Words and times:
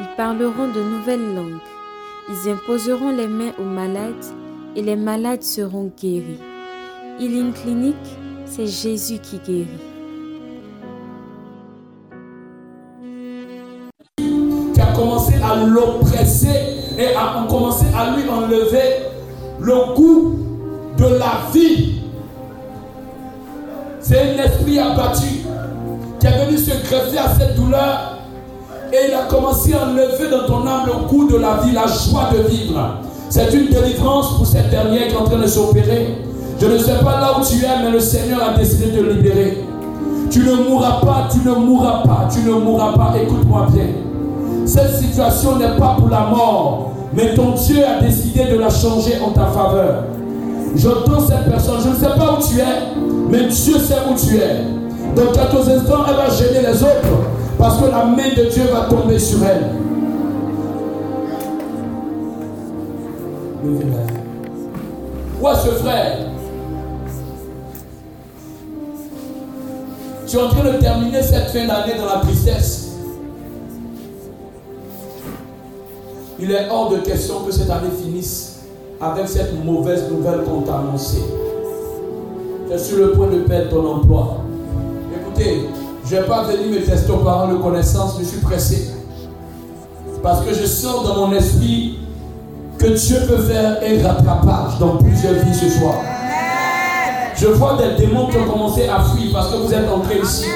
ils 0.00 0.16
parleront 0.16 0.68
de 0.68 0.80
nouvelles 0.80 1.34
langues, 1.34 1.60
ils 2.28 2.50
imposeront 2.50 3.10
les 3.10 3.28
mains 3.28 3.52
aux 3.58 3.64
malades 3.64 4.24
et 4.76 4.82
les 4.82 4.96
malades 4.96 5.42
seront 5.42 5.92
guéris. 6.00 6.40
Healing 7.20 7.52
Clinic, 7.52 7.96
c'est 8.44 8.66
Jésus 8.66 9.18
qui 9.18 9.38
guérit. 9.38 9.68
A 14.80 14.96
commencé 14.96 15.34
à 15.42 15.64
l'oppresser 15.64 16.76
et 16.98 17.14
a 17.14 17.46
commencé 17.48 17.84
à 17.96 18.16
lui 18.16 18.28
enlever 18.28 19.02
le 19.60 19.94
goût 19.94 20.38
de 20.96 21.04
la 21.04 21.50
vie. 21.52 22.02
C'est 24.00 24.20
un 24.20 24.44
esprit 24.44 24.78
abattu 24.78 25.40
qui 26.20 26.26
est 26.26 26.46
venu 26.46 26.58
se 26.58 26.70
greffer 26.86 27.18
à 27.18 27.34
cette 27.34 27.56
douleur 27.56 28.13
et 28.92 29.08
il 29.08 29.14
a 29.14 29.24
commencé 29.28 29.74
à 29.74 29.88
enlever 29.88 30.30
dans 30.30 30.46
ton 30.46 30.66
âme 30.66 30.86
le 30.86 31.08
goût 31.08 31.28
de 31.28 31.36
la 31.36 31.60
vie, 31.62 31.72
la 31.72 31.86
joie 31.86 32.30
de 32.32 32.48
vivre. 32.48 32.98
C'est 33.28 33.52
une 33.52 33.68
délivrance 33.68 34.36
pour 34.36 34.46
cette 34.46 34.70
dernière 34.70 35.08
qui 35.08 35.14
est 35.14 35.16
en 35.16 35.24
train 35.24 35.38
de 35.38 35.46
s'opérer. 35.46 36.18
Je 36.60 36.66
ne 36.66 36.78
sais 36.78 36.98
pas 37.02 37.20
là 37.20 37.32
où 37.38 37.44
tu 37.44 37.64
es, 37.64 37.82
mais 37.82 37.90
le 37.90 38.00
Seigneur 38.00 38.40
a 38.42 38.56
décidé 38.56 38.92
de 38.92 39.02
libérer. 39.02 39.64
Tu 40.30 40.40
ne 40.40 40.54
mourras 40.68 41.00
pas, 41.00 41.28
tu 41.30 41.46
ne 41.46 41.54
mourras 41.54 42.02
pas, 42.02 42.28
tu 42.32 42.40
ne 42.48 42.54
mourras 42.54 42.92
pas. 42.92 43.14
Écoute-moi 43.20 43.66
bien. 43.72 43.86
Cette 44.66 44.94
situation 44.96 45.56
n'est 45.58 45.76
pas 45.78 45.96
pour 45.98 46.08
la 46.08 46.20
mort, 46.20 46.92
mais 47.12 47.34
ton 47.34 47.50
Dieu 47.52 47.82
a 47.84 48.00
décidé 48.02 48.44
de 48.44 48.58
la 48.58 48.70
changer 48.70 49.14
en 49.24 49.30
ta 49.30 49.46
faveur. 49.46 50.04
J'entends 50.76 51.20
cette 51.20 51.48
personne, 51.48 51.80
je 51.84 51.88
ne 51.90 51.94
sais 51.94 52.18
pas 52.18 52.38
où 52.38 52.42
tu 52.42 52.58
es, 52.58 52.64
mais 53.30 53.48
Dieu 53.48 53.78
sait 53.78 53.98
où 54.10 54.14
tu 54.14 54.36
es. 54.36 54.64
Dans 55.14 55.30
quelques 55.32 55.68
instants, 55.68 56.04
elle 56.08 56.16
va 56.16 56.30
gêner 56.30 56.66
les 56.66 56.82
autres 56.82 57.33
parce 57.64 57.80
que 57.80 57.90
la 57.90 58.04
main 58.04 58.28
de 58.36 58.44
Dieu 58.50 58.64
va 58.70 58.82
tomber 58.90 59.18
sur 59.18 59.38
elle. 59.42 59.70
Où 65.40 65.48
est 65.48 65.54
ce 65.54 65.70
frère? 65.70 66.18
Tu 70.26 70.36
es 70.36 70.42
en 70.42 70.48
train 70.50 70.72
de 70.72 70.76
terminer 70.76 71.22
cette 71.22 71.48
fin 71.48 71.66
d'année 71.66 71.94
dans 71.98 72.04
la 72.04 72.20
tristesse. 72.20 72.98
Il 76.38 76.50
est 76.50 76.68
hors 76.70 76.90
de 76.90 76.98
question 76.98 77.44
que 77.46 77.50
cette 77.50 77.70
année 77.70 77.88
finisse 77.98 78.66
avec 79.00 79.26
cette 79.26 79.64
mauvaise 79.64 80.04
nouvelle 80.10 80.42
qu'on 80.42 80.60
t'a 80.60 80.80
annoncée. 80.80 81.24
Tu 82.68 82.74
es 82.74 82.78
sur 82.78 82.98
le 82.98 83.12
point 83.12 83.28
de 83.28 83.38
perdre 83.38 83.70
ton 83.70 83.86
emploi. 83.86 84.36
Écoutez, 85.18 85.66
je 86.06 86.14
ne 86.14 86.20
vais 86.20 86.26
pas 86.26 86.44
venir 86.44 86.80
me 86.80 86.84
tester 86.84 87.10
aux 87.10 87.18
parents 87.18 87.48
de 87.48 87.56
connaissance, 87.56 88.16
je 88.18 88.24
suis 88.24 88.40
pressé. 88.40 88.90
Parce 90.22 90.44
que 90.44 90.54
je 90.54 90.66
sens 90.66 91.04
dans 91.06 91.26
mon 91.26 91.32
esprit 91.34 91.98
que 92.78 92.86
Dieu 92.86 93.16
peut 93.26 93.42
faire 93.42 93.78
un 93.82 94.06
rattrapage 94.06 94.78
dans 94.78 94.96
plusieurs 94.96 95.34
vies 95.34 95.54
ce 95.54 95.68
soir. 95.70 95.94
Je 97.36 97.46
vois 97.46 97.76
des 97.76 98.04
démons 98.06 98.28
qui 98.28 98.36
ont 98.36 98.50
commencé 98.50 98.86
à 98.88 99.02
fuir 99.02 99.30
parce 99.32 99.50
que 99.50 99.56
vous 99.56 99.72
êtes 99.72 99.88
entrés 99.88 100.20
ici. 100.22 100.46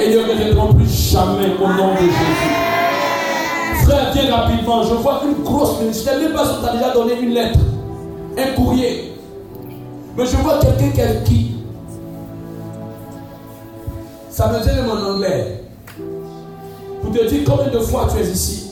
Et 0.00 0.10
ils 0.10 0.16
ne 0.16 0.22
reviendront 0.22 0.74
plus 0.74 0.88
jamais 0.88 1.54
au 1.62 1.68
nom 1.68 1.94
de 1.94 2.00
Jésus. 2.00 3.84
Frère, 3.84 4.12
viens 4.14 4.34
rapidement. 4.34 4.82
Je 4.82 4.94
vois 4.94 5.22
une 5.24 5.44
grosse 5.44 5.80
ministre. 5.80 6.10
Je 6.12 6.18
ne 6.18 6.24
même 6.24 6.32
pas 6.32 6.44
si 6.44 6.76
déjà 6.76 6.92
donné 6.92 7.20
une 7.20 7.34
lettre, 7.34 7.58
un 8.36 8.54
courrier. 8.54 9.14
Mais 10.16 10.26
je 10.26 10.36
vois 10.36 10.58
quelqu'un 10.58 11.22
qui. 11.24 11.39
Ça 14.40 14.48
me 14.48 14.58
dit 14.62 14.70
mon 14.86 15.16
anglais. 15.16 15.64
Pour 17.02 17.12
te 17.12 17.28
dire 17.28 17.42
combien 17.46 17.70
de 17.70 17.78
fois 17.78 18.08
tu 18.10 18.22
es 18.22 18.26
ici. 18.26 18.70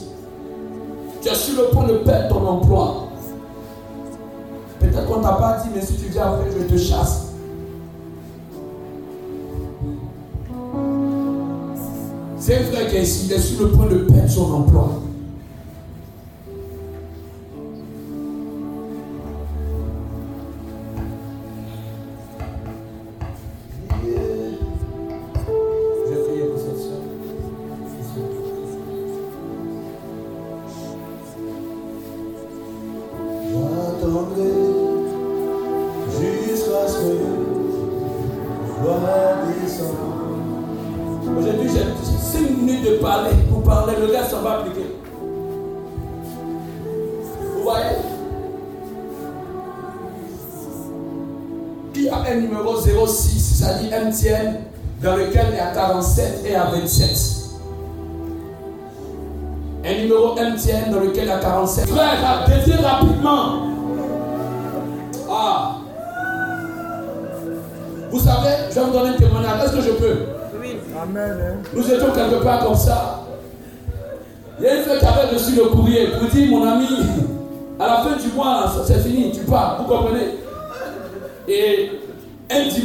Tu 1.21 1.29
es 1.29 1.35
sur 1.35 1.61
le 1.61 1.67
point 1.69 1.85
de 1.85 1.97
perdre 1.97 2.29
ton 2.29 2.47
emploi. 2.47 3.09
Peut-être 4.79 5.05
qu'on 5.05 5.21
t'a 5.21 5.33
pas 5.33 5.61
dit, 5.61 5.69
mais 5.75 5.81
si 5.83 5.93
tu 5.93 6.07
viens 6.07 6.23
après, 6.23 6.49
je 6.49 6.73
te 6.73 6.75
chasse. 6.75 7.33
C'est 12.39 12.55
un 12.55 12.63
frère 12.63 12.89
qui 12.89 12.95
est 12.95 13.03
ici, 13.03 13.27
il 13.27 13.33
est 13.33 13.39
sur 13.39 13.63
le 13.63 13.69
point 13.69 13.85
de 13.85 13.97
perdre 13.97 14.27
son 14.27 14.51
emploi. 14.51 14.89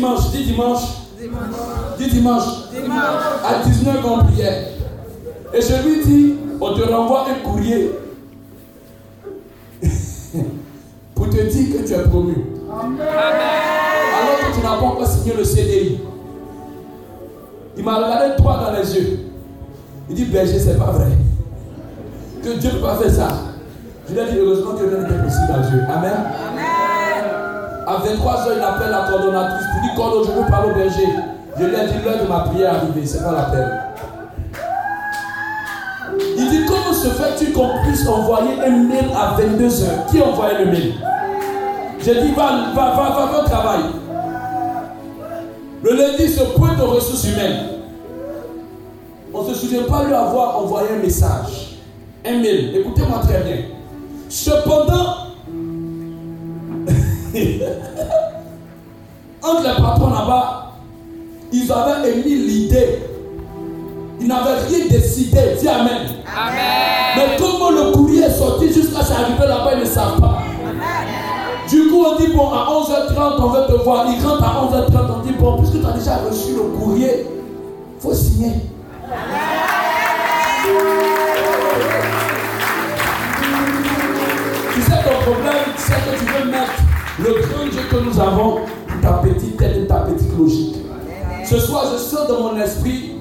Dimanche, 0.05 0.31
dis 0.33 0.45
dimanche, 0.45 0.83
dis 1.99 2.09
dimanche, 2.09 2.45
à 3.45 3.63
19 3.65 3.97
on 4.05 4.25
priait. 4.25 4.69
Et 5.53 5.61
je 5.61 5.89
lui 5.89 6.05
dis, 6.05 6.35
on 6.61 6.75
te 6.75 6.83
renvoie 6.83 7.27
un 7.31 7.49
courrier 7.49 7.93
pour 11.15 11.31
te 11.31 11.43
dire 11.43 11.77
que 11.77 11.87
tu 11.87 11.93
es 11.93 12.03
promu. 12.03 12.35
Alors 12.71 14.39
que 14.41 14.55
tu 14.55 14.61
n'as 14.63 14.77
pas 14.77 14.85
encore 14.85 15.07
signé 15.07 15.35
le 15.37 15.45
CDI. 15.45 16.01
Il 17.77 17.85
m'a 17.85 17.97
regardé 17.97 18.37
droit 18.37 18.59
dans 18.59 18.73
les 18.79 18.97
yeux. 18.97 19.21
Il 20.09 20.17
dit, 20.17 20.25
berger, 20.27 20.59
c'est 20.59 20.79
pas 20.79 20.93
vrai. 20.93 21.09
Que 22.43 22.59
Dieu 22.59 22.71
ne 22.71 22.77
peut 22.77 22.83
pas 22.83 22.97
faire 22.97 23.11
ça. 23.11 23.29
Je 24.09 24.13
lui 24.13 24.21
ai 24.21 24.33
dit, 24.33 24.39
heureusement 24.39 24.73
que 24.73 24.85
rien 24.85 24.99
n'était 25.03 25.23
possible 25.23 25.53
à 25.55 25.59
Dieu. 25.61 25.81
Amen. 25.89 26.13
À 27.87 27.97
23h, 27.97 28.57
il 28.57 28.63
appelle 28.63 28.91
la 28.91 29.07
coordonnatrice 29.09 29.67
pour 29.73 29.83
dire, 29.83 29.95
Cordo, 29.95 30.25
je 30.25 30.31
veux 30.31 30.47
parler 30.51 30.71
au 30.71 30.75
berger. 30.75 31.09
Je 31.59 31.65
lui 31.65 31.75
ai 31.75 31.87
dit, 31.87 32.05
l'heure 32.05 32.23
de 32.23 32.29
ma 32.29 32.41
prière 32.41 32.75
arrivée, 32.75 33.07
c'est 33.07 33.23
pas 33.23 33.33
la 33.33 33.43
peine. 33.43 33.81
Il 36.37 36.49
dit, 36.49 36.65
comment 36.67 36.93
se 36.95 37.09
fait-il 37.09 37.53
qu'on 37.53 37.83
puisse 37.85 38.09
envoyer 38.09 38.53
un 38.65 38.71
mail 38.71 39.11
à 39.15 39.37
22h 39.39 40.11
Qui 40.11 40.23
a 40.23 40.27
envoyé 40.27 40.65
le 40.65 40.71
mail? 40.71 40.95
J'ai 42.01 42.23
dit, 42.23 42.33
va, 42.33 42.73
va, 42.75 42.91
va, 42.91 43.11
va, 43.11 43.33
va 43.33 43.45
travail. 43.49 43.81
Le 45.83 45.95
lundi, 45.95 46.29
se 46.29 46.43
pointe 46.57 46.81
aux 46.81 46.87
ressources 46.87 47.25
humaines. 47.25 47.67
On 49.33 49.43
ne 49.43 49.49
se 49.49 49.55
souvient 49.55 49.83
pas 49.83 50.05
lui 50.05 50.15
avoir 50.15 50.59
envoyé 50.59 50.89
un 50.97 51.03
message, 51.03 51.79
un 52.25 52.39
mail. 52.39 52.77
Écoutez-moi 52.77 53.19
très 53.19 53.41
bien. 53.41 53.57
Cependant, 54.29 55.24
entre 59.43 59.63
les 59.63 59.83
patrons 59.83 60.11
là-bas, 60.11 60.73
ils 61.53 61.71
avaient 61.71 62.13
émis 62.13 62.35
l'idée. 62.35 62.99
Ils 64.21 64.27
n'avaient 64.27 64.61
rien 64.69 64.87
décidé. 64.91 65.41
Dis 65.61 65.69
Amen. 65.69 66.09
Mais 67.17 67.37
comment 67.39 67.71
le 67.71 67.93
courrier 67.93 68.23
est 68.25 68.31
sorti 68.31 68.73
jusqu'à 68.73 69.03
s'arriver 69.03 69.47
là-bas, 69.47 69.73
ils 69.75 69.81
ne 69.81 69.85
savent 69.85 70.21
pas. 70.21 70.39
Du 71.69 71.89
coup, 71.89 72.05
on 72.05 72.17
dit, 72.17 72.29
bon, 72.35 72.51
à 72.51 72.67
11h30, 72.71 73.41
on 73.41 73.49
veut 73.49 73.67
te 73.67 73.83
voir. 73.83 74.07
Il 74.09 74.27
rentre 74.27 74.45
à 74.45 74.67
11h30, 74.67 74.99
on 75.17 75.27
dit, 75.27 75.33
bon, 75.39 75.59
puisque 75.59 75.81
tu 75.81 75.87
as 75.87 75.93
déjà 75.93 76.17
reçu 76.17 76.53
le 76.55 76.79
courrier, 76.79 77.27
il 77.27 78.03
faut 78.03 78.15
signer. 78.15 78.53
Tu 84.75 84.83
sais, 84.83 84.91
ton 84.91 85.33
problème, 85.33 85.65
c'est 85.77 85.95
que 85.95 86.19
tu 86.19 86.25
veux 86.25 86.51
mettre 86.51 86.84
le 87.19 87.25
grand 87.25 87.67
Dieu 87.71 87.81
que 87.91 87.97
nous 87.97 88.21
avons 88.21 88.61
ta 89.03 89.13
petite 89.15 89.57
tête 89.57 89.77
et 89.77 89.87
ta 89.87 90.01
petite 90.01 90.37
logique. 90.37 90.77
Ce 91.45 91.59
soir, 91.59 91.85
je 91.93 91.99
sens 91.99 92.27
dans 92.29 92.41
mon 92.41 92.61
esprit 92.61 93.13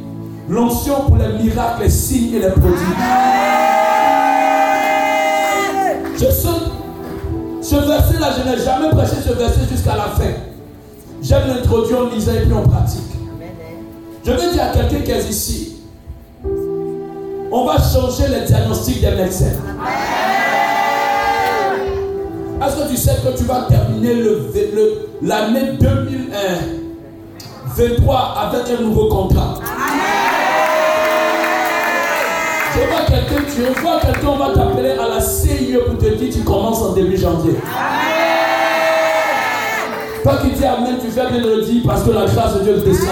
l'onction 0.49 1.01
pour 1.07 1.17
les 1.17 1.43
miracles, 1.43 1.83
les 1.83 1.89
signes 1.89 2.35
et 2.35 2.39
les 2.39 2.49
prodiges. 2.49 2.79
Je 6.17 6.31
sens 6.31 6.61
ce 7.61 7.75
verset-là, 7.75 8.29
je 8.37 8.49
n'ai 8.49 8.57
jamais 8.63 8.89
prêché 8.89 9.15
ce 9.25 9.33
verset 9.33 9.61
jusqu'à 9.69 9.95
la 9.95 10.03
fin. 10.03 10.31
J'aime 11.21 11.47
l'introduire 11.47 11.99
en 11.99 12.09
lisant 12.09 12.33
et 12.33 12.45
puis 12.45 12.53
en 12.53 12.63
pratique. 12.63 13.01
Je 14.25 14.31
veux 14.31 14.51
dire 14.51 14.63
à 14.63 14.67
quelqu'un 14.67 14.99
qui 14.99 15.11
est 15.11 15.29
ici, 15.29 15.81
on 17.51 17.65
va 17.65 17.77
changer 17.77 18.27
les 18.29 18.45
diagnostics 18.45 19.01
des 19.01 19.11
médecins. 19.11 19.53
Est-ce 22.65 22.75
que 22.77 22.87
tu 22.89 22.95
sais 22.97 23.15
que 23.15 23.37
tu 23.37 23.43
vas 23.43 23.67
terminer 23.69 24.15
l'année 25.21 25.73
2023 25.79 28.35
avec 28.37 28.69
un 28.77 28.81
nouveau 28.83 29.07
contrat 29.09 29.55
Je 32.73 32.79
vois 32.79 33.01
quelqu'un, 33.07 33.43
tu 33.53 33.61
vois 33.81 33.99
quelqu'un, 33.99 34.27
on 34.27 34.37
va 34.37 34.53
t'appeler 34.53 34.91
à 34.91 35.07
la 35.09 35.19
CIE 35.19 35.77
pour 35.85 35.97
te 35.97 36.05
dire 36.15 36.33
tu 36.33 36.41
commences 36.43 36.81
en 36.81 36.93
début 36.93 37.17
janvier. 37.17 37.55
Toi 40.23 40.37
qui 40.41 40.51
dis 40.51 40.65
Amen, 40.65 40.95
tu 41.01 41.09
fais 41.11 41.27
bien 41.29 41.41
de 41.41 41.49
le 41.49 41.61
dire 41.63 41.83
parce 41.85 42.03
que 42.03 42.11
la 42.11 42.25
grâce 42.25 42.53
de 42.55 42.59
Dieu 42.63 42.79
te 42.79 42.85
descend. 42.85 43.09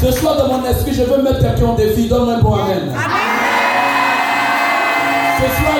Ce 0.00 0.12
soir 0.12 0.36
dans 0.36 0.46
mon 0.58 0.64
esprit, 0.64 0.94
je 0.94 1.02
veux 1.02 1.20
mettre 1.22 1.40
quelqu'un 1.40 1.66
en 1.66 1.74
défi. 1.74 2.06
Donne-moi 2.06 2.34
un 2.34 2.40
bon 2.40 2.54
Amen. 2.54 2.92
Ce 5.38 5.42
soir, 5.42 5.75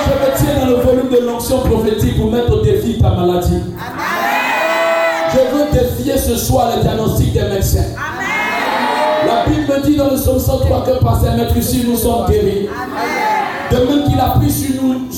dans 0.55 0.67
le 0.67 0.77
volume 0.77 1.09
de 1.11 1.27
l'onction 1.27 1.61
prophétique 1.61 2.19
pour 2.19 2.31
mettre 2.31 2.53
au 2.53 2.63
défi 2.63 2.99
ta 2.99 3.11
maladie. 3.11 3.61
Je 5.33 5.39
veux 5.57 5.65
défier 5.73 6.17
ce 6.19 6.37
soir 6.37 6.73
les 6.77 6.83
diagnostics 6.83 7.33
des 7.33 7.43
médecins. 7.43 7.95
La 9.27 9.45
Bible 9.47 9.67
me 9.69 9.85
dit 9.85 9.97
dans 9.97 10.11
le 10.11 10.17
psaume 10.17 10.39
103 10.39 10.85
que 10.85 11.03
par 11.03 11.21
ses 11.21 11.37
maîtres 11.37 11.57
ici 11.57 11.85
nous 11.87 11.97
sommes 11.97 12.27
guéris. 12.29 12.69
De 13.71 13.77
même 13.79 14.05
qu'il 14.09 14.21
a 14.21 14.31
pris 14.39 14.51
sur, 14.51 14.81
nous, 14.83 15.09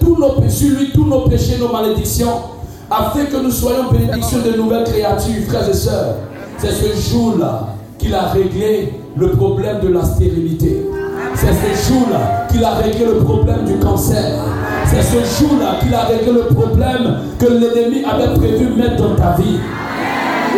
tous 0.00 0.16
nos, 0.16 0.48
sur 0.48 0.78
lui 0.78 0.90
tous 0.92 1.04
nos 1.04 1.22
péchés, 1.28 1.56
nos 1.58 1.72
malédictions, 1.72 2.40
afin 2.88 3.24
que 3.24 3.36
nous 3.36 3.50
soyons 3.50 3.90
bénédictions 3.90 4.38
de 4.38 4.56
nouvelles 4.56 4.84
créatures, 4.84 5.44
frères 5.48 5.68
et 5.68 5.74
sœurs. 5.74 6.14
C'est 6.58 6.70
ce 6.70 7.10
jour-là 7.10 7.74
qu'il 7.98 8.14
a 8.14 8.28
réglé 8.28 8.94
le 9.16 9.30
problème 9.30 9.80
de 9.80 9.88
la 9.88 10.04
stérilité. 10.04 10.86
C'est 11.34 11.48
ce 11.48 11.88
jour-là 11.92 12.46
qu'il 12.50 12.62
a 12.62 12.74
réglé 12.74 13.04
le 13.04 13.16
problème 13.16 13.64
du 13.64 13.76
cancer. 13.78 14.38
C'est 14.88 15.02
ce 15.02 15.40
jour-là 15.40 15.78
qu'il 15.80 15.94
a 15.94 16.04
réglé 16.04 16.32
le 16.32 16.54
problème 16.54 17.16
que 17.38 17.46
l'ennemi 17.46 18.04
avait 18.04 18.34
prévu 18.34 18.68
mettre 18.76 18.96
dans 18.96 19.14
ta 19.14 19.36
vie. 19.40 19.58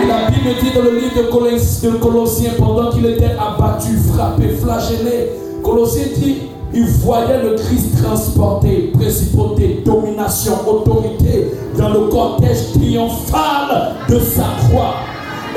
Et 0.00 0.06
la 0.06 0.30
Bible 0.30 0.50
dit 0.60 0.70
dans 0.74 0.82
le 0.82 0.98
livre 0.98 1.16
de 1.16 1.98
Colossiens, 1.98 2.50
pendant 2.58 2.90
qu'il 2.90 3.06
était 3.06 3.32
abattu, 3.38 3.96
frappé, 4.12 4.50
flagellé, 4.62 5.32
Colossiens 5.62 6.04
dit, 6.16 6.36
il 6.72 6.84
voyait 6.84 7.42
le 7.42 7.54
Christ 7.54 8.02
transporté, 8.02 8.92
principauté, 8.94 9.82
domination, 9.84 10.52
autorité 10.68 11.52
dans 11.76 11.88
le 11.88 12.00
cortège 12.08 12.72
triomphal 12.74 13.94
de 14.08 14.18
sa 14.20 14.44
croix. 14.68 14.96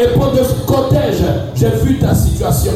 Et 0.01 0.07
pendant 0.17 0.43
ce 0.43 0.65
cortège, 0.65 1.21
j'ai 1.53 1.69
vu 1.83 1.99
ta 1.99 2.15
situation. 2.15 2.71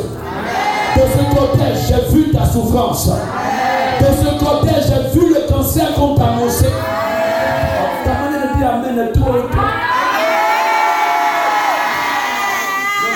De 0.95 1.01
ce 1.01 1.35
cortège, 1.35 1.77
j'ai 1.87 2.15
vu 2.15 2.31
ta 2.31 2.45
souffrance. 2.45 3.09
De 3.99 4.05
ce 4.05 4.43
cortège, 4.43 4.85
j'ai 4.87 5.19
vu 5.19 5.33
le 5.33 5.51
cancer 5.51 5.93
qu'on 5.93 6.15
t'a 6.15 6.25
annoncé. 6.25 6.65
Amen 8.67 9.11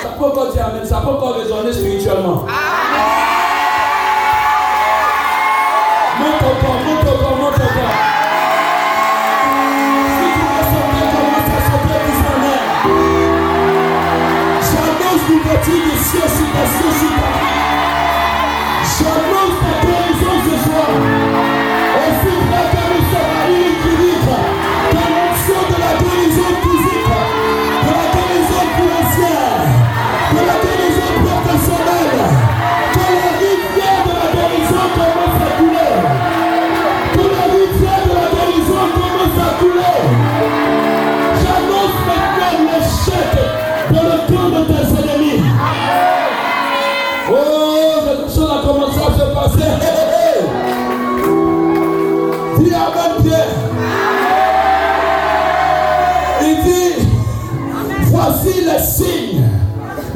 Ça 0.02 0.10
peut 0.18 0.26
encore 0.26 0.52
dire 0.52 0.66
Amen, 0.66 0.86
ça 0.86 0.98
peut 1.02 1.10
encore 1.10 1.36
résonner 1.36 1.74
spirituellement. 1.74 2.46
Monte 6.20 6.42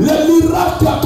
les 0.04 0.28
miracles 0.28 1.03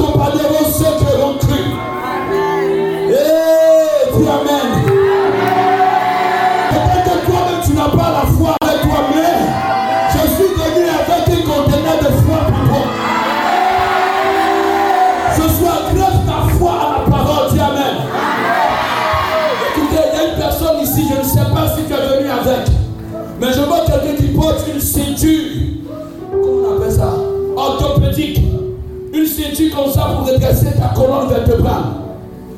comme 29.78 29.92
ça 29.92 30.08
pour 30.16 30.26
redresser 30.26 30.72
ta 30.72 30.88
colonne 30.88 31.28
vertébrale. 31.28 31.84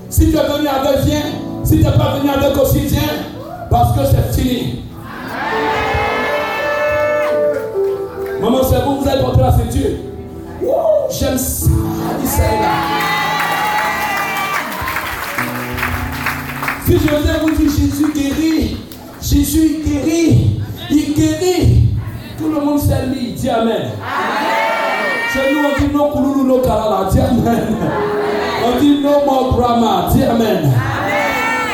Si 0.09 0.31
tu 0.31 0.37
es 0.37 0.41
venu 0.41 0.67
avec, 0.69 1.05
viens. 1.05 1.23
Si 1.65 1.79
tu 1.79 1.85
n'es 1.85 1.93
pas 1.93 2.17
venu 2.19 2.31
avec 2.31 2.57
aussi, 2.57 2.81
viens. 2.81 3.01
Parce 3.71 3.97
que 3.97 4.01
c'est 4.07 4.41
fini. 4.41 4.80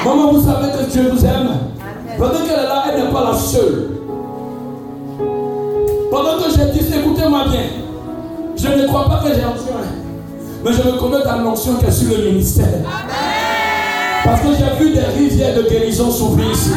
Maman, 0.07 0.33
vous 0.33 0.41
savez 0.41 0.71
que 0.71 0.89
Dieu 0.89 1.11
vous 1.13 1.25
aime? 1.25 1.49
Pendant 2.17 2.39
qu'elle 2.47 2.61
est 2.61 2.63
là, 2.63 2.85
elle 2.93 3.03
n'est 3.05 3.11
pas 3.11 3.25
la 3.33 3.37
seule. 3.37 3.91
Pendant 6.13 6.37
que 6.37 6.45
j'ai 6.51 6.79
dit, 6.79 6.95
écoutez-moi 6.97 7.47
bien, 7.51 7.65
je 8.57 8.69
ne 8.69 8.87
crois 8.87 9.09
pas 9.09 9.21
que 9.25 9.35
j'ai 9.35 9.45
onction, 9.45 9.75
mais 10.65 10.73
je 10.73 10.83
me 10.83 10.97
connais 10.97 11.25
dans 11.25 11.39
l'onction 11.43 11.75
qui 11.75 11.87
est 11.87 11.91
sur 11.91 12.17
le 12.17 12.25
ministère. 12.25 12.85
Parce 14.25 14.43
que 14.43 14.49
j'ai 14.57 14.85
vu 14.85 14.93
des 14.95 15.01
rivières 15.01 15.57
de 15.57 15.63
guérison 15.63 16.09
s'ouvrir 16.09 16.53
ici. 16.53 16.71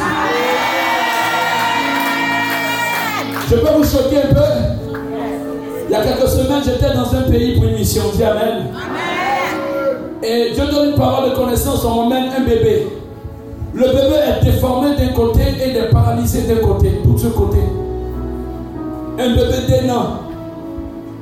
Je 3.48 3.56
peux 3.56 3.78
vous 3.78 3.84
choquer 3.84 4.24
un 4.24 4.34
peu? 4.34 4.42
Il 5.88 5.92
y 5.92 5.96
a 5.96 6.02
quelques 6.04 6.30
semaines, 6.30 6.64
j'étais 6.66 6.94
dans 6.96 7.16
un 7.16 7.30
pays 7.30 7.56
pour 7.56 7.66
une 7.66 7.76
mission. 7.76 8.04
Dis 8.16 8.24
Amen. 8.24 8.68
Et 10.24 10.52
Dieu 10.54 10.66
donne 10.66 10.90
une 10.90 10.96
parole 10.96 11.30
de 11.30 11.36
connaissance, 11.36 11.86
on 11.86 11.96
m'emmène 11.96 12.26
un 12.36 12.42
bébé. 12.42 12.88
Le 13.74 13.82
bébé 13.86 14.16
est 14.28 14.44
déformé 14.44 14.96
d'un 14.96 15.14
côté 15.14 15.42
et 15.42 15.70
il 15.70 15.78
est 15.78 15.90
paralysé 15.90 16.42
d'un 16.44 16.66
côté, 16.66 17.02
tout 17.04 17.18
ce 17.18 17.28
côté. 17.28 17.60
Un 19.20 19.30
bébé 19.36 19.68
d'un 19.68 19.94
an. 19.94 20.06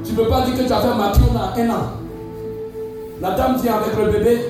Tu 0.03 0.13
ne 0.13 0.17
peux 0.17 0.27
pas 0.29 0.45
dire 0.45 0.55
que 0.55 0.63
tu 0.65 0.71
as 0.71 0.79
fait 0.79 0.87
on 0.87 1.37
a 1.37 1.61
un 1.61 1.69
an. 1.69 1.83
La 3.21 3.31
dame 3.31 3.57
vient 3.61 3.75
avec 3.75 3.97
le 3.97 4.11
bébé. 4.11 4.41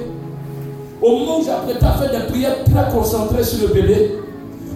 Au 1.01 1.11
moment 1.11 1.39
où 1.39 1.43
j'apprête 1.43 1.81
à 1.81 1.91
faire 1.93 2.11
des 2.11 2.27
prières 2.27 2.63
très 2.63 2.91
concentrées 2.91 3.43
sur 3.43 3.67
le 3.67 3.73
bébé, 3.73 4.15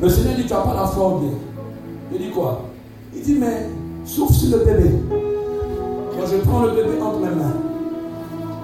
le 0.01 0.09
Seigneur 0.09 0.35
dit 0.35 0.45
Tu 0.45 0.53
n'as 0.53 0.61
pas 0.61 0.73
la 0.73 0.87
forme. 0.87 1.31
Il 2.11 2.19
dit 2.19 2.29
quoi? 2.31 2.63
Il 3.15 3.21
dit 3.21 3.37
Mais 3.39 3.67
souffle 4.05 4.33
sur 4.33 4.57
le 4.57 4.65
bébé. 4.65 4.89
Moi, 5.09 6.25
je 6.31 6.37
prends 6.37 6.63
le 6.63 6.71
bébé 6.71 7.01
entre 7.01 7.19
mes 7.19 7.35
mains. 7.35 7.53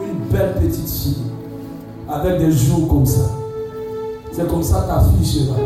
Une 0.02 0.20
belle 0.32 0.56
petite 0.56 0.90
fille. 0.90 1.24
Avec 2.10 2.40
des 2.40 2.52
joues 2.52 2.88
comme 2.88 3.06
ça. 3.06 3.30
C'est 4.38 4.48
comme 4.48 4.62
ça 4.62 4.82
ta 4.82 5.02
fille 5.02 5.26
sera. 5.26 5.58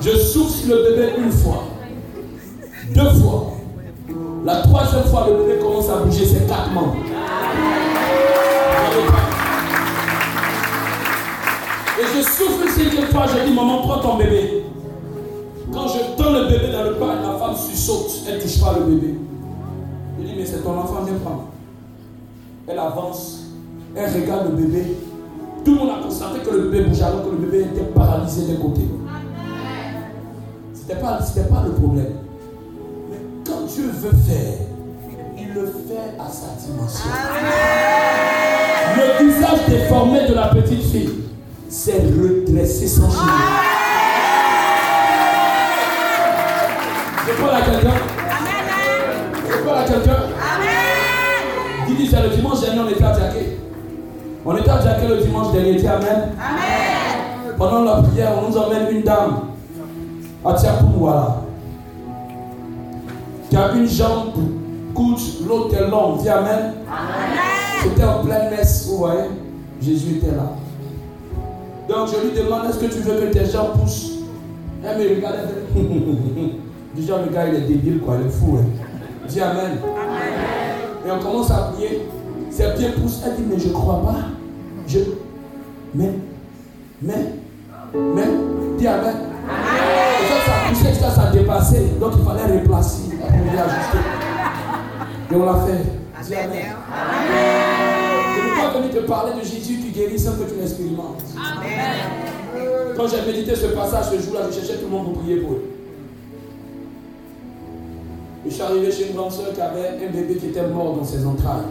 Je 0.00 0.10
souffle 0.18 0.52
sur 0.52 0.76
le 0.76 0.82
bébé 0.84 1.14
une 1.18 1.32
fois. 1.32 1.64
Deux 2.94 3.10
fois. 3.20 3.54
La 4.44 4.58
troisième 4.58 5.02
fois, 5.06 5.26
le 5.28 5.42
bébé 5.42 5.58
commence 5.60 5.88
à 5.88 5.96
bouger 5.96 6.24
ses 6.24 6.46
quatre 6.46 6.70
membres. 6.70 6.94
Et 11.98 12.04
je 12.16 12.22
souffle 12.22 12.68
cinquième 12.68 13.06
fois, 13.06 13.26
je 13.26 13.44
dis, 13.44 13.52
maman, 13.52 13.82
prends 13.82 13.98
ton 13.98 14.16
bébé. 14.16 14.62
Quand 15.72 15.88
je 15.88 16.22
tends 16.22 16.30
le 16.30 16.44
bébé 16.44 16.70
dans 16.70 16.84
le 16.84 16.94
pain, 16.94 17.16
la 17.20 17.36
femme 17.36 17.56
saute, 17.56 18.12
elle 18.28 18.36
ne 18.36 18.40
touche 18.40 18.60
pas 18.60 18.74
le 18.78 18.84
bébé. 18.84 19.14
Je 20.20 20.24
dis, 20.24 20.34
mais 20.36 20.46
c'est 20.46 20.62
ton 20.62 20.78
enfant, 20.78 21.02
viens 21.04 21.18
prendre. 21.18 21.46
Elle 22.68 22.78
avance, 22.78 23.41
elle 23.96 24.22
regarde 24.22 24.50
le 24.50 24.56
bébé. 24.64 24.96
Tout 25.64 25.74
le 25.74 25.78
monde 25.78 25.90
a 25.90 26.02
constaté 26.02 26.40
que 26.40 26.50
le 26.50 26.68
bébé 26.68 26.84
bougeait 26.84 27.04
alors 27.04 27.24
que 27.24 27.30
le 27.30 27.36
bébé 27.36 27.66
était 27.72 27.84
paralysé 27.94 28.52
d'un 28.52 28.60
côté. 28.60 28.82
Ce 30.74 30.80
n'était 30.80 31.00
pas, 31.00 31.18
pas 31.18 31.64
le 31.64 31.72
problème. 31.72 32.14
Mais 33.10 33.18
quand 33.46 33.62
Dieu 33.66 33.90
veut 33.92 34.16
faire, 34.16 34.54
il 35.38 35.54
le 35.54 35.66
fait 35.66 36.18
à 36.18 36.28
sa 36.28 36.60
dimension. 36.66 37.10
Le 38.96 39.24
visage 39.24 39.66
déformé 39.68 40.26
de 40.28 40.34
la 40.34 40.48
petite 40.48 40.82
fille 40.82 41.10
s'est 41.68 42.02
redressé 42.02 42.88
sans 42.88 43.10
changement. 43.10 43.22
Je 47.26 47.42
parle 47.42 47.54
à 47.54 47.62
quelqu'un. 47.62 47.94
Je 49.48 49.64
parle 49.64 49.78
à 49.78 49.84
quelqu'un. 49.84 50.12
Amen. 50.12 51.96
Dis, 51.96 52.06
c'est 52.06 52.22
le 52.22 52.28
dimanche 52.30 52.60
dernier, 52.60 52.80
on 52.80 52.88
était 52.88 53.00
Jacké. 53.00 53.58
On 54.44 54.56
était 54.56 54.70
à 54.70 54.80
Jacké 54.80 55.06
le 55.06 55.18
dimanche 55.18 55.52
dernier. 55.52 55.76
Dis 55.76 55.86
Amen. 55.86 56.32
Amen. 56.36 57.54
Pendant 57.56 57.84
la 57.84 58.02
prière, 58.02 58.32
on 58.42 58.50
nous 58.50 58.56
emmène 58.56 58.88
une 58.90 59.02
dame 59.02 59.40
à 60.44 60.56
voilà. 60.96 61.42
Qui 63.48 63.56
a 63.56 63.72
une 63.72 63.88
jambe 63.88 64.32
courte, 64.94 65.20
l'autre 65.46 65.74
est 65.76 65.88
longue. 65.88 66.18
Dis 66.18 66.28
Amen. 66.28 66.74
Amen. 66.88 67.38
C'était 67.84 68.04
en 68.04 68.24
pleine 68.24 68.50
messe, 68.50 68.88
vous 68.88 68.98
voyez. 68.98 69.30
Jésus 69.80 70.16
était 70.16 70.34
là. 70.34 70.52
Donc 71.88 72.08
je 72.08 72.26
lui 72.26 72.36
demande 72.36 72.66
est-ce 72.68 72.78
que 72.78 72.86
tu 72.86 73.00
veux 73.00 73.20
que 73.20 73.32
tes 73.32 73.44
jambes 73.44 73.78
poussent? 73.80 74.18
Elle 74.84 74.98
me 74.98 75.14
regarde. 75.16 75.36
Déjà, 76.94 77.18
le 77.24 77.32
gars, 77.32 77.46
il 77.48 77.54
est 77.54 77.66
débile, 77.68 78.00
quoi, 78.00 78.16
il 78.20 78.26
est 78.26 78.30
fou. 78.30 78.58
Hein. 78.58 78.66
Dis 79.28 79.40
Amen. 79.40 79.78
Amen. 79.82 81.06
Et 81.06 81.10
on 81.10 81.18
commence 81.22 81.50
à 81.52 81.72
prier. 81.72 82.08
Ses 82.52 82.74
pieds 82.74 82.90
poussent. 82.90 83.22
Elle 83.24 83.36
dit, 83.36 83.42
mais 83.50 83.58
je 83.58 83.68
ne 83.68 83.72
crois 83.72 84.02
pas. 84.02 84.16
Je. 84.86 84.98
Mais, 85.94 86.10
mais, 87.00 87.32
mais, 87.94 88.28
dis 88.78 88.86
Amen. 88.86 89.14
Et 89.48 90.28
ça, 90.28 90.46
ça 90.46 90.52
poussait 90.68 90.94
ça, 90.94 91.10
ça 91.10 91.30
dépassait. 91.30 91.92
Donc 91.98 92.12
il 92.18 92.24
fallait 92.24 92.60
replacer. 92.60 93.02
Ajuster. 93.22 93.98
Et 95.30 95.34
on 95.34 95.44
l'a 95.46 95.54
fait. 95.66 96.24
Dis 96.24 96.34
Amen. 96.34 96.76
Je 98.36 98.40
ne 98.40 98.72
pas 98.72 98.78
venir 98.78 98.94
te 98.94 99.06
parler 99.06 99.32
de 99.40 99.44
Jésus 99.44 99.76
qui 99.76 99.90
guérit 99.90 100.18
sans 100.18 100.32
que 100.32 100.44
tu 100.44 100.58
l'expérimentes. 100.58 101.22
Amen. 101.36 102.96
Quand 102.96 103.06
j'ai 103.08 103.22
médité 103.30 103.54
ce 103.54 103.66
passage 103.66 104.10
ce 104.12 104.20
jour-là, 104.20 104.40
je 104.50 104.56
cherchais 104.56 104.76
tout 104.76 104.84
le 104.84 104.90
monde 104.90 105.12
pour 105.12 105.22
prier 105.22 105.36
pour 105.36 105.52
eux. 105.52 105.64
Je 108.44 108.50
suis 108.50 108.62
arrivé 108.62 108.90
chez 108.90 109.08
une 109.08 109.16
grande 109.16 109.32
soeur 109.32 109.52
qui 109.54 109.60
avait 109.60 109.88
un 110.04 110.12
bébé 110.12 110.36
qui 110.36 110.46
était 110.46 110.66
mort 110.66 110.96
dans 110.96 111.04
ses 111.04 111.24
entrailles. 111.24 111.62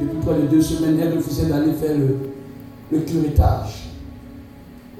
Depuis 0.00 0.18
près 0.18 0.34
de 0.40 0.46
deux 0.46 0.62
semaines, 0.62 0.98
elle 1.00 1.16
refusait 1.16 1.46
d'aller 1.46 1.72
faire 1.72 1.96
le, 1.96 2.16
le 2.92 2.98
curettage. 3.00 3.90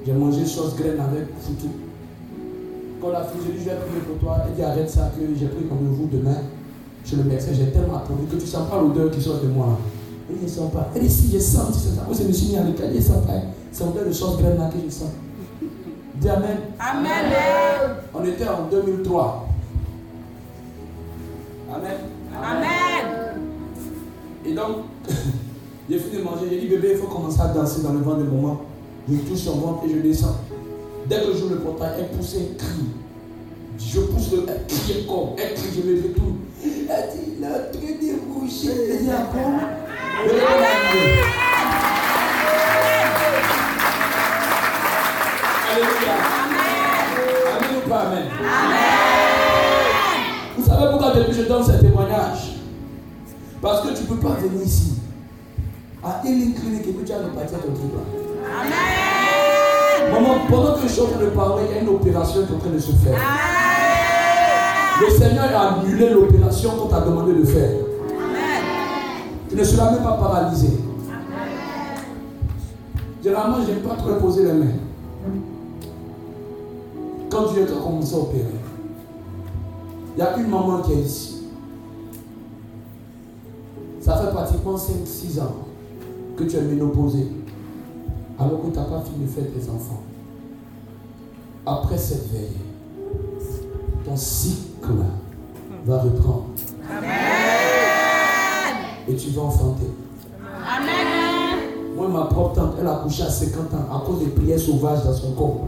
J'ai 0.06 0.12
mangé 0.12 0.44
sauce 0.46 0.76
graine 0.76 1.00
avec 1.00 1.26
foutu. 1.40 1.66
Quand 3.00 3.10
la 3.10 3.24
fille, 3.24 3.40
je 3.44 3.52
lui 3.52 3.58
ai 3.58 3.64
je 3.64 3.64
prier 3.64 4.00
pour 4.06 4.18
toi. 4.18 4.44
Elle 4.46 4.54
dit 4.54 4.62
arrête 4.62 4.88
ça, 4.88 5.10
que 5.16 5.22
j'ai 5.38 5.46
pris 5.46 5.66
rendez-vous 5.68 6.08
demain 6.12 6.38
chez 7.04 7.16
le 7.16 7.24
médecin. 7.24 7.48
J'ai 7.52 7.70
tellement 7.70 7.96
approuvé 7.96 8.24
que 8.24 8.36
tu 8.36 8.42
ne 8.42 8.48
sens 8.48 8.70
pas 8.70 8.80
l'odeur 8.80 9.10
qui 9.10 9.20
sort 9.20 9.40
de 9.40 9.48
moi. 9.48 9.78
Elle 10.30 10.36
dit, 10.36 10.44
ne 10.44 10.48
sens 10.48 10.72
pas. 10.72 10.88
Elle 10.94 11.02
dit, 11.02 11.10
si, 11.10 11.30
je 11.32 11.38
sens. 11.38 11.74
C'est 11.74 11.96
ça. 11.96 12.02
Moi, 12.06 12.16
je 12.18 12.26
me 12.26 12.32
suis 12.32 12.48
mis 12.48 12.56
à 12.56 12.62
l'écalier, 12.64 13.00
ça 13.00 13.14
fait. 13.26 13.42
C'est 13.72 13.84
l'odeur 13.84 14.06
de 14.06 14.12
sauce 14.12 14.38
graine 14.38 14.58
là 14.58 14.68
que 14.68 14.78
je 14.84 14.90
sens. 14.90 15.10
Dis 16.14 16.28
Amen. 16.28 16.56
Amen. 16.78 17.32
On 18.14 18.24
était 18.24 18.48
en 18.48 18.68
2003. 18.70 19.48
Amen. 21.74 21.96
Amen. 22.42 22.95
Et 24.46 24.52
donc, 24.52 24.76
j'ai 25.90 25.98
fini 25.98 26.18
de 26.18 26.22
manger. 26.22 26.46
J'ai 26.50 26.60
dit, 26.60 26.66
bébé, 26.66 26.90
il 26.92 26.98
faut 26.98 27.08
commencer 27.08 27.40
à 27.40 27.48
danser 27.48 27.82
dans 27.82 27.92
le 27.92 28.00
vent 28.00 28.14
des 28.14 28.24
moments. 28.24 28.62
Je 29.10 29.16
touche 29.18 29.40
son 29.40 29.58
ventre 29.58 29.84
et 29.86 29.92
je 29.92 29.98
descends. 29.98 30.36
Dès 31.08 31.20
que 31.20 31.32
je 31.32 31.38
joue 31.38 31.48
le 31.48 31.56
portail, 31.56 31.92
elle 31.98 32.16
pousse 32.16 32.36
un 32.36 32.56
cri. 32.56 32.86
Je 33.78 34.00
pousse 34.00 34.32
le. 34.32 34.46
Elle 34.48 34.66
crie 34.66 35.04
encore. 35.08 35.36
Elle 35.38 35.54
crie, 35.54 35.68
je 35.76 35.82
me 35.88 35.96
fais 35.96 36.08
tout. 36.08 36.36
Elle 36.62 36.70
dit, 37.12 37.32
il 37.38 37.44
a 37.44 37.58
train 37.58 37.80
de 37.80 38.18
bouger. 38.26 38.70
Elle 38.90 38.98
dit, 38.98 39.10
encore. 39.10 39.60
Alléluia. 45.72 46.14
Amen. 46.44 46.66
Amen 47.56 47.70
ou 47.84 47.88
pas 47.88 48.00
Amen? 48.00 48.24
Amen 48.40 48.96
savez 50.66 50.90
pourquoi 50.90 51.12
depuis 51.14 51.34
je 51.34 51.42
donne 51.42 51.64
ce 51.64 51.72
témoignage? 51.72 52.55
Parce 53.60 53.82
que 53.82 53.94
tu 53.94 54.02
ne 54.02 54.08
peux 54.08 54.16
pas 54.16 54.34
venir 54.34 54.62
ici 54.64 54.94
à 56.04 56.20
une 56.24 56.54
clinique 56.54 56.86
et 56.86 56.92
que 56.92 57.04
tu 57.04 57.12
as 57.12 57.18
le 57.18 57.24
à 57.24 57.44
ton 57.44 57.72
truc 57.72 57.92
Amen. 58.60 60.12
Maman, 60.12 60.46
pendant 60.48 60.74
que 60.74 60.82
je 60.82 60.88
suis 60.88 61.02
en 61.02 61.06
train 61.06 61.20
de 61.20 61.30
parler, 61.30 61.64
il 61.68 61.74
y 61.74 61.78
a 61.78 61.82
une 61.82 61.88
opération 61.88 62.46
qui 62.46 62.52
est 62.52 62.56
en 62.56 62.58
train 62.58 62.70
de 62.70 62.78
se 62.78 62.92
faire. 62.92 63.18
Le 65.00 65.10
Seigneur 65.10 65.44
a 65.54 65.80
annulé 65.80 66.10
l'opération 66.10 66.70
qu'on 66.70 66.86
t'a 66.86 67.00
demandé 67.00 67.34
de 67.34 67.44
faire. 67.44 67.70
Amen. 68.18 68.62
Tu 69.48 69.56
ne 69.56 69.64
seras 69.64 69.90
même 69.90 70.02
pas 70.02 70.12
paralysé. 70.12 70.68
Amen. 71.08 71.48
Généralement, 73.22 73.56
je 73.66 73.72
n'aime 73.72 73.82
pas 73.82 73.96
trop 73.96 74.14
poser 74.14 74.44
les 74.44 74.52
mains. 74.52 74.72
Quand 77.28 77.52
Dieu 77.52 77.64
a 77.64 77.82
commencé 77.82 78.14
à 78.14 78.18
opérer. 78.18 78.44
Il 80.16 80.20
y 80.20 80.22
a 80.22 80.36
une 80.38 80.48
maman 80.48 80.80
qui 80.82 80.92
est 80.92 81.02
ici. 81.02 81.35
Ça 84.06 84.18
fait 84.18 84.30
pratiquement 84.30 84.76
5-6 84.76 85.40
ans 85.40 85.56
que 86.36 86.44
tu 86.44 86.54
es 86.54 86.60
ménopausée. 86.60 87.26
Alors 88.38 88.62
que 88.62 88.68
tu 88.68 88.78
n'as 88.78 88.84
pas 88.84 89.00
fini 89.00 89.26
de 89.26 89.30
faire 89.30 89.46
tes 89.52 89.68
enfants. 89.68 90.04
Après 91.66 91.98
cette 91.98 92.30
veille, 92.30 92.52
ton 94.04 94.16
cycle 94.16 94.92
va 95.84 96.02
reprendre. 96.02 96.50
Amen. 96.88 97.10
Et 99.08 99.16
tu 99.16 99.30
vas 99.30 99.42
enfanter. 99.42 99.90
Amen. 100.64 101.96
Moi, 101.96 102.06
ma 102.06 102.26
propre 102.26 102.54
tante, 102.54 102.74
elle 102.80 102.86
a 102.86 103.00
couché 103.02 103.24
à 103.24 103.30
50 103.30 103.74
ans 103.74 103.92
à 103.92 104.06
cause 104.06 104.20
des 104.20 104.30
prières 104.30 104.60
sauvages 104.60 105.02
dans 105.02 105.14
son 105.14 105.32
corps. 105.32 105.66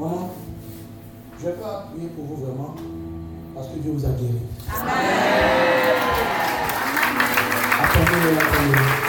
Maman, 0.00 0.30
je 1.38 1.46
ne 1.46 1.52
vais 1.52 1.58
pas 1.58 1.90
prier 1.92 2.08
pour 2.08 2.24
vous 2.24 2.44
vraiment 2.44 2.74
parce 3.56 3.68
que 3.68 3.78
Dieu 3.78 3.90
vous 3.90 4.04
a 4.04 4.10
guéri. 4.10 4.36
Amen. 4.68 4.92
Attendez-le, 7.82 8.36
attendez-le. 8.36 9.06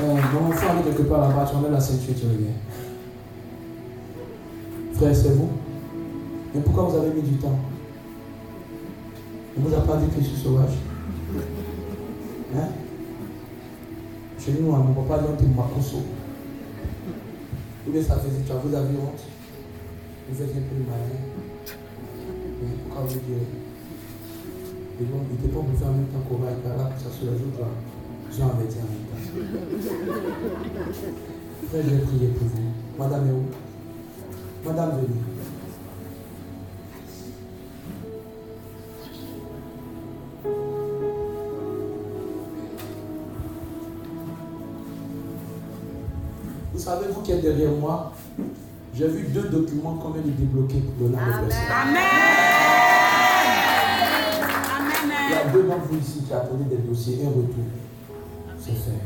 Mon 0.00 0.48
enfant 0.48 0.78
est 0.80 0.84
quelque 0.84 1.02
part 1.02 1.28
là-bas, 1.28 1.46
tu 1.48 1.56
enlèves 1.56 1.72
la 1.72 1.80
ceinture, 1.80 2.14
tu 2.18 2.24
reviens. 2.24 2.54
Frère, 4.94 5.14
c'est 5.14 5.34
vous. 5.34 5.50
Mais 6.54 6.62
pourquoi 6.62 6.84
vous 6.84 6.96
avez 6.96 7.10
mis 7.10 7.20
du 7.20 7.36
temps? 7.36 7.58
On 9.58 9.60
vous 9.60 9.74
a 9.74 9.80
pas 9.80 9.96
dit 9.96 10.08
que 10.08 10.22
je 10.22 10.28
suis 10.28 10.42
sauvage 10.42 10.78
Hein? 12.56 12.68
Chez 14.38 14.52
nous, 14.52 14.72
on 14.72 14.84
ne 14.84 14.94
peut 14.94 15.02
pas 15.02 15.18
dire 15.18 15.36
que 15.36 15.42
es 15.42 15.48
ou 17.86 17.90
bien 17.90 18.02
ça 18.02 18.16
faisait, 18.16 18.42
tu 18.46 18.52
as 18.52 18.56
vous 18.56 18.74
avez 18.74 18.96
honte. 18.96 19.20
Vous 20.28 20.34
faites 20.34 20.50
un 20.50 20.60
peu 20.60 20.76
malin. 20.86 21.47
Mais 22.60 22.68
quand 22.92 23.02
vous 23.06 23.20
vont, 25.06 25.22
ils 25.30 25.46
ne 25.46 25.52
pas 25.52 25.60
vous 25.60 25.76
faire 25.76 25.88
en 25.88 25.92
même 25.92 26.06
temps 26.06 26.24
qu'on 26.28 26.36
va 26.38 26.50
être 26.50 26.64
là, 26.64 26.90
ça 26.98 27.08
les 27.24 27.30
autres 27.30 27.60
là. 27.60 27.66
Ils 28.30 28.42
ont 28.42 28.46
dit 28.46 28.78
en 28.78 28.88
même 28.88 29.06
temps? 29.08 29.22
Frère, 31.68 31.82
je 31.84 31.90
vais 31.90 32.02
prier 32.02 32.28
pour 32.28 32.46
vous. 32.48 32.72
Madame 32.98 33.28
est 33.28 33.32
où? 33.32 33.44
Madame, 34.64 34.90
venez. 34.96 35.22
Vous 46.74 46.80
savez, 46.80 47.06
vous 47.12 47.20
qui 47.20 47.32
êtes 47.32 47.42
derrière 47.42 47.72
moi, 47.72 48.12
j'ai 48.94 49.08
vu 49.08 49.28
deux 49.28 49.48
documents 49.48 49.94
qu'on 49.94 50.10
vient 50.10 50.22
de 50.22 50.30
débloquer 50.30 50.78
pour 50.80 51.08
donner 51.08 51.18
à 51.18 51.82
Amen. 51.82 52.37
D'entre 55.78 55.92
vous 55.92 55.98
ici 55.98 56.22
qui 56.26 56.32
attendaient 56.32 56.64
des 56.76 56.82
dossiers 56.82 57.18
et 57.22 57.26
un 57.26 57.30
retour. 57.30 57.64
C'est 58.58 58.72
fait. 58.72 59.00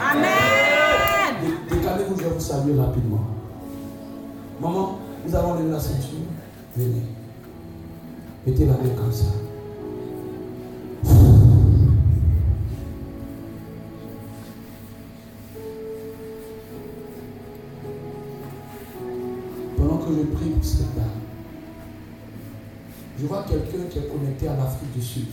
Amen. 0.00 1.34
Dé- 1.42 1.76
Décalez-vous, 1.76 2.16
je 2.18 2.24
vais 2.24 2.30
vous 2.30 2.40
saluer 2.40 2.78
rapidement. 2.80 3.20
Maman, 4.60 4.98
nous 5.26 5.34
allons 5.34 5.54
lever 5.54 5.70
la 5.70 5.80
ceinture. 5.80 6.18
Venez. 6.76 7.02
Mettez 8.46 8.66
la 8.66 8.72
main 8.72 8.94
comme 8.96 9.12
ça. 9.12 9.26
Pendant 19.76 19.98
que 19.98 20.12
je 20.14 20.22
prie 20.36 20.50
pour 20.50 20.64
cette 20.64 20.94
dame, 20.94 21.04
je 23.20 23.26
vois 23.26 23.44
quelqu'un 23.48 23.84
qui 23.90 23.98
est 23.98 24.08
connecté 24.08 24.48
à 24.48 24.56
l'Afrique 24.56 24.92
du 24.94 25.02
Sud. 25.02 25.26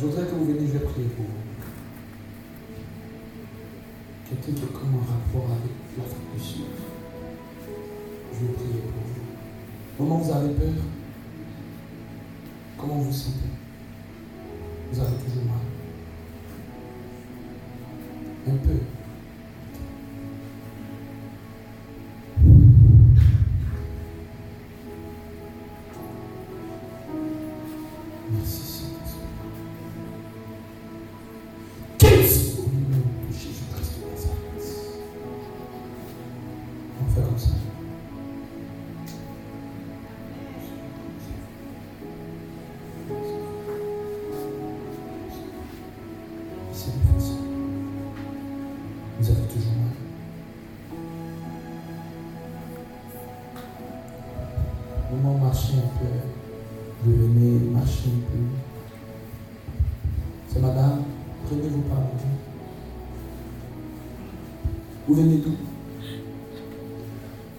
Je 0.00 0.06
voudrais 0.06 0.26
que 0.26 0.30
vous 0.30 0.44
veniez, 0.44 0.68
je 0.68 0.72
vais 0.74 0.84
prier 0.84 1.08
pour 1.08 1.24
vous. 1.24 1.32
Quelqu'un 4.28 4.52
qui 4.52 4.64
est 4.64 4.72
comme 4.72 4.94
en 4.94 5.00
rapport 5.00 5.50
avec 5.50 5.72
l'Afrique 5.96 6.34
du 6.36 6.40
Sud. 6.40 6.64
Je 8.32 8.46
vais 8.46 8.52
prier 8.52 8.80
pour 8.82 9.02
vous. 9.02 10.04
Maman, 10.04 10.18
vous 10.18 10.32
avez 10.32 10.54
peur 10.54 10.84
Comment 12.78 12.98
vous 12.98 13.12
sentez? 13.12 13.57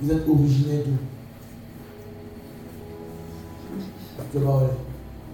Vous 0.01 0.11
êtes 0.11 0.27
originaire 0.29 0.83
d'où 0.85 0.97
Je. 4.17 4.69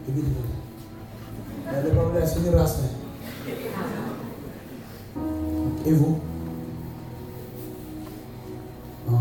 Et 0.08 0.12
des 1.84 1.92
problèmes, 1.96 2.26
c'est 2.26 2.40
une 2.50 2.56
race. 2.56 2.80
hein. 2.84 2.90
Et 5.86 5.92
vous? 5.94 6.20
Ah, 9.08 9.12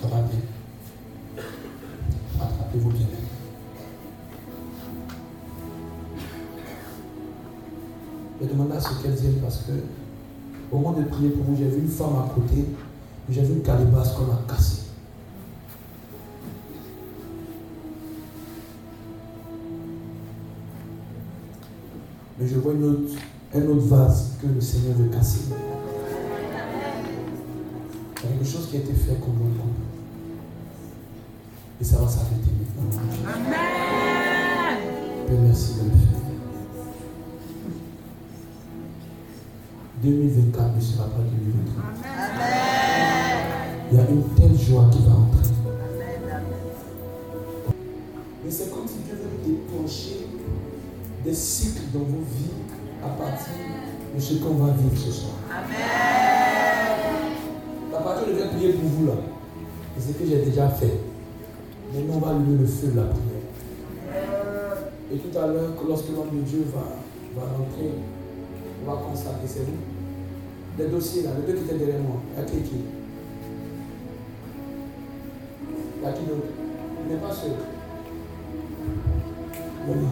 Ça 0.00 0.06
va 0.08 0.16
bien. 0.22 1.44
Attrapez-vous 2.40 2.90
bien. 2.90 3.06
Je 8.40 8.46
demande 8.46 8.72
à 8.72 8.80
ce 8.80 9.02
qu'elles 9.02 9.12
viennent 9.14 9.40
parce 9.42 9.58
que 9.58 9.72
au 10.72 10.78
moment 10.78 10.92
de 10.98 11.04
prier 11.04 11.30
pour 11.30 11.44
vous, 11.44 11.56
j'ai 11.56 11.68
femme 12.00 12.16
à 12.16 12.34
côté, 12.34 12.64
j'ai 13.28 13.42
vu 13.42 13.54
une 13.54 13.62
calebasse 13.62 14.12
qu'on 14.12 14.32
a 14.32 14.40
cassée. 14.48 14.84
Mais 22.38 22.46
je 22.46 22.58
vois 22.58 22.72
une 22.72 22.84
autre, 22.84 23.12
un 23.54 23.62
autre 23.66 23.86
vase 23.86 24.38
que 24.40 24.46
le 24.46 24.60
Seigneur 24.60 24.96
veut 24.96 25.08
casser. 25.08 25.40
Il 28.22 28.30
y 28.30 28.32
a 28.32 28.36
quelque 28.36 28.48
chose 28.48 28.68
qui 28.70 28.76
a 28.76 28.80
été 28.80 28.94
fait 28.94 29.20
comme 29.20 29.34
couple. 29.34 29.82
Et 31.80 31.84
ça 31.84 31.98
va 31.98 32.08
s'arrêter 32.08 32.50
maintenant. 32.78 33.02
Père, 35.26 35.40
merci 35.42 35.74
de 35.74 35.84
le 35.84 35.90
faire. 35.90 36.19
2024 40.02 40.76
ne 40.76 40.80
sera 40.80 41.04
pas 41.04 41.18
2023. 41.18 41.82
Il 43.92 43.96
y 43.96 44.00
a 44.00 44.08
une 44.08 44.22
telle 44.34 44.58
joie 44.58 44.88
qui 44.90 44.98
va 45.04 45.12
entrer. 45.12 45.50
Mais 48.44 48.50
c'est 48.50 48.70
comme 48.70 48.86
si 48.86 48.94
Dieu 49.04 49.14
veut 49.14 49.38
déclencher 49.46 50.26
des 51.22 51.34
cycles 51.34 51.82
dans 51.92 52.00
vos 52.00 52.24
vies 52.34 52.56
à 53.04 53.08
partir 53.08 53.52
de 54.14 54.20
ce 54.20 54.34
qu'on 54.34 54.54
va 54.54 54.72
vivre 54.72 54.96
ce 54.96 55.10
soir. 55.10 55.34
À 57.92 58.02
partir 58.02 58.28
de 58.28 58.32
je 58.32 58.38
vais 58.38 58.48
prier 58.48 58.72
pour 58.72 58.88
vous 58.88 59.06
là. 59.06 59.14
C'est 59.98 60.12
ce 60.12 60.18
que 60.18 60.24
j'ai 60.24 60.42
déjà 60.46 60.68
fait. 60.70 60.98
Maintenant, 61.94 62.14
on 62.14 62.20
va 62.20 62.32
lever 62.32 62.56
le 62.58 62.66
feu 62.66 62.86
de 62.88 62.96
la 62.96 63.02
prière. 63.02 63.40
Et 65.12 65.18
tout 65.18 65.38
à 65.38 65.46
l'heure, 65.46 65.72
lorsque 65.86 66.08
l'homme 66.08 66.30
de 66.32 66.42
Dieu 66.42 66.64
va, 66.72 66.96
va 67.36 67.48
rentrer, 67.52 67.90
on 68.82 68.90
va 68.90 68.96
constater, 69.02 69.46
c'est 69.46 69.60
vous. 69.60 69.72
Les 70.78 70.86
dossiers 70.86 71.22
là, 71.22 71.30
les 71.38 71.52
deux 71.52 71.58
qui 71.58 71.64
étaient 71.64 71.78
derrière 71.78 72.00
moi, 72.00 72.16
il 72.34 72.40
y 72.40 72.42
a 72.42 72.46
qui 72.46 72.62
qui 72.62 72.76
Il 75.98 76.02
y 76.02 76.06
a 76.06 76.12
qui 76.12 76.24
d'autre 76.24 76.46
Il 77.04 77.14
n'est 77.14 77.20
pas 77.20 77.32
seul. 77.34 77.50
Venez. 79.86 80.06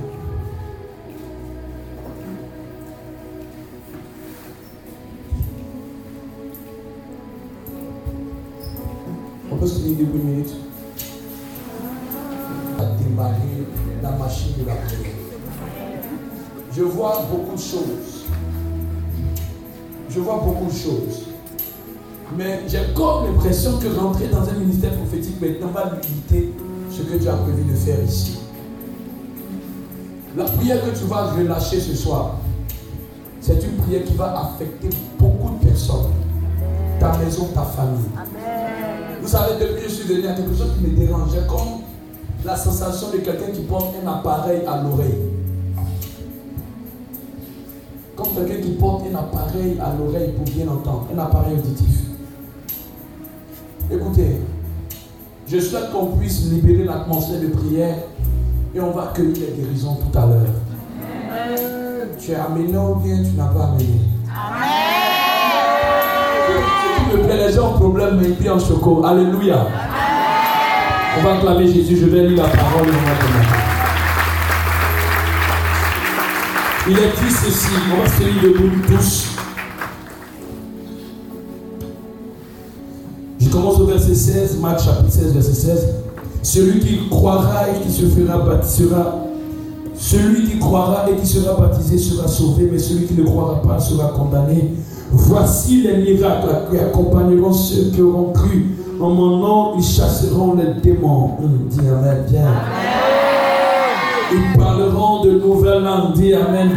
On 9.51 9.57
peut 9.57 9.67
se 9.67 9.81
tenir 9.81 9.99
debout 9.99 10.19
une 10.19 10.25
minute. 10.25 10.55
Démarrer 12.99 13.67
la 14.03 14.11
machine 14.13 14.53
de 14.59 14.67
la 14.67 14.75
prière. 14.75 15.13
Je 16.73 16.83
vois 16.83 17.27
beaucoup 17.31 17.57
de 17.57 17.61
choses. 17.61 18.27
Je 20.19 20.23
vois 20.25 20.43
beaucoup 20.45 20.67
de 20.67 20.77
choses. 20.77 21.27
Mais 22.37 22.63
j'ai 22.67 22.81
comme 22.93 23.27
l'impression 23.27 23.79
que 23.79 23.87
rentrer 23.97 24.27
dans 24.27 24.49
un 24.49 24.59
ministère 24.59 24.93
prophétique 24.95 25.41
maintenant 25.41 25.69
va 25.69 25.93
limiter 26.03 26.53
ce 26.91 27.03
que 27.03 27.19
Dieu 27.19 27.31
a 27.31 27.37
prévu 27.37 27.63
de 27.63 27.77
faire 27.77 28.03
ici. 28.03 28.41
La 30.37 30.43
prière 30.43 30.85
que 30.85 30.99
tu 30.99 31.05
vas 31.05 31.31
relâcher 31.31 31.79
ce 31.79 31.95
soir, 31.95 32.35
c'est 33.41 33.63
une 33.63 33.77
prière 33.77 34.03
qui 34.03 34.15
va 34.15 34.41
affecter 34.41 34.89
beaucoup 35.21 35.57
de 35.57 35.69
personnes. 35.69 36.11
Ta 36.99 37.17
maison, 37.19 37.51
ta 37.55 37.63
famille. 37.63 38.11
Vous 39.23 39.29
savez, 39.29 39.53
depuis 39.61 39.85
que 39.85 39.89
je 39.89 39.95
suis 39.95 40.09
venu, 40.09 40.19
il 40.19 40.25
y 40.25 40.29
a 40.29 40.35
quelque 40.35 40.57
chose 40.57 40.73
qui 40.77 40.85
me 40.85 40.97
dérangeait, 40.97 41.47
comme 41.49 41.83
la 42.45 42.57
sensation 42.57 43.13
de 43.13 43.19
quelqu'un 43.19 43.53
qui 43.55 43.61
porte 43.61 43.95
un 44.05 44.09
appareil 44.09 44.63
à 44.67 44.83
l'oreille. 44.83 45.38
Comme 48.19 48.35
quelqu'un 48.35 48.61
qui 48.61 48.71
porte 48.73 49.05
un 49.07 49.15
appareil 49.17 49.79
à 49.81 49.95
l'oreille 49.97 50.33
pour 50.33 50.45
bien 50.53 50.67
entendre, 50.67 51.07
un 51.15 51.19
appareil 51.21 51.55
auditif. 51.55 52.01
Écoutez, 53.89 54.41
je 55.47 55.61
souhaite 55.61 55.93
qu'on 55.93 56.17
puisse 56.17 56.51
libérer 56.51 56.83
l'atmosphère 56.83 57.41
de 57.41 57.47
prière 57.47 57.95
et 58.75 58.81
on 58.81 58.91
va 58.91 59.11
accueillir 59.11 59.37
les 59.37 59.63
guérisons 59.63 59.95
tout 59.95 60.19
à 60.19 60.27
l'heure. 60.27 60.51
Tu 62.19 62.33
es 62.33 62.35
amené 62.35 62.77
ou 62.77 62.97
bien 62.97 63.23
tu 63.23 63.37
n'as 63.37 63.47
pas 63.47 63.67
amené? 63.67 64.01
Qui 66.97 67.17
me 67.17 67.23
plaît, 67.23 67.47
les 67.47 67.53
gens 67.53 67.69
ont 67.69 67.79
problème, 67.79 68.17
mais 68.17 68.27
multiplient 68.27 68.51
en 68.51 68.59
choco. 68.59 69.05
Alléluia. 69.07 69.65
On 71.19 71.23
va 71.23 71.35
acclamer 71.35 71.69
Jésus. 71.69 71.97
Je 71.97 72.07
vais 72.07 72.27
lire 72.27 72.43
la 72.43 72.49
parole 72.49 72.87
maintenant. 72.89 73.78
Il 76.91 76.95
est 76.95 76.97
dit 76.97 77.31
ceci. 77.31 77.69
On 77.93 78.03
va 78.03 78.09
se 78.09 78.23
lire 78.23 78.43
debout 78.43 78.71
tous. 78.87 79.27
Je 83.39 83.49
commence 83.51 83.79
au 83.79 83.85
verset 83.85 84.15
16, 84.15 84.59
Marc 84.61 84.81
chapitre 84.81 85.13
16, 85.13 85.35
verset 85.35 85.53
16. 85.53 85.89
Celui 86.43 86.81
qui 86.81 87.09
croira 87.11 87.69
et 87.69 87.87
qui 87.87 87.93
se 87.93 88.07
fera 88.07 88.39
baptisera. 88.39 89.17
Celui 89.97 90.49
qui 90.49 90.59
croira 90.59 91.07
et 91.11 91.17
qui 91.21 91.27
sera 91.27 91.61
baptisé 91.61 91.99
sera 91.99 92.27
sauvé, 92.27 92.69
mais 92.73 92.79
celui 92.79 93.05
qui 93.05 93.15
ne 93.15 93.25
croira 93.25 93.61
pas 93.61 93.79
sera 93.81 94.09
condamné. 94.09 94.73
Voici 95.11 95.83
les 95.83 95.97
miracles 95.99 96.71
qui 96.71 96.79
accompagneront 96.79 97.53
ceux 97.53 97.91
qui 97.91 98.01
auront 98.01 98.33
cru. 98.33 98.65
En 98.99 99.11
mon 99.11 99.37
nom, 99.39 99.77
ils 99.77 99.85
chasseront 99.85 100.55
les 100.55 100.81
démons. 100.81 101.33
Dis 101.69 101.81
Amen, 101.81 102.25
bien. 102.31 103.18
Ils 104.31 104.59
parleront 104.59 105.25
de 105.25 105.31
nouvelles 105.33 105.83
langues. 105.83 106.13
Dis 106.15 106.35
Amen. 106.35 106.71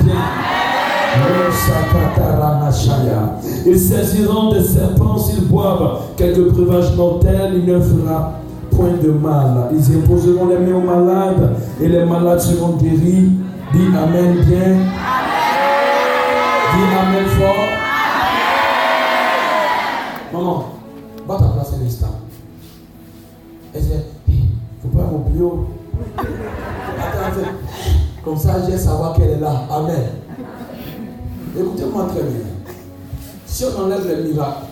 Ils 3.65 3.79
saisiront 3.79 4.53
des 4.53 4.63
serpents 4.63 5.17
s'ils 5.17 5.45
boivent 5.47 5.99
quelques 6.15 6.49
breuvages 6.51 6.95
mortels, 6.95 7.51
il 7.55 7.65
ne 7.65 7.79
fera 7.79 8.33
point 8.71 8.93
de 9.03 9.11
mal. 9.11 9.69
Ils 9.73 9.97
imposeront 9.97 10.47
les 10.47 10.57
mains 10.57 10.77
aux 10.77 10.81
malades 10.81 11.55
et 11.81 11.87
les 11.87 12.05
malades 12.05 12.39
seront 12.39 12.77
guéris. 12.77 13.31
Dis 13.73 13.87
Amen 13.97 14.35
bien. 14.45 14.77
Dis 16.73 16.95
Amen 16.99 17.25
fort. 17.37 17.81
Maman, 20.33 20.65
va 21.27 21.35
ta 21.35 21.45
place 21.45 21.73
un 21.79 21.85
instant. 21.85 22.15
Elle 23.73 23.81
dit, 23.81 23.89
il 24.29 24.47
faut 24.81 24.97
pas 24.97 25.03
m'oublier. 25.03 25.43
Comme 28.23 28.37
ça, 28.37 28.69
j'ai 28.69 28.77
savoir 28.77 29.13
qu'elle 29.15 29.31
est 29.31 29.39
là. 29.39 29.63
Amen. 29.69 30.09
Écoutez-moi 31.57 32.05
très 32.05 32.21
bien. 32.21 32.41
Si 33.45 33.65
on 33.65 33.81
enlève 33.83 34.07
les 34.07 34.31
miracles, 34.31 34.65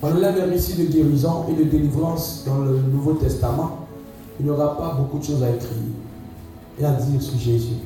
on 0.00 0.10
enlève 0.10 0.36
les 0.36 0.44
récits 0.44 0.74
de 0.74 0.84
guérison 0.84 1.44
et 1.50 1.54
de 1.54 1.64
délivrance 1.68 2.44
dans 2.46 2.58
le 2.58 2.78
Nouveau 2.78 3.14
Testament, 3.14 3.86
il 4.38 4.46
n'y 4.46 4.50
aura 4.50 4.76
pas 4.76 4.94
beaucoup 4.98 5.18
de 5.18 5.24
choses 5.24 5.42
à 5.42 5.50
écrire 5.50 5.70
et 6.78 6.84
à 6.84 6.92
dire 6.92 7.20
sur 7.20 7.38
Jésus. 7.38 7.76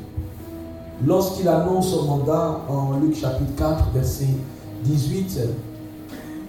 Lorsqu'il 1.07 1.49
annonce 1.49 1.91
son 1.91 2.05
mandat 2.05 2.61
en 2.69 2.99
Luc 3.01 3.17
chapitre 3.17 3.53
4, 3.57 3.85
verset 3.95 4.29
18, 4.85 5.41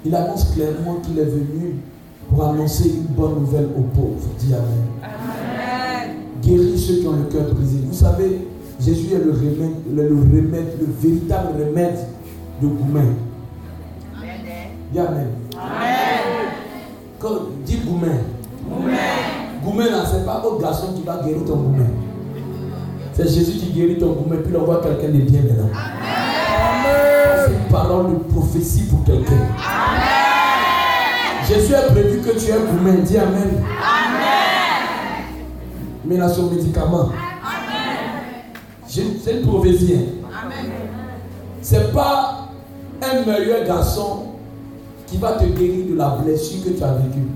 il 0.05 0.15
annonce 0.15 0.51
clairement 0.53 0.95
qu'il 0.95 1.17
est 1.17 1.25
venu 1.25 1.77
pour 2.29 2.45
annoncer 2.45 2.89
une 2.89 3.13
bonne 3.15 3.39
nouvelle 3.39 3.69
aux 3.77 3.83
pauvres. 3.95 4.27
Dis 4.37 4.53
Amen. 4.53 5.56
Guérir 6.47 6.79
ceux 6.79 6.95
qui 7.01 7.07
ont 7.07 7.11
le 7.11 7.23
cœur 7.23 7.53
brisé. 7.53 7.79
Vous 7.85 7.93
savez, 7.93 8.47
Jésus 8.79 9.13
est 9.13 9.17
le 9.17 9.31
remède, 9.31 9.75
le, 9.93 10.03
remède, 10.03 10.77
le 10.79 10.87
véritable 10.97 11.61
remède 11.61 11.97
de 12.61 12.67
Goumen. 12.67 13.15
Amen. 14.15 14.97
Amen. 14.97 15.27
Quand, 17.19 17.39
dis 17.65 17.79
Goumen. 17.85 18.19
Goumen. 19.61 19.91
là, 19.91 20.05
ce 20.05 20.15
n'est 20.15 20.25
pas 20.25 20.39
votre 20.39 20.61
garçon 20.61 20.93
qui 20.95 21.03
va 21.03 21.21
guérir 21.21 21.43
ton 21.43 21.57
Goumen. 21.57 21.89
C'est 23.11 23.27
Jésus 23.27 23.59
qui 23.59 23.73
guérit 23.73 23.97
ton 23.97 24.13
Goumen, 24.13 24.39
puis 24.39 24.53
il 24.53 24.57
envoie 24.57 24.81
quelqu'un 24.81 25.09
de 25.09 25.23
bien 25.23 25.41
maintenant. 25.41 25.69
C'est 27.45 27.51
une 27.51 27.71
parole 27.71 28.09
de 28.09 28.33
prophétie 28.33 28.83
pour 28.83 29.03
quelqu'un. 29.03 29.47
Jésus 31.45 31.75
a 31.75 31.81
prévu 31.91 32.19
que 32.19 32.39
tu 32.39 32.51
es 32.51 32.57
Goumen. 32.71 33.01
Dis 33.03 33.17
Amen. 33.17 33.35
Amen. 33.35 34.26
Mais 36.07 36.19
a 36.21 36.29
son 36.29 36.49
médicament. 36.49 37.09
C'est 38.87 39.33
une 39.33 39.45
prophétie. 39.45 39.95
Hein. 39.95 40.49
Ce 41.61 41.75
n'est 41.75 41.91
pas 41.91 42.49
un 43.01 43.25
meilleur 43.25 43.67
garçon 43.67 44.23
qui 45.05 45.17
va 45.17 45.33
te 45.33 45.43
guérir 45.45 45.87
de 45.89 45.95
la 45.95 46.09
blessure 46.09 46.63
que 46.63 46.69
tu 46.69 46.83
as 46.83 46.93
vécue. 46.93 47.27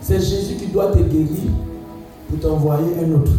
C'est 0.00 0.20
Jésus 0.20 0.56
qui 0.56 0.66
doit 0.66 0.90
te 0.90 0.98
guérir 0.98 1.50
pour 2.28 2.40
t'envoyer 2.40 2.96
un 3.00 3.12
autre. 3.12 3.30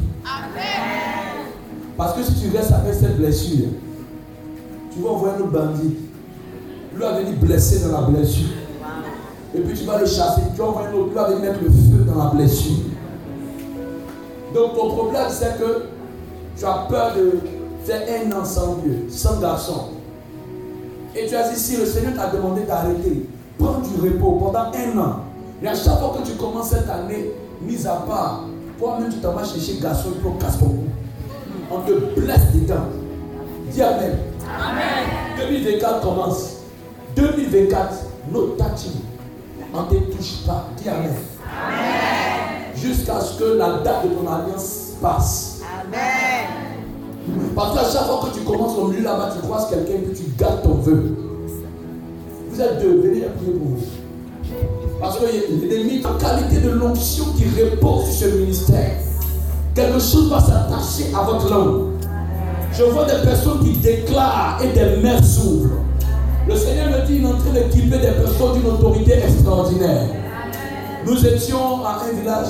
Parce 1.97 2.13
que 2.13 2.23
si 2.23 2.41
tu 2.41 2.57
restes 2.57 2.71
avec 2.71 2.93
cette 2.93 3.17
blessure, 3.17 3.67
tu 4.93 5.01
vas 5.01 5.09
envoyer 5.09 5.35
un 5.35 5.41
autre 5.41 5.51
bandit. 5.51 5.95
Lui 6.93 7.01
va 7.01 7.19
venir 7.19 7.33
blessé 7.41 7.85
dans 7.85 7.99
la 7.99 8.07
blessure. 8.07 8.49
Et 9.53 9.59
puis 9.59 9.77
tu 9.77 9.85
vas 9.85 9.99
le 9.99 10.05
chasser. 10.05 10.41
Tu 10.53 10.61
vas 10.61 10.67
envoyer 10.67 10.87
un 10.87 10.93
autre. 10.93 11.07
Lui 11.07 11.15
va 11.15 11.27
venir 11.27 11.41
mettre 11.41 11.59
le 11.61 11.69
feu 11.69 12.05
dans 12.07 12.23
la 12.23 12.29
blessure. 12.31 12.92
Donc 14.53 14.75
ton 14.75 14.89
problème, 14.89 15.25
c'est 15.29 15.57
que 15.57 15.85
tu 16.57 16.65
as 16.65 16.85
peur 16.89 17.13
de 17.15 17.39
faire 17.83 18.01
un 18.07 18.31
an 18.31 18.45
sans 18.45 18.75
Dieu, 18.75 19.07
sans 19.09 19.39
garçon. 19.39 19.89
Et 21.15 21.27
tu 21.27 21.35
as 21.35 21.49
dit, 21.49 21.59
si 21.59 21.77
le 21.77 21.85
Seigneur 21.85 22.13
t'a 22.15 22.27
demandé 22.27 22.63
d'arrêter, 22.63 23.27
prends 23.57 23.79
du 23.79 23.99
repos 24.01 24.37
pendant 24.39 24.71
un 24.71 24.97
an. 24.97 25.15
Et 25.61 25.67
à 25.67 25.75
chaque 25.75 25.99
fois 25.99 26.15
que 26.19 26.27
tu 26.27 26.35
commences 26.37 26.69
cette 26.69 26.89
année, 26.89 27.31
mise 27.61 27.87
à 27.87 28.03
part, 28.07 28.45
toi-même 28.79 29.11
tu 29.11 29.19
t'en 29.19 29.33
vas 29.33 29.43
chercher 29.43 29.79
garçon 29.79 30.09
pour 30.21 30.37
casser 30.37 30.59
ton 30.59 30.65
cou. 30.65 30.83
On 31.71 31.79
te 31.79 32.19
blesse 32.19 32.51
dedans. 32.53 32.85
Dis 33.71 33.81
Amen. 33.81 34.17
Amen. 34.47 35.49
2024 35.49 36.01
commence. 36.01 36.57
2024, 37.15 37.93
no 38.31 38.47
touching. 38.57 39.01
On 39.73 39.83
ne 39.83 39.87
te 39.87 40.15
touche 40.15 40.45
pas. 40.45 40.67
Dis 40.77 40.89
Amen. 40.89 41.13
Jusqu'à 42.83 43.21
ce 43.21 43.39
que 43.39 43.57
la 43.57 43.77
date 43.81 44.03
de 44.03 44.09
ton 44.09 44.29
alliance 44.29 44.95
passe. 45.01 45.61
Amen. 45.63 46.75
Parce 47.55 47.73
qu'à 47.73 47.83
chaque 47.89 48.07
fois 48.07 48.25
que 48.25 48.37
tu 48.37 48.43
commences 48.43 48.77
au 48.77 48.89
milieu 48.89 49.03
là-bas, 49.03 49.29
tu 49.33 49.39
croises 49.47 49.69
quelqu'un 49.69 49.93
et 49.93 50.13
tu 50.13 50.23
gardes 50.37 50.63
ton 50.63 50.73
vœu. 50.73 51.15
Vous 52.49 52.59
êtes 52.59 52.81
deux, 52.81 53.01
venez 53.01 53.21
prier 53.21 53.51
pour 53.53 53.69
vous. 53.69 53.83
Parce 54.99 55.17
que 55.17 55.25
l'ennemi, 55.25 56.01
la 56.01 56.09
qualité 56.19 56.59
de 56.59 56.71
l'onction 56.71 57.27
qui 57.37 57.45
repose 57.57 58.09
sur 58.09 58.27
ce 58.27 58.35
ministère, 58.35 58.97
quelque 59.73 59.99
chose 59.99 60.29
va 60.29 60.41
s'attacher 60.41 61.13
à 61.17 61.23
votre 61.23 61.49
langue. 61.49 61.91
Je 62.73 62.83
vois 62.83 63.05
des 63.05 63.25
personnes 63.25 63.59
qui 63.63 63.77
déclarent 63.77 64.59
et 64.61 64.73
des 64.73 65.01
mers 65.01 65.23
s'ouvrent. 65.23 65.69
Le 66.49 66.55
Seigneur 66.57 66.87
me 66.89 67.07
dit, 67.07 67.15
il 67.15 67.23
est 67.23 67.27
en 67.27 67.37
train 67.37 67.53
d'équiper 67.53 67.97
des 67.97 68.11
personnes 68.11 68.59
d'une 68.59 68.69
autorité 68.69 69.13
extraordinaire. 69.13 70.09
Nous 71.05 71.25
étions 71.25 71.85
à 71.85 72.01
un 72.05 72.19
village, 72.19 72.47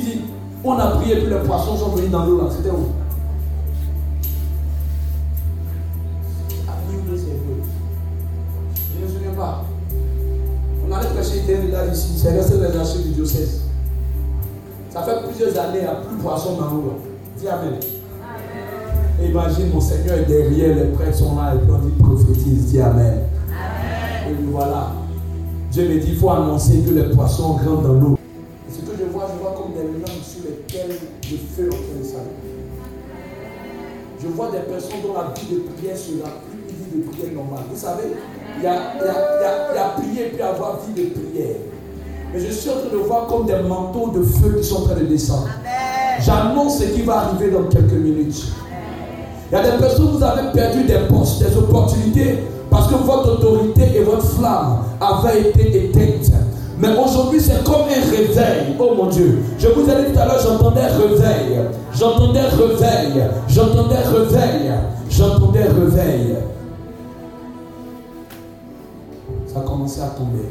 dis 0.00 0.20
on 0.64 0.78
a 0.78 0.86
prié, 0.92 1.16
puis 1.16 1.26
les 1.26 1.40
poissons 1.46 1.76
sont 1.76 1.90
venus 1.90 2.10
dans 2.10 2.24
l'eau 2.24 2.38
là. 2.38 2.48
C'était 2.50 2.70
où? 2.70 2.86
Je 8.94 9.00
ne 9.00 9.04
me 9.04 9.12
souviens 9.12 9.32
pas. 9.36 9.64
On 10.86 10.92
allait 10.92 11.08
prêcher 11.08 11.42
un 11.54 11.60
village 11.60 11.96
ici. 11.96 12.14
C'est 12.16 12.36
resté 12.36 12.54
les 12.56 12.76
archives 12.76 13.02
du 13.02 13.10
diocèse. 13.10 13.62
Ça 14.90 15.02
fait 15.02 15.26
plusieurs 15.26 15.58
années, 15.58 15.78
il 15.78 15.82
n'y 15.82 15.86
a 15.86 15.94
plus 15.94 16.16
de 16.16 16.22
poissons 16.22 16.56
dans 16.56 16.70
l'eau. 16.70 17.00
Dis 17.38 17.48
Amen. 17.48 17.74
Amen. 18.22 19.30
Imagine, 19.30 19.70
mon 19.72 19.80
Seigneur 19.80 20.18
est 20.18 20.24
derrière, 20.24 20.76
les 20.76 20.84
prêtres 20.92 21.18
sont 21.18 21.36
là, 21.36 21.54
et 21.54 21.58
puis 21.58 21.68
on 21.70 21.78
dit 21.84 21.92
prophétise, 21.98 22.66
dis 22.66 22.80
Amen. 22.80 23.24
Amen. 23.48 24.30
Et 24.30 24.50
voilà. 24.50 24.92
Dieu 25.72 25.88
me 25.88 25.98
dit, 25.98 26.10
il 26.10 26.16
faut 26.16 26.30
annoncer 26.30 26.78
que 26.78 26.90
les 26.90 27.12
poissons 27.14 27.54
rentrent 27.54 27.82
dans 27.82 27.94
l'eau. 27.94 28.18
Ce 28.70 28.78
que 28.78 28.96
je 28.96 29.10
vois, 29.12 29.28
je 29.34 29.42
vois 29.42 29.54
comme 29.56 29.72
des 29.72 29.82
langues 29.82 30.22
sur 30.22 30.42
lesquelles 31.30 31.64
le 31.64 31.64
feu 31.64 31.68
en 31.68 31.76
train 31.76 31.98
de 32.00 32.04
s'allumer. 32.04 32.54
Je 34.20 34.28
vois 34.28 34.50
des 34.50 34.58
personnes 34.58 35.02
dont 35.06 35.14
la 35.14 35.34
vie 35.34 35.54
de 35.54 35.60
prière 35.72 35.96
sera 35.96 36.30
plus 36.44 36.58
une 36.58 37.02
vie 37.02 37.06
de 37.06 37.10
prière 37.10 37.34
normale. 37.34 37.64
Vous 37.70 37.78
savez, 37.78 38.04
il 38.56 38.62
y 38.62 38.66
a, 38.66 38.94
il 38.96 39.04
y 39.04 39.08
a, 39.08 39.68
il 39.70 39.76
y 39.76 39.78
a, 39.78 39.88
prier 39.96 40.26
et 40.26 40.30
puis 40.30 40.42
avoir 40.42 40.80
vie 40.86 40.94
de 40.94 41.10
prière. 41.10 41.56
Mais 42.32 42.40
je 42.40 42.50
suis 42.50 42.70
en 42.70 42.74
train 42.74 42.90
de 42.90 42.96
voir 42.96 43.26
comme 43.26 43.46
des 43.46 43.58
manteaux 43.68 44.10
de 44.10 44.22
feu 44.22 44.58
qui 44.60 44.66
sont 44.66 44.82
en 44.82 44.86
train 44.86 45.00
de 45.00 45.06
descendre. 45.06 45.48
J'annonce 46.20 46.78
ce 46.78 46.84
qui 46.84 47.02
va 47.02 47.18
arriver 47.18 47.50
dans 47.50 47.64
quelques 47.64 47.92
minutes. 47.92 48.44
Il 49.50 49.54
y 49.54 49.60
a 49.60 49.70
des 49.70 49.78
personnes, 49.78 50.10
vous 50.16 50.22
avez 50.22 50.50
perdu 50.52 50.84
des 50.84 51.06
postes, 51.08 51.40
des 51.40 51.56
opportunités, 51.56 52.38
parce 52.70 52.88
que 52.88 52.94
votre 52.94 53.34
autorité 53.34 53.82
et 53.96 54.02
votre 54.02 54.26
flamme 54.26 54.78
avaient 55.00 55.50
été 55.50 55.84
éteintes. 55.86 56.13
Mais 56.78 56.88
aujourd'hui, 56.88 57.40
c'est 57.40 57.62
comme 57.62 57.82
un 57.82 58.10
réveil. 58.10 58.74
Oh 58.78 58.94
mon 58.96 59.06
Dieu. 59.06 59.42
Je 59.58 59.68
vous 59.68 59.88
ai 59.88 60.06
dit 60.06 60.12
tout 60.12 60.18
à 60.18 60.26
l'heure, 60.26 60.40
j'entendais 60.42 60.86
réveil. 60.86 61.60
J'entendais 61.94 62.40
réveil. 62.40 63.22
J'entendais 63.48 63.96
réveil. 63.96 64.72
J'entendais 65.08 65.64
réveil. 65.64 66.36
Ça 69.46 69.60
a 69.60 69.62
commencé 69.62 70.00
à 70.00 70.08
tomber. 70.08 70.48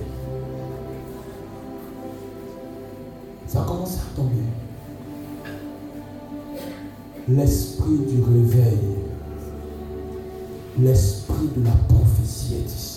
Ça 3.48 3.62
a 3.62 3.64
commencé 3.66 3.98
à 3.98 4.16
tomber. 4.16 4.44
L'esprit 7.28 7.98
du 8.08 8.22
réveil. 8.22 8.80
L'esprit 10.80 11.50
de 11.56 11.66
la 11.66 11.72
prophétie 11.88 12.56
est 12.56 12.66
ici. 12.66 12.94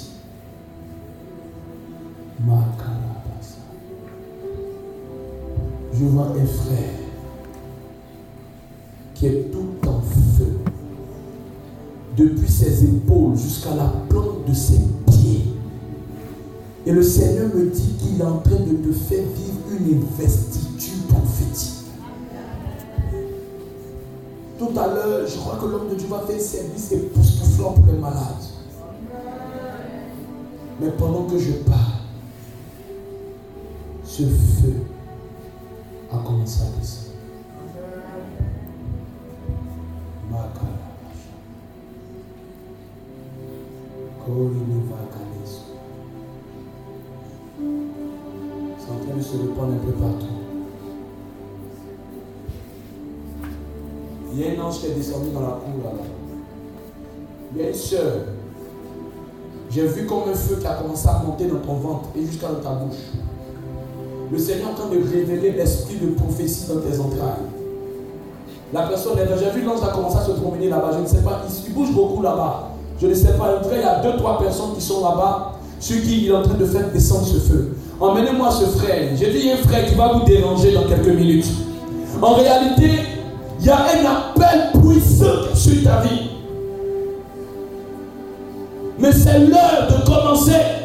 Makara. 5.96 6.06
devant 6.06 6.24
un 6.24 6.46
frère 6.46 6.94
qui 9.14 9.26
est 9.26 9.50
tout 9.50 9.88
en 9.88 10.00
feu, 10.00 10.58
depuis 12.16 12.50
ses 12.50 12.84
épaules 12.84 13.36
jusqu'à 13.36 13.74
la 13.74 13.92
plante 14.08 14.46
de 14.46 14.52
ses 14.52 14.80
pieds. 15.06 15.44
Et 16.84 16.92
le 16.92 17.02
Seigneur 17.02 17.48
me 17.54 17.66
dit 17.70 17.94
qu'il 17.98 18.20
est 18.20 18.24
en 18.24 18.38
train 18.38 18.56
de 18.56 18.74
te 18.86 18.92
faire 18.92 19.22
vivre 19.22 19.80
une 19.80 20.02
investiture 20.02 21.02
prophétique. 21.08 21.72
Tout 24.58 24.70
à 24.76 24.86
l'heure, 24.86 25.26
je 25.26 25.36
crois 25.38 25.58
que 25.60 25.66
l'homme 25.66 25.88
de 25.90 25.94
Dieu 25.94 26.08
va 26.08 26.20
faire 26.20 26.40
service 26.40 26.92
époustouflant 26.92 27.72
pour 27.72 27.86
les 27.86 27.98
malades. 27.98 28.44
Mais 30.80 30.90
pendant 30.98 31.24
que 31.24 31.38
je 31.38 31.52
parle, 31.52 31.80
ce 34.04 34.22
feu 34.22 34.74
a 36.12 36.16
commencé 36.18 36.62
à 36.62 36.78
descendre. 36.78 37.06
C'est 48.78 48.92
en 48.92 48.98
train 48.98 49.16
de 49.16 49.22
se 49.22 49.36
répandre 49.36 49.72
un 49.72 49.86
peu 49.86 49.92
partout. 49.92 50.26
Il 54.32 54.40
y 54.40 54.44
a 54.44 54.50
un 54.50 54.64
ange 54.64 54.80
qui 54.80 54.86
est 54.86 54.94
descendu 54.94 55.30
dans 55.30 55.40
la 55.40 55.46
cour 55.46 55.82
là-bas. 55.82 56.04
Il 57.54 57.68
y 57.68 57.74
soeur. 57.74 58.26
J'ai 59.70 59.86
vu 59.86 60.06
comme 60.06 60.28
un 60.28 60.34
feu 60.34 60.56
qui 60.60 60.66
a 60.66 60.74
commencé 60.74 61.08
à 61.08 61.22
monter 61.22 61.46
dans 61.46 61.60
ton 61.60 61.74
ventre 61.74 62.08
et 62.16 62.26
jusqu'à 62.26 62.48
dans 62.48 62.60
ta 62.60 62.74
bouche. 62.74 62.96
Le 64.32 64.38
Seigneur 64.38 64.68
est 64.68 64.72
en 64.72 64.74
train 64.74 64.88
de 64.88 64.96
révéler 64.96 65.52
l'esprit 65.52 65.96
de 65.96 66.14
prophétie 66.14 66.64
dans 66.68 66.80
tes 66.80 66.98
entrailles. 66.98 67.46
La 68.72 68.82
personne, 68.82 69.12
j'ai 69.16 69.50
vu 69.58 69.64
l'ange 69.64 69.78
a 69.84 69.92
commencé 69.92 70.18
à 70.18 70.24
se 70.24 70.32
promener 70.32 70.68
là-bas. 70.68 70.90
Je 70.94 71.02
ne 71.02 71.06
sais 71.06 71.22
pas, 71.22 71.42
il 71.66 71.72
bouge 71.72 71.92
beaucoup 71.92 72.22
là-bas. 72.22 72.70
Je 73.00 73.06
ne 73.06 73.14
sais 73.14 73.34
pas, 73.38 73.60
il 73.72 73.80
y 73.80 73.82
a 73.82 74.00
deux, 74.00 74.16
trois 74.16 74.38
personnes 74.38 74.74
qui 74.74 74.80
sont 74.80 75.02
là-bas, 75.02 75.52
sur 75.78 76.02
qui 76.02 76.24
il 76.24 76.28
est 76.30 76.34
en 76.34 76.42
train 76.42 76.54
de 76.54 76.64
faire 76.64 76.88
descendre 76.90 77.26
ce 77.26 77.38
feu. 77.38 77.76
Emmenez-moi 78.00 78.50
ce 78.50 78.64
frère. 78.64 79.10
J'ai 79.14 79.30
dit, 79.30 79.38
il 79.38 79.46
y 79.46 79.50
a 79.52 79.54
un 79.54 79.58
frère 79.58 79.86
qui 79.86 79.94
va 79.94 80.12
vous 80.12 80.24
déranger 80.24 80.72
dans 80.72 80.84
quelques 80.84 81.14
minutes. 81.14 81.46
En 82.20 82.34
réalité, 82.34 82.90
il 83.60 83.66
y 83.66 83.70
a 83.70 83.76
un 83.76 84.04
appel 84.04 84.80
puissant 84.80 85.54
sur 85.54 85.84
ta 85.84 86.00
vie. 86.00 86.30
Mais 88.98 89.12
c'est 89.12 89.38
l'heure 89.38 89.88
de 89.90 90.06
commencer. 90.06 90.75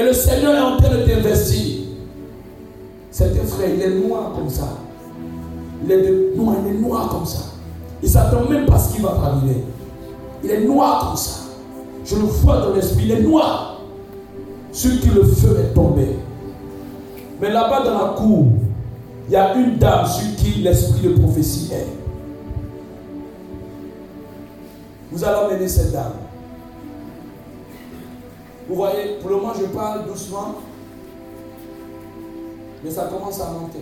Et 0.00 0.02
le 0.02 0.14
Seigneur 0.14 0.54
est 0.54 0.60
en 0.60 0.76
train 0.78 0.96
de 0.96 1.02
t'investir. 1.02 1.80
C'est 3.10 3.38
un 3.38 3.44
frère, 3.44 3.68
il 3.74 3.82
est 3.82 4.00
noir 4.06 4.32
comme 4.34 4.48
ça. 4.48 4.78
Il 5.84 5.92
est 5.92 6.36
noir, 6.36 6.56
il 6.64 6.74
est 6.74 6.78
noir 6.78 7.08
comme 7.10 7.26
ça. 7.26 7.40
Il 8.02 8.06
ne 8.06 8.10
s'attend 8.10 8.48
même 8.48 8.64
pas 8.64 8.76
à 8.76 8.78
ce 8.78 8.94
qu'il 8.94 9.02
va 9.02 9.10
arriver. 9.10 9.62
Il 10.42 10.50
est 10.50 10.64
noir 10.64 11.08
comme 11.08 11.16
ça. 11.18 11.40
Je 12.06 12.16
le 12.16 12.22
vois 12.22 12.60
dans 12.60 12.74
l'esprit, 12.74 13.04
il 13.04 13.10
est 13.10 13.20
noir. 13.20 13.82
Sur 14.72 14.98
qui 15.00 15.08
le 15.08 15.22
feu 15.22 15.58
est 15.60 15.74
tombé. 15.74 16.16
Mais 17.38 17.52
là-bas 17.52 17.84
dans 17.84 17.98
la 17.98 18.14
cour, 18.14 18.46
il 19.28 19.32
y 19.34 19.36
a 19.36 19.54
une 19.54 19.76
dame 19.76 20.06
sur 20.06 20.34
qui 20.36 20.60
l'esprit 20.60 21.08
de 21.08 21.20
prophétie 21.20 21.72
est. 21.74 21.86
Vous 25.12 25.22
allez 25.22 25.36
emmener 25.36 25.68
cette 25.68 25.92
dame. 25.92 26.12
Vous 28.70 28.76
voyez, 28.76 29.16
pour 29.20 29.30
le 29.30 29.36
moment, 29.36 29.52
je 29.52 29.64
parle 29.66 30.06
doucement, 30.06 30.54
mais 32.84 32.90
ça 32.92 33.08
commence 33.08 33.40
à 33.40 33.50
monter. 33.50 33.80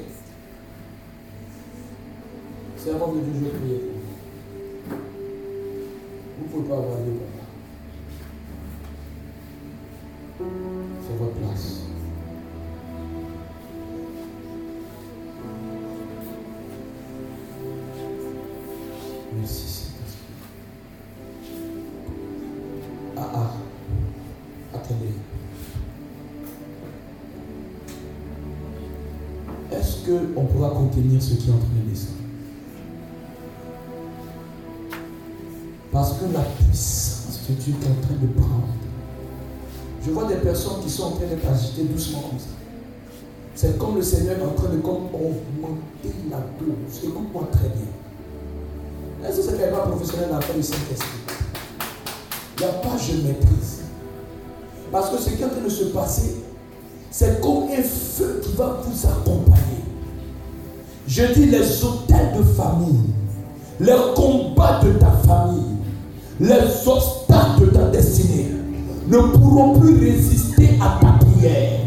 C'est 2.79 2.93
avant 2.93 3.09
de 3.09 3.21
Dieu, 3.21 3.51
je 3.53 3.59
prier 3.59 3.83
Vous 6.39 6.45
ne 6.45 6.49
pouvez 6.49 6.69
pas 6.71 6.77
avoir 6.77 6.97
de 7.01 7.13
C'est 11.07 11.19
votre 11.19 11.35
place. 11.35 11.81
Merci 19.37 19.69
Saint-Esprit. 19.69 20.25
Ah 23.19 23.31
ah. 23.35 23.68
Est-ce 29.71 30.07
qu'on 30.07 30.45
pourra 30.47 30.71
contenir 30.71 31.23
ce 31.23 31.35
qui 31.35 31.51
est 31.51 31.53
en 31.53 31.59
train 31.59 31.69
de 31.85 31.91
descendre 31.91 32.13
Parce 35.93 36.13
que 36.15 36.33
la 36.33 36.41
puissance 36.41 37.41
que 37.47 37.53
Dieu 37.53 37.75
est 37.75 37.87
en 37.87 38.07
train 38.07 38.15
de 38.15 38.27
prendre. 38.41 38.69
Je 40.05 40.11
vois 40.11 40.25
des 40.25 40.37
personnes 40.37 40.83
qui 40.83 40.91
sont 40.91 41.05
en 41.05 41.11
train 41.13 41.27
d'être 41.27 41.47
agitées 41.51 41.85
doucement 41.85 42.21
comme 42.21 42.39
ça. 42.39 42.47
C'est 43.55 43.79
comme 43.79 43.97
le 43.97 44.03
Seigneur 44.03 44.39
est 44.39 44.45
en 44.45 44.53
train 44.53 44.69
de 44.69 44.79
comme 44.79 45.07
augmenter 45.13 46.15
la 46.31 46.39
dose. 46.59 47.05
Écoute-moi 47.05 47.49
très 47.53 47.69
bien. 47.69 49.29
Est-ce 49.29 49.39
que 49.39 49.43
c'est 49.43 49.71
pas 49.71 49.79
professionnel 49.79 50.29
dans 50.31 50.57
le 50.57 50.63
Saint-Esprit? 50.63 51.09
Il 52.57 52.65
n'y 52.65 52.71
a 52.71 52.73
pas 52.75 52.97
je 52.97 53.13
maîtrise. 53.27 53.88
Parce 54.91 55.11
que 55.11 55.19
ce 55.19 55.31
qui 55.31 55.43
est 55.43 55.45
en 55.45 55.49
train 55.49 55.65
de 55.65 55.69
se 55.69 55.85
passer, 55.85 56.37
c'est 57.11 57.41
comme 57.41 57.65
un 57.65 57.83
feu 57.83 58.41
qui 58.43 58.57
va 58.57 58.81
vous 58.83 59.07
accompagner. 59.07 59.85
Je 61.07 61.25
dis 61.35 61.47
les 61.47 61.85
hôtels 61.85 62.37
de 62.39 62.43
famille, 62.43 63.11
les 63.81 63.97
combats 64.15 64.81
de 64.83 64.93
ta 64.93 65.11
famille, 65.27 65.77
les 66.41 66.87
obstacles 66.87 67.61
de 67.61 67.67
ta 67.67 67.89
destinée 67.89 68.53
ne 69.09 69.19
pourront 69.19 69.79
plus 69.79 69.99
résister 69.99 70.71
à 70.81 70.99
ta 71.01 71.25
prière, 71.25 71.81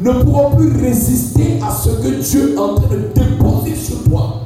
ne 0.00 0.12
pourront 0.22 0.56
plus 0.56 0.76
résister 0.80 1.58
à 1.64 1.70
ce 1.70 1.90
que 1.90 2.20
Dieu 2.20 2.54
est 2.54 2.58
en 2.58 2.74
train 2.74 2.88
de 2.88 3.08
déposer 3.14 3.76
sur 3.76 4.02
toi. 4.04 4.42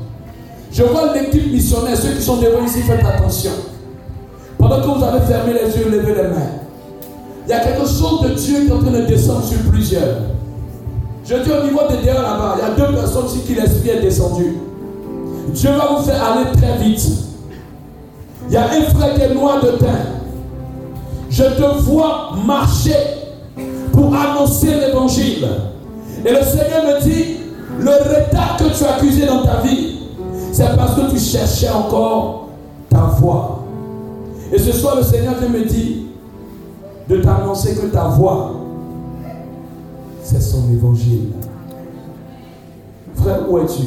Je 0.71 0.83
vois 0.85 1.15
l'équipe 1.15 1.51
missionnaire, 1.51 1.97
ceux 1.97 2.13
qui 2.13 2.23
sont 2.23 2.37
devant 2.37 2.65
ici, 2.65 2.83
faites 2.83 3.05
attention. 3.05 3.53
Pendant 4.59 4.83
que 4.83 4.99
vous 4.99 5.05
avez 5.05 5.21
fermé 5.27 5.55
les 5.55 5.77
yeux, 5.77 5.91
levez 5.91 6.15
les 6.15 6.29
mains. 6.29 6.60
Il 7.51 7.55
y 7.55 7.57
a 7.57 7.65
quelque 7.65 7.85
chose 7.85 8.21
de 8.23 8.29
Dieu 8.29 8.61
qui 8.61 8.69
est 8.69 8.73
en 8.73 8.79
train 8.79 8.93
de 8.93 9.07
descendre 9.07 9.43
sur 9.43 9.59
plusieurs. 9.73 10.19
Je 11.25 11.35
dis 11.35 11.51
au 11.51 11.65
niveau 11.65 11.81
des 11.91 11.97
derrière 11.97 12.23
là-bas, 12.23 12.55
il 12.59 12.63
y 12.63 12.85
a 12.85 12.87
deux 12.87 12.95
personnes 12.95 13.27
ici 13.27 13.41
qui 13.45 13.55
l'esprit 13.57 13.89
est 13.89 14.03
descendu. 14.03 14.57
Dieu 15.53 15.71
va 15.71 15.97
vous 15.97 16.05
faire 16.05 16.23
aller 16.23 16.53
très 16.53 16.79
vite. 16.79 17.05
Il 18.47 18.55
y 18.55 18.57
a 18.57 18.67
un 18.67 18.83
frère 18.95 19.15
qui 19.17 19.23
est 19.23 19.35
noir 19.35 19.61
de 19.65 19.71
teint. 19.71 19.87
Je 21.29 21.43
te 21.43 21.81
vois 21.81 22.35
marcher 22.47 22.95
pour 23.93 24.15
annoncer 24.15 24.73
l'évangile. 24.73 25.49
Et 26.25 26.31
le 26.31 26.43
Seigneur 26.45 26.85
me 26.85 27.03
dit, 27.03 27.37
le 27.81 27.91
retard 27.91 28.59
que 28.59 28.79
tu 28.79 28.85
as 28.85 28.95
accusé 28.95 29.27
dans 29.27 29.43
ta 29.43 29.57
vie, 29.63 29.97
c'est 30.53 30.77
parce 30.77 30.95
que 30.95 31.11
tu 31.11 31.19
cherchais 31.19 31.71
encore 31.71 32.51
ta 32.89 33.11
voix. 33.19 33.65
Et 34.53 34.59
ce 34.61 34.71
soir, 34.71 34.95
le 34.95 35.03
Seigneur 35.03 35.35
me 35.53 35.65
dit 35.65 36.10
de 37.11 37.17
t'annoncer 37.17 37.75
que 37.75 37.87
ta 37.87 38.07
voix, 38.07 38.53
c'est 40.23 40.41
son 40.41 40.71
évangile. 40.71 41.33
Frère, 43.17 43.51
où 43.51 43.59
es-tu? 43.59 43.83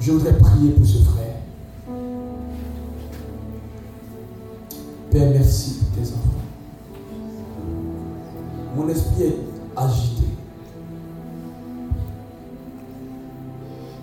Je 0.00 0.10
voudrais 0.10 0.36
prier 0.36 0.72
pour 0.72 0.84
ce 0.84 0.98
frère. 0.98 1.36
Père, 5.12 5.30
merci 5.30 5.74
pour 5.74 5.88
tes 5.90 6.08
enfants. 6.08 6.42
Mon 8.76 8.88
esprit 8.88 9.22
est 9.22 9.36
agité. 9.76 10.26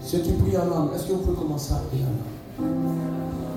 Ceux 0.02 0.19
qui 0.19 0.32
prient 0.32 0.56
en 0.58 0.93
est-ce 0.95 1.08
que 1.08 1.12
vous 1.12 1.19
pouvez 1.19 1.36
commencer 1.36 1.73
à 1.73 1.82
prier 1.89 2.06
en 2.06 3.57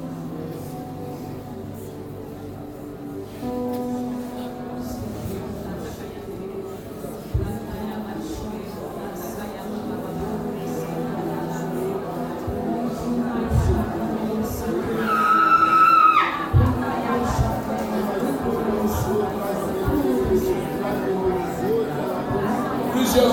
Plusieurs 3.40 3.56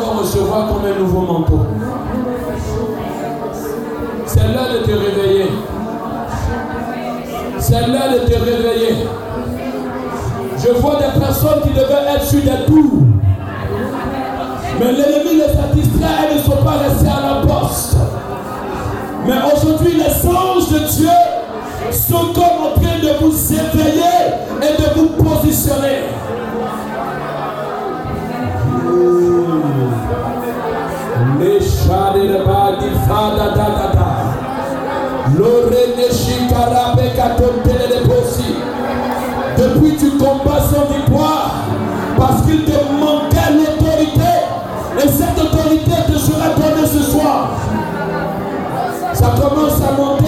fois, 0.02 0.24
je 0.24 0.40
vois 0.40 0.68
comme 0.68 0.86
un 0.86 1.00
nouveau 1.00 1.22
manteau. 1.22 1.66
C'est 4.26 4.40
là 4.40 4.72
de 4.72 4.86
te 4.86 4.92
réveiller. 4.92 5.52
C'est 7.60 7.88
là 7.88 8.14
de 8.14 8.20
te 8.20 8.40
réveiller. 8.40 9.08
Je 10.68 10.74
vois 10.74 10.96
des 10.98 11.18
personnes 11.20 11.62
qui 11.64 11.70
devaient 11.70 12.14
être 12.14 12.24
sur 12.26 12.42
des 12.42 12.66
tours. 12.66 13.04
Mais 14.80 14.92
l'ennemi 14.92 15.36
les 15.36 15.44
a 15.44 16.30
et 16.30 16.36
ne 16.36 16.42
sont 16.42 16.62
pas 16.64 16.80
restés 16.84 17.08
à 17.08 17.36
la 17.36 17.48
poste. 17.48 17.96
Mais 19.26 19.36
aujourd'hui, 19.56 19.94
les 19.94 20.30
anges 20.30 20.70
de 20.70 20.80
Dieu 20.80 21.10
sont 21.92 22.34
comme 22.34 22.66
en 22.66 22.80
train 22.82 23.00
de 23.02 23.24
vous 23.24 23.54
éveiller 23.54 24.02
et 24.62 24.82
de 24.82 25.00
vous 25.00 25.24
positionner 25.24 26.04
combats 40.18 40.62
sans 40.62 40.94
victoire 40.94 41.52
parce 42.18 42.42
qu'il 42.44 42.64
te 42.66 42.72
manquait 42.72 43.54
l'autorité. 43.54 44.22
Et 44.98 45.08
cette 45.08 45.40
autorité 45.40 45.92
te 46.08 46.18
sera 46.18 46.50
donnée 46.56 46.88
ce 46.88 47.04
soir. 47.04 47.52
Ça 49.14 49.34
commence 49.40 49.82
à 49.82 49.92
monter. 49.96 50.28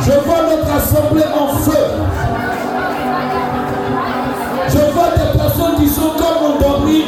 Je 0.00 0.12
vois 0.26 0.42
notre 0.50 0.74
assemblée 0.74 1.24
en 1.38 1.48
feu. 1.56 1.84
Je 4.68 4.78
vois 4.92 5.10
des 5.16 5.38
personnes 5.38 5.76
qui 5.78 5.88
sont 5.88 6.12
comme 6.16 6.52
endormies, 6.52 7.04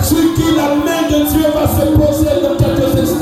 sur 0.00 0.34
qui 0.34 0.56
la 0.56 0.74
main 0.74 1.08
de 1.10 1.24
Dieu 1.30 1.46
va 1.54 1.66
se 1.68 1.86
poser 1.90 2.40
dans 2.42 2.56
quelques 2.56 2.98
instants. 2.98 3.19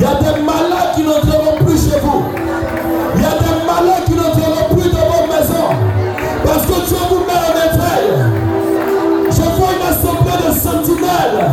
Il 0.00 0.02
y 0.02 0.06
a 0.06 0.14
des 0.14 0.40
malades 0.42 0.94
qui 0.94 1.02
n'entreront 1.02 1.56
plus 1.64 1.76
chez 1.76 1.98
vous. 1.98 2.22
Il 3.16 3.20
y 3.20 3.24
a 3.24 3.30
des 3.30 3.66
malades 3.66 4.04
qui 4.06 4.14
n'entreront 4.14 4.72
plus 4.72 4.90
dans 4.90 5.10
vos 5.10 5.26
maisons. 5.26 5.74
Parce 6.44 6.66
que 6.66 6.86
Dieu 6.86 6.96
vous 7.10 7.24
met 7.26 7.34
en 7.34 7.54
éveil. 7.66 8.08
Je 9.28 9.42
vois 9.42 9.72
une 9.74 9.82
assemblée 9.90 10.38
de 10.46 10.52
sentinelles. 10.54 11.50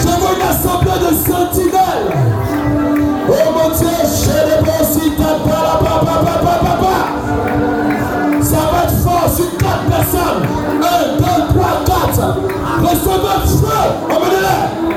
Je 0.00 0.08
vois 0.08 0.32
une 0.34 0.48
assemblée 0.50 0.98
de 0.98 1.14
sentinelles. 1.14 2.10
Oh 3.28 3.52
mon 3.54 3.68
Dieu, 3.76 3.96
je 4.02 4.34
les 4.48 4.60
aussi 4.80 5.12
ta 5.12 5.30
Ça 8.42 8.56
va 8.72 8.82
être 8.82 8.98
fort 9.04 9.30
sur 9.32 9.56
quatre 9.56 9.84
personnes. 9.88 10.42
Un, 10.82 11.16
deux, 11.16 11.54
trois, 11.54 11.84
quatre. 11.86 12.38
Recevez 12.82 13.40
feu. 13.46 13.80
Emmenez-les. 14.10 14.89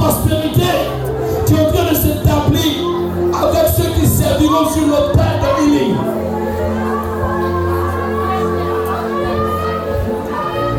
Prospérité 0.00 0.72
qui 1.46 1.54
est 1.54 1.60
en 1.60 1.72
train 1.72 1.90
de 1.90 1.94
s'établir 1.94 2.72
avec 3.34 3.68
ceux 3.76 3.90
qui 4.00 4.06
serviront 4.06 4.68
sur 4.70 5.12
terre 5.12 5.40
de 5.42 5.62
healing. 5.62 5.96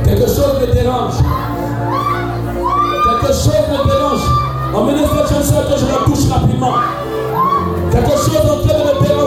Quelque 0.04 0.28
chose 0.28 0.60
me 0.60 0.74
dérange. 0.74 1.14
Quelque 3.04 3.34
chose 3.34 3.68
me 3.72 3.90
dérange. 3.90 4.26
Emmenez 4.74 5.06
cette 5.06 5.38
chanson 5.38 5.62
que 5.70 5.80
je 5.80 5.86
la 5.86 6.06
touche 6.06 6.32
rapidement. 6.32 6.74
Quelque 7.92 8.12
chose 8.12 8.46
en 8.46 8.68
train 8.68 8.80
de 8.80 9.00
me 9.00 9.08
déranger. 9.08 9.21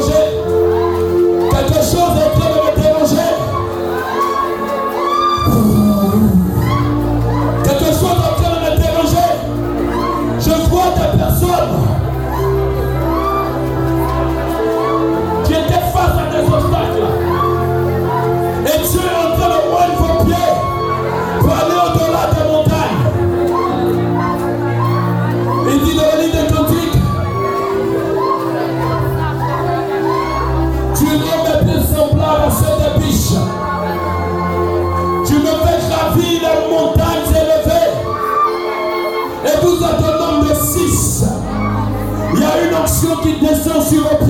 Descend 43.95 44.19
sur 44.19 44.24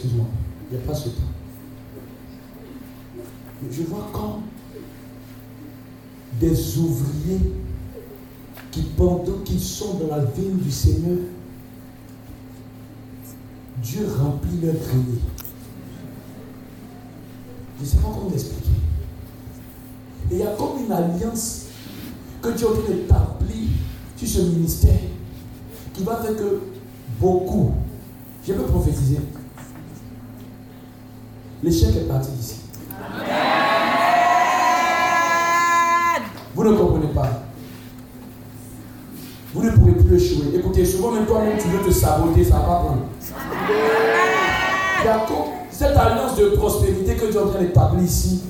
excuse-moi. 0.00 0.26
Il 0.70 0.78
n'y 0.78 0.82
a 0.82 0.86
pas 0.86 0.94
ce 0.94 1.10
temps. 1.10 1.20
Je 3.70 3.82
vois 3.82 4.08
quand 4.12 4.40
des 6.40 6.78
ouvriers 6.78 7.52
qui, 8.70 8.82
pendant 8.96 9.40
qu'ils 9.44 9.60
sont 9.60 9.94
dans 9.94 10.16
la 10.16 10.24
ville 10.24 10.56
du 10.56 10.70
Seigneur, 10.70 11.18
Dieu 13.82 14.06
remplit 14.18 14.60
leur 14.62 14.74
grenier. 14.74 15.20
Je 17.78 17.84
ne 17.84 17.88
sais 17.88 17.96
pas 17.96 18.08
comment 18.14 18.30
l'expliquer. 18.30 18.70
Et 20.30 20.34
il 20.34 20.38
y 20.38 20.42
a 20.42 20.52
comme 20.52 20.84
une 20.84 20.92
alliance 20.92 21.66
que 22.40 22.50
Dieu 22.50 22.66
a 22.68 22.90
établir 22.92 23.68
sur 24.16 24.28
ce 24.28 24.40
ministère 24.40 25.00
qui 25.92 26.04
va 26.04 26.16
faire 26.16 26.36
que 26.36 26.60
beaucoup, 27.18 27.72
je 28.46 28.52
peux 28.54 28.62
prophétiser, 28.62 29.18
l'échec 31.62 31.96
est 31.96 32.08
parti 32.08 32.30
d'ici. 32.32 32.56
Vous 36.54 36.64
ne 36.64 36.72
comprenez 36.76 37.12
pas. 37.14 37.28
Vous 39.54 39.62
ne 39.62 39.70
pourrez 39.70 39.92
plus 39.92 40.16
échouer. 40.16 40.54
Écoutez, 40.54 40.84
souvent 40.84 41.12
même 41.12 41.26
toi-même 41.26 41.58
tu 41.58 41.68
veux 41.68 41.84
te 41.84 41.90
saboter, 41.90 42.44
ça 42.44 42.54
va 42.56 42.60
pas 42.60 42.84
prendre. 42.84 43.06
Cette 45.70 45.96
alliance 45.96 46.36
de 46.36 46.50
prospérité 46.50 47.16
que 47.16 47.24
Dieu 47.30 47.40
est 47.40 47.42
en 47.42 47.48
train 47.48 47.60
d'établir 47.60 48.04
ici 48.04 48.42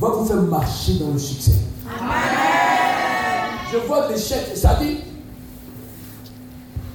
va 0.00 0.08
vous 0.08 0.24
faire 0.24 0.40
marcher 0.40 0.94
dans 0.94 1.10
le 1.12 1.18
succès. 1.18 1.52
Je 3.70 3.78
vois 3.86 4.08
l'échec, 4.08 4.56
ça 4.56 4.78
dit. 4.80 5.00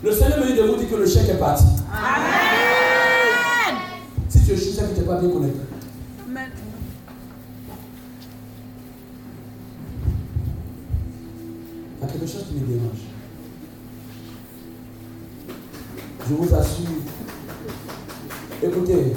Le 0.02 0.12
Seigneur 0.12 0.40
me 0.40 0.48
dit 0.48 0.54
de 0.56 0.64
vous 0.64 0.76
dire 0.78 0.90
que 0.90 0.96
le 0.96 1.06
chèque 1.06 1.30
est 1.30 1.38
parti. 1.38 1.66
Amen. 1.92 2.39
Je 4.50 4.56
suis, 4.56 4.72
c'est 4.72 4.82
que 4.82 4.96
tu 4.96 5.02
n'es 5.02 5.06
pas 5.06 5.20
bien 5.20 5.30
connecté. 5.30 5.60
Amen. 6.28 6.50
Il 11.96 12.02
y 12.02 12.04
a 12.04 12.12
quelque 12.12 12.26
chose 12.26 12.46
qui 12.48 12.56
me 12.56 12.66
dérange. 12.66 12.98
Je 16.28 16.34
vous 16.34 16.56
assure. 16.56 16.86
Écoutez, 18.64 19.14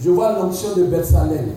je 0.00 0.10
vois 0.10 0.38
l'onction 0.38 0.76
de 0.76 0.84
Bethsalem. 0.84 1.48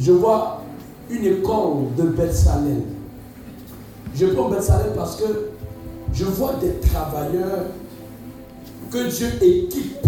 Je 0.00 0.10
vois 0.10 0.64
une 1.08 1.24
école 1.24 1.94
de 1.96 2.02
Bethsalem. 2.02 2.82
Je 4.12 4.26
prends 4.26 4.48
Bethsalem 4.48 4.92
parce 4.96 5.14
que 5.14 5.50
je 6.12 6.24
vois 6.24 6.54
des 6.54 6.80
travailleurs 6.80 7.66
que 8.94 9.10
Dieu 9.10 9.28
équipe 9.42 10.06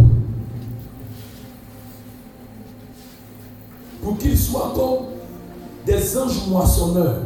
pour 4.01 4.16
qu'ils 4.16 4.39
soient 4.39 4.72
comme 4.76 5.07
des 5.84 6.16
anges 6.16 6.47
moissonneurs 6.47 7.22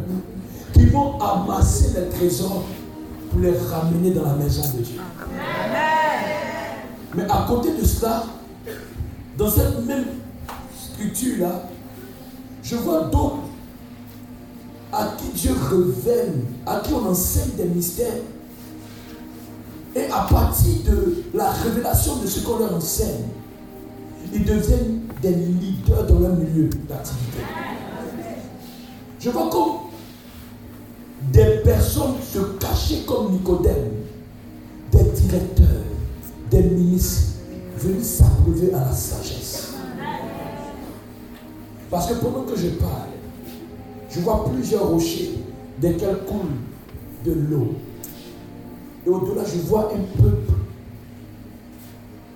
qui 0.73 0.87
vont 0.87 1.21
amasser 1.21 1.91
les 1.95 2.09
trésors 2.17 2.65
pour 3.31 3.41
les 3.41 3.53
ramener 3.59 4.13
dans 4.13 4.25
la 4.25 4.33
maison 4.33 4.63
de 4.75 4.83
Dieu. 4.83 5.01
Mais 7.15 7.25
à 7.25 7.45
côté 7.47 7.73
de 7.79 7.85
cela, 7.85 8.25
dans 9.37 9.51
cette 9.51 9.85
même 9.85 10.07
structure-là, 10.95 11.65
je 12.63 12.77
vois 12.77 13.03
d'autres 13.03 13.37
à 14.91 15.13
qui 15.19 15.29
Dieu 15.39 15.53
révèle, 15.53 16.41
à 16.65 16.81
qui 16.81 16.95
on 16.95 17.07
enseigne 17.07 17.53
des 17.59 17.65
mystères. 17.65 18.23
Et 19.95 20.07
à 20.07 20.27
partir 20.31 20.75
de 20.87 21.25
la 21.35 21.51
révélation 21.51 22.17
de 22.17 22.27
ce 22.27 22.41
qu'on 22.41 22.59
leur 22.59 22.75
enseigne, 22.75 23.27
ils 24.33 24.45
deviennent 24.45 25.01
des 25.21 25.35
leaders 25.35 26.07
dans 26.07 26.21
leur 26.21 26.37
milieu 26.37 26.71
d'activité. 26.89 27.39
Je 29.19 29.31
vois 29.31 29.51
comme 29.51 29.91
des 31.33 31.61
personnes 31.65 32.15
se 32.23 32.39
cacher 32.59 33.03
comme 33.07 33.33
Nicodème, 33.33 33.91
des 34.93 35.05
directeurs, 35.05 35.67
des 36.51 36.63
ministres, 36.63 37.33
venus 37.77 38.05
s'approuver 38.05 38.73
à 38.73 38.81
la 38.81 38.93
sagesse. 38.93 39.75
Parce 41.91 42.07
que 42.07 42.15
pendant 42.15 42.43
que 42.43 42.57
je 42.57 42.69
parle, 42.69 43.11
je 44.11 44.21
vois 44.21 44.45
plusieurs 44.45 44.89
rochers 44.89 45.35
desquels 45.81 46.19
coule 46.27 46.57
de 47.25 47.33
l'eau. 47.33 47.75
Et 49.07 49.09
au-delà, 49.09 49.45
je 49.45 49.59
vois 49.61 49.93
un 49.95 50.23
peuple 50.23 50.53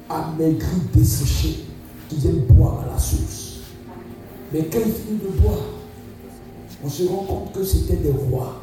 amaigri, 0.09 0.81
desséché, 0.95 1.65
qui 2.09 2.17
vient 2.17 2.33
boire 2.49 2.85
à 2.85 2.93
la 2.93 2.99
source. 2.99 3.59
Mais 4.53 4.65
quand 4.67 4.79
il 4.79 4.93
finit 4.93 5.19
de 5.19 5.41
boire, 5.41 5.59
on 6.83 6.89
se 6.89 7.05
rend 7.05 7.25
compte 7.25 7.53
que 7.53 7.65
c'était 7.65 7.97
des 7.97 8.11
rois. 8.11 8.61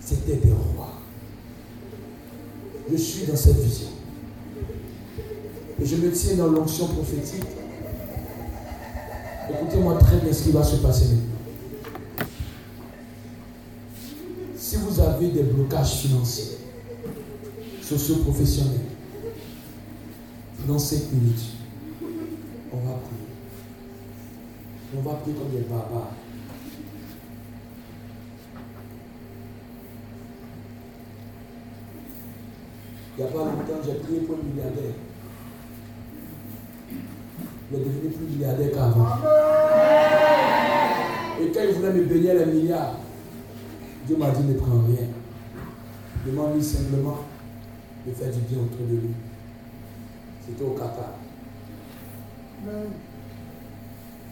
C'était 0.00 0.36
des 0.36 0.52
rois. 0.52 0.92
Je 2.90 2.96
suis 2.96 3.26
dans 3.26 3.36
cette 3.36 3.58
vision. 3.58 3.88
Et 5.80 5.86
je 5.86 5.96
me 5.96 6.10
tiens 6.12 6.36
dans 6.36 6.48
l'onction 6.48 6.88
prophétique. 6.88 7.44
Écoutez-moi 9.50 9.94
très 9.98 10.18
bien 10.18 10.32
ce 10.32 10.42
qui 10.44 10.50
va 10.50 10.62
se 10.62 10.76
passer 10.76 11.06
Si 14.72 14.78
vous 14.78 15.00
avez 15.00 15.28
des 15.28 15.42
blocages 15.42 15.96
financiers, 15.96 16.56
socio-professionnels, 17.82 18.86
dans 20.66 20.78
5 20.78 21.12
minutes, 21.12 21.42
on 22.72 22.78
va 22.78 22.94
prier. 22.94 23.28
On 24.96 25.02
va 25.02 25.16
prier 25.16 25.36
comme 25.36 25.50
des 25.50 25.66
barbares. 25.68 26.12
Il 33.18 33.24
n'y 33.24 33.28
a 33.28 33.30
pas 33.30 33.38
longtemps, 33.40 33.82
j'ai 33.84 33.94
prié 33.96 34.20
pour 34.20 34.36
un 34.36 34.42
milliardaire. 34.42 34.94
Il 37.70 37.76
est 37.76 37.80
devenu 37.80 38.08
plus 38.08 38.26
milliardaire 38.26 38.70
qu'avant. 38.72 39.18
Et 41.42 41.52
quand 41.52 41.60
il 41.68 41.74
voulait 41.74 41.92
me 41.92 42.04
bénir 42.06 42.34
les 42.36 42.46
milliards, 42.46 43.01
Dieu 44.06 44.16
m'a 44.16 44.30
dit 44.30 44.42
ne 44.44 44.54
prends 44.54 44.82
rien. 44.86 45.08
Demande-lui 46.26 46.62
simplement 46.62 47.18
de 48.06 48.12
faire 48.12 48.32
du 48.32 48.40
bien 48.40 48.58
autour 48.58 48.86
de 48.86 48.94
lui. 48.94 49.14
C'était 50.44 50.64
au 50.64 50.70
Qatar. 50.70 51.14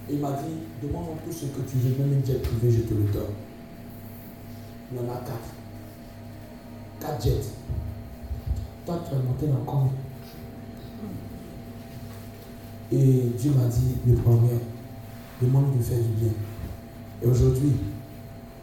Il 0.09 0.19
m'a 0.19 0.33
dit, 0.33 0.55
demande-moi 0.83 1.17
tout 1.25 1.33
ce 1.33 1.47
que 1.47 1.61
tu 1.69 1.77
veux, 1.77 1.97
même 2.05 2.21
un 2.21 2.27
jet 2.27 2.43
privé, 2.43 2.71
je 2.71 2.81
te 2.83 2.95
le 2.95 3.05
donne. 3.13 3.23
Il 4.93 4.99
en 4.99 5.13
a 5.13 5.19
quatre. 5.19 5.55
Quatre 7.01 7.23
jets. 7.23 7.53
Toi, 8.85 9.01
tu 9.05 9.15
vas 9.15 9.23
monter 9.23 9.47
dans 9.47 9.65
combien? 9.65 9.93
Et 12.93 13.31
Dieu 13.39 13.53
m'a 13.53 13.67
dit, 13.67 13.97
ne 14.05 14.17
prends 14.17 14.37
rien. 14.37 14.59
Demande 15.41 15.79
de 15.79 15.83
faire 15.83 15.99
du 15.99 16.25
bien. 16.25 16.33
Et 17.23 17.27
aujourd'hui, 17.27 17.73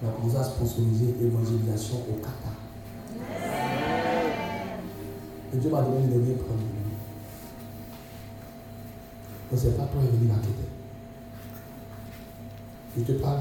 on 0.02 0.08
a 0.08 0.12
commencé 0.12 0.38
à 0.38 0.44
sponsoriser 0.44 1.16
l'évangélisation 1.20 1.98
au 2.10 2.14
Qatar. 2.16 2.54
Et 5.54 5.58
Dieu 5.58 5.70
m'a 5.70 5.82
donné 5.82 6.08
de 6.08 6.14
rien 6.14 6.36
prendre. 6.36 6.62
Donc 9.50 9.60
c'est 9.60 9.78
pas 9.78 9.86
toi 9.86 10.02
qui 10.02 10.18
venu 10.18 10.28
m'inquiéter. 10.28 10.68
Je 12.98 13.04
te 13.04 13.12
parle. 13.14 13.40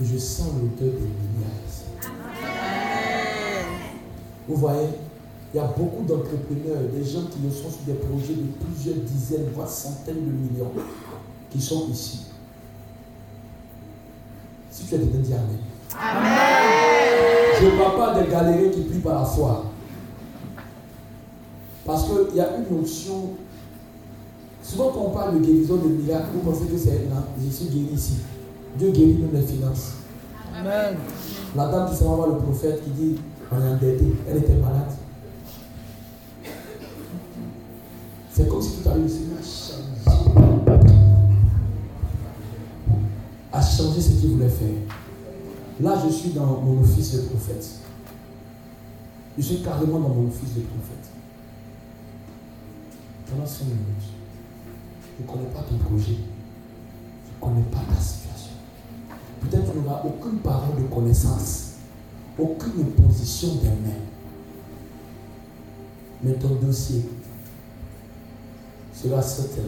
Et 0.00 0.04
je 0.04 0.18
sens 0.18 0.48
l'auteur 0.60 0.94
des 0.94 1.00
milliards 1.00 1.50
ici. 1.68 1.84
Vous 4.48 4.56
voyez, 4.56 4.88
il 5.52 5.56
y 5.58 5.60
a 5.60 5.66
beaucoup 5.66 6.04
d'entrepreneurs, 6.04 6.82
des 6.92 7.04
gens 7.04 7.26
qui 7.26 7.40
sont 7.54 7.70
sur 7.70 7.82
des 7.86 7.94
projets 7.94 8.34
de 8.34 8.46
plusieurs 8.64 8.96
dizaines, 8.96 9.50
voire 9.54 9.68
centaines 9.68 10.24
de 10.24 10.32
millions, 10.32 10.72
qui 11.50 11.60
sont 11.60 11.88
ici. 11.90 12.31
Si 14.82 14.88
tu 14.88 14.94
es 14.96 14.98
dedans, 14.98 15.18
dis 15.22 15.32
Amen. 15.32 16.28
Je 17.60 17.66
ne 17.66 17.70
parle 17.78 17.96
pas 17.96 18.20
des 18.20 18.30
galériens 18.30 18.70
qui 18.70 18.80
prient 18.80 18.98
par 18.98 19.20
la 19.20 19.24
foi. 19.24 19.66
Parce 21.86 22.04
qu'il 22.04 22.36
y 22.36 22.40
a 22.40 22.48
une 22.56 22.76
notion. 22.76 23.30
Souvent, 24.62 24.90
quand 24.90 25.00
on 25.06 25.10
parle 25.10 25.38
de 25.38 25.44
guérison 25.46 25.76
de 25.76 25.88
miracle, 25.88 26.26
vous 26.34 26.50
pensez 26.50 26.66
que 26.66 26.76
c'est 26.76 27.08
non, 27.08 27.22
je 27.40 27.48
suis 27.48 27.66
guéri 27.66 27.94
ici. 27.94 28.14
Dieu 28.76 28.90
guérit 28.90 29.18
même 29.18 29.30
les 29.40 29.46
finances. 29.46 29.92
Amen. 30.58 30.96
La 31.54 31.66
dame 31.68 31.90
qui 31.90 31.96
s'en 31.96 32.10
va 32.10 32.16
voir 32.16 32.28
le 32.28 32.38
prophète 32.38 32.82
qui 32.82 32.90
dit 32.90 33.16
On 33.52 33.60
est 33.60 33.68
endetté, 33.68 34.06
elle 34.28 34.38
était 34.38 34.54
malade. 34.54 34.90
C'est 38.32 38.48
comme 38.48 38.62
si 38.62 38.78
tout 38.78 38.88
à 38.88 38.94
l'heure 38.94 39.06
changé 43.76 44.00
ce 44.00 44.10
qu'il 44.12 44.30
voulait 44.30 44.48
faire. 44.48 44.68
Là, 45.80 46.02
je 46.04 46.12
suis 46.12 46.30
dans 46.30 46.60
mon 46.60 46.82
office 46.82 47.14
de 47.14 47.22
prophète. 47.22 47.66
Je 49.36 49.42
suis 49.42 49.62
carrément 49.62 49.98
dans 49.98 50.10
mon 50.10 50.28
office 50.28 50.54
de 50.54 50.60
prophète. 50.60 51.10
Pendant 53.30 53.46
5 53.46 53.64
minutes, 53.64 53.80
je 55.18 55.22
ne 55.22 55.28
connais 55.28 55.48
pas 55.48 55.62
ton 55.62 55.78
projet. 55.78 56.16
Je 57.24 57.46
ne 57.46 57.52
connais 57.52 57.66
pas 57.70 57.80
ta 57.88 58.00
situation. 58.00 58.52
Peut-être 59.40 59.72
tu 59.72 59.78
n'auras 59.78 60.02
aucune 60.04 60.38
parole 60.38 60.82
de 60.82 60.94
connaissance, 60.94 61.72
aucune 62.38 62.92
position 62.92 63.54
des 63.56 63.68
mains. 63.68 64.02
Mais 66.22 66.34
ton 66.34 66.54
dossier 66.56 67.04
sera 68.94 69.20
certain, 69.22 69.62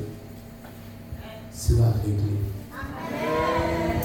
sera 1.53 1.91
réglé. 2.05 2.39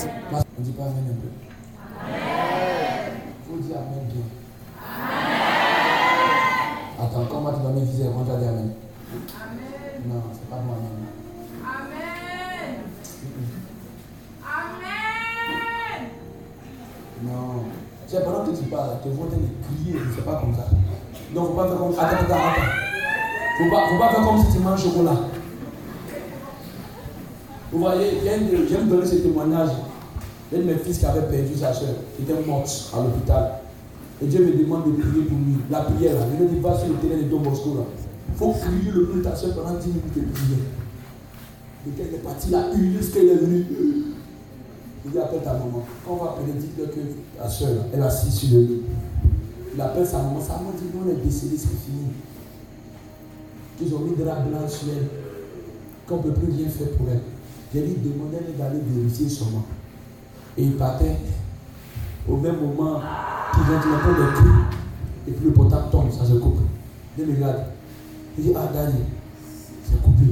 On 0.02 0.62
ne 0.62 0.64
dit 0.64 0.72
pas 0.72 0.84
Amen 0.84 1.04
un 1.10 1.16
peu. 1.20 1.28
Il 2.08 3.52
faut 3.52 3.58
dire 3.62 3.78
Amen 3.78 4.06
bien. 4.08 4.24
Attends, 7.02 7.26
comment 7.30 7.52
tu 7.54 7.62
vas 7.64 7.70
me 7.70 7.80
viser 7.82 8.08
avant 8.08 8.22
d'aller 8.22 8.48
Amen 8.48 8.72
Non, 10.08 10.22
c'est 10.34 10.50
pas 10.50 10.56
moi 10.58 10.76
Amen. 11.66 12.00
Amen. 14.46 14.86
Amen. 14.86 16.10
Non. 17.24 17.64
Tu 18.08 18.16
sais, 18.16 18.24
pendant 18.24 18.46
que 18.46 18.52
tu 18.58 18.64
parles, 18.70 18.92
tes 19.04 19.10
voix 19.10 19.28
de 19.28 19.32
crier, 19.32 20.00
c'est 20.16 20.26
pas 20.26 20.36
comme 20.36 20.56
ça. 20.56 20.68
Donc, 21.36 21.48
faut 21.48 21.54
pas 21.54 21.68
faire 21.68 21.78
comme 21.78 21.94
ça. 21.94 22.08
Attends, 22.08 22.24
attends, 22.24 22.36
attends. 22.36 22.72
Faut 23.58 23.70
pas, 23.70 23.88
faut 23.90 24.00
pas 24.00 24.10
faire 24.10 24.26
comme 24.26 24.46
si 24.46 24.52
tu 24.54 24.60
manges 24.60 24.82
chocolat. 24.82 25.18
Vous 27.72 27.80
voyez, 27.80 28.20
j'aime 28.24 28.88
donner 28.88 29.06
ce 29.06 29.16
témoignage. 29.16 29.70
Un 30.52 30.58
de 30.58 30.64
mes 30.64 30.76
fils 30.76 30.98
qui 30.98 31.06
avait 31.06 31.28
perdu 31.28 31.56
sa 31.56 31.72
soeur, 31.72 31.90
qui 32.16 32.24
était 32.24 32.42
morte 32.46 32.92
à 32.94 33.04
l'hôpital. 33.04 33.52
Et 34.22 34.26
Dieu 34.26 34.46
me 34.46 34.58
demande 34.58 34.86
de 34.86 35.02
prier 35.02 35.24
pour 35.24 35.38
lui. 35.38 35.58
La 35.70 35.82
prière 35.82 36.16
là, 36.16 36.22
je 36.26 36.44
lui 36.44 36.50
dis, 36.52 36.60
va 36.60 36.78
sur 36.78 36.88
le 36.88 36.96
terrain 36.96 37.22
de 37.22 37.30
Don 37.30 37.44
là. 37.44 37.86
Il 38.30 38.36
faut 38.36 38.52
crier 38.52 38.92
le 38.92 39.06
plus 39.06 39.22
ta 39.22 39.36
soeur 39.36 39.54
pendant 39.54 39.78
10 39.78 39.88
minutes 39.88 40.16
de 40.16 40.22
prière. 40.22 40.60
Et 41.88 41.92
quand 41.92 42.04
elle 42.08 42.16
est 42.16 42.24
partie 42.24 42.50
là, 42.50 42.66
hurler 42.76 43.02
ce 43.02 43.14
qu'elle 43.14 43.30
est 43.30 43.36
venue. 43.36 43.66
Il 45.06 45.12
dit, 45.12 45.20
appelle 45.20 45.42
ta 45.42 45.54
maman. 45.54 45.86
Quand 46.06 46.14
on 46.14 46.24
va 46.24 46.32
appeler, 46.32 46.54
dites-le 46.58 46.88
que 46.88 47.00
ta 47.38 47.48
soeur 47.48 47.70
là, 47.70 47.82
elle 47.94 48.00
est 48.00 48.04
assise 48.04 48.34
sur 48.34 48.58
le 48.58 48.64
lit. 48.66 48.82
Il 49.76 49.80
appelle 49.80 50.06
sa 50.06 50.18
maman. 50.18 50.42
Sa 50.42 50.54
maman 50.54 50.72
dit, 50.76 50.86
non, 50.94 51.06
elle 51.06 51.20
est 51.20 51.24
décédée, 51.24 51.58
c'est 51.58 51.68
fini. 51.68 52.10
Qu'ils 53.78 53.94
ont 53.94 54.00
mis 54.00 54.16
de 54.16 54.24
la 54.24 54.36
blanche 54.36 54.72
sur 54.72 54.90
elle. 54.90 55.08
Qu'on 56.08 56.18
ne 56.18 56.24
peut 56.24 56.34
plus 56.34 56.52
rien 56.52 56.68
faire 56.70 56.90
pour 56.98 57.08
elle. 57.10 57.22
J'ai 57.74 57.84
dit, 57.84 57.96
demandez-lui 58.04 58.58
d'aller 58.58 58.80
vérifier 58.86 59.30
son 59.30 59.46
nom. 59.52 59.64
Et 60.60 60.64
il 60.64 60.74
partait 60.74 61.16
au 62.28 62.36
même 62.36 62.58
moment 62.60 63.00
qu'ils 63.54 63.64
ont 63.64 63.78
entendre 63.78 64.28
des 64.28 64.34
cris. 64.34 65.30
Et 65.30 65.32
puis 65.32 65.46
le 65.46 65.54
portable 65.54 65.90
tombe, 65.90 66.12
ça 66.12 66.26
se 66.26 66.34
coupe. 66.34 66.60
Il 67.18 67.26
me 67.28 67.36
regarde. 67.36 67.64
Il 68.38 68.44
dit, 68.44 68.52
ah 68.58 68.70
Dani, 68.74 69.00
c'est 69.86 70.02
coupé. 70.02 70.26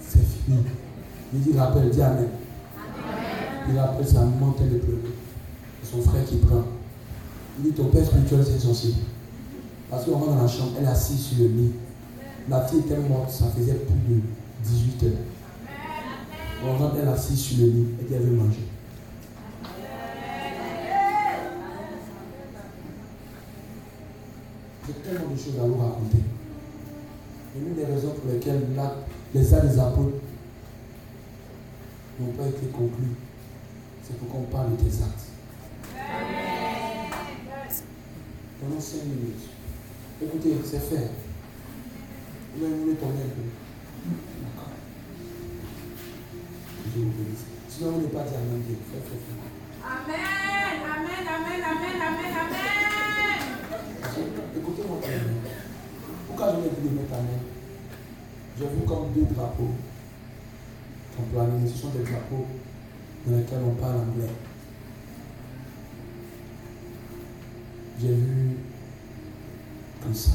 C'est 0.00 0.24
fini. 0.24 0.58
Il 1.34 1.40
dit, 1.40 1.58
rappelle, 1.58 1.90
dis 1.90 2.00
Amen. 2.00 2.28
Il 3.68 3.78
rappelle 3.78 4.08
sa 4.08 4.24
montée 4.24 4.64
de 4.64 4.78
pleurer. 4.78 5.12
Son 5.84 6.00
frère 6.00 6.24
qui 6.24 6.36
prend. 6.36 6.62
Il 7.58 7.64
dit, 7.64 7.72
ton 7.72 7.88
père 7.88 8.06
spirituel, 8.06 8.46
c'est 8.46 8.66
censé. 8.66 8.94
Parce 9.90 10.06
qu'on 10.06 10.12
rentre 10.12 10.32
dans 10.32 10.42
la 10.42 10.48
chambre, 10.48 10.72
elle 10.78 10.84
est 10.84 10.88
assise 10.88 11.20
sur 11.20 11.38
le 11.40 11.48
lit. 11.48 11.72
La 12.48 12.62
fille 12.62 12.78
était 12.78 12.96
morte, 12.96 13.30
ça 13.30 13.46
faisait 13.54 13.74
plus 13.74 14.14
de 14.14 14.22
18 14.64 15.02
heures. 15.04 15.12
On 16.66 16.78
rentre, 16.78 16.96
elle 17.02 17.06
est 17.06 17.12
assise 17.12 17.38
sur 17.38 17.58
le 17.58 17.70
lit, 17.70 17.86
et 18.00 18.14
elle 18.14 18.22
veut 18.22 18.34
manger. 18.34 18.66
J'ai 24.88 24.94
tellement 24.94 25.34
de 25.34 25.36
choses 25.36 25.58
à 25.60 25.66
vous 25.66 25.76
raconter. 25.76 26.16
Et 27.54 27.60
l'une 27.60 27.74
des 27.74 27.84
raisons 27.84 28.14
pour 28.14 28.32
lesquelles 28.32 28.66
les 29.34 29.54
actes 29.54 29.66
des 29.66 29.78
apôtres 29.78 30.16
n'ont 32.18 32.32
pas 32.32 32.46
été 32.46 32.68
conclus, 32.68 33.14
c'est 34.02 34.16
pour 34.18 34.30
qu'on 34.30 34.44
parle 34.44 34.70
de 34.70 34.76
tes 34.76 35.02
actes. 35.02 35.28
Pendant 38.60 38.80
cinq 38.80 39.04
minutes. 39.04 39.50
Écoutez, 40.22 40.54
c'est 40.64 40.80
fait. 40.80 41.10
Vous 42.56 42.64
allez 42.64 42.94
tourner 42.94 43.20
un 43.20 43.34
peu. 43.36 43.44
D'accord. 44.42 44.72
Je 46.86 46.98
vous 46.98 47.10
bénisse. 47.10 47.44
Sinon, 47.68 47.90
vous 47.90 48.00
n'êtes 48.00 48.12
pas 48.12 48.22
dit 48.22 48.34
Amen. 48.34 48.62
Amen. 49.84 50.12
Amen. 50.88 51.28
Amen. 51.28 51.62
Amen. 51.62 52.02
Amen. 52.02 52.32
Amen. 52.32 52.78
Écoutez-moi 54.56 54.98
très 55.00 55.12
bien. 55.12 55.20
Pourquoi 56.38 56.54
je 56.54 56.62
l'ai 56.62 56.70
dit 56.70 56.88
de 56.88 56.94
mettre 56.94 57.16
J'ai 58.56 58.66
vu 58.66 58.86
comme 58.86 59.12
deux 59.12 59.34
drapeaux. 59.34 59.74
Ce 61.16 61.76
sont 61.76 61.88
des 61.88 62.04
drapeaux 62.04 62.46
dans 63.26 63.36
lesquels 63.36 63.58
on 63.66 63.74
parle 63.74 63.96
anglais. 63.96 64.30
J'ai 68.00 68.14
vu 68.14 68.56
comme 70.00 70.14
ça. 70.14 70.30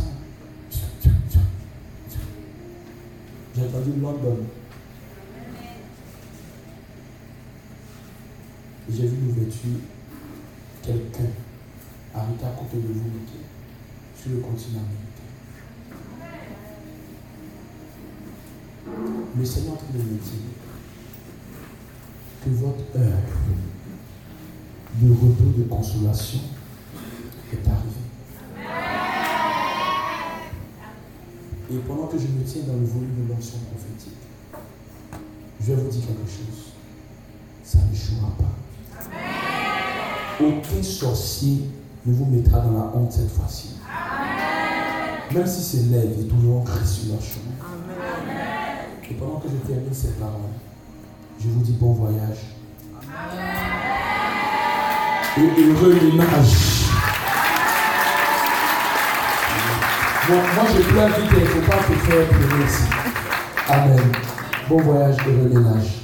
J'ai 3.56 3.62
entendu 3.62 3.92
London. 4.02 4.40
J'ai 8.90 9.08
vu 9.08 9.16
l'ouverture. 9.26 9.80
Quelqu'un 10.82 11.32
arrêté 12.14 12.46
à 12.46 12.50
côté 12.60 12.76
de 12.76 12.92
vous, 12.92 13.10
sur 14.22 14.32
le 14.32 14.40
continent 14.40 14.80
américain. 14.80 15.13
Le 18.86 19.46
Seigneur 19.46 19.74
en 19.74 19.98
me 19.98 20.04
dire 20.04 20.54
que 22.44 22.50
votre 22.50 22.84
heure 22.96 23.24
de 25.02 25.12
retour 25.12 25.54
de 25.58 25.64
consolation 25.64 26.40
est 27.52 27.68
arrivée. 27.68 28.04
Et 31.72 31.78
pendant 31.88 32.08
que 32.08 32.18
je 32.18 32.28
me 32.28 32.44
tiens 32.46 32.64
dans 32.68 32.74
le 32.74 32.86
volume 32.86 33.26
de 33.26 33.34
l'onction 33.34 33.58
prophétique, 33.72 34.14
je 35.62 35.74
vais 35.74 35.82
vous 35.82 35.90
dire 35.90 36.02
quelque 36.06 36.30
chose. 36.30 36.74
Ça 37.64 37.80
n'échouera 37.90 38.32
pas. 38.38 38.54
Aucun 40.44 40.84
sorcier 40.84 41.70
ne 42.06 42.14
vous 42.14 42.26
mettra 42.26 42.60
dans 42.60 42.74
la 42.74 42.92
honte 42.94 43.14
cette 43.14 43.32
fois-ci. 43.32 43.78
Même 45.34 45.48
si 45.48 45.64
ses 45.64 45.84
lèvres 45.86 46.20
est 46.20 46.28
toujours 46.28 46.58
ancré 46.58 46.86
sur 46.86 47.14
leur 47.14 47.22
chemin. 47.22 47.54
Et 49.10 49.14
pendant 49.16 49.40
que 49.40 49.50
je 49.50 49.68
termine 49.68 49.94
cette 49.94 50.20
parole, 50.20 50.54
je 51.40 51.50
vous 51.50 51.62
dis 51.62 51.74
bon 51.74 51.94
voyage. 51.94 52.38
Et 55.38 55.42
heureux 55.42 55.94
ménage. 55.94 56.54
Moi, 60.30 60.38
moi, 60.56 60.66
je 60.74 60.82
pleure 60.84 61.08
vite 61.10 61.32
il 61.36 61.40
ne 61.42 61.46
faut 61.46 61.70
pas 61.70 61.78
te 61.78 61.94
faire 61.94 62.28
pleurer 62.30 62.66
ici. 62.66 62.84
Amen. 63.68 64.12
Bon 64.70 64.78
voyage, 64.78 65.18
heureux 65.28 65.50
ménage. 65.50 66.02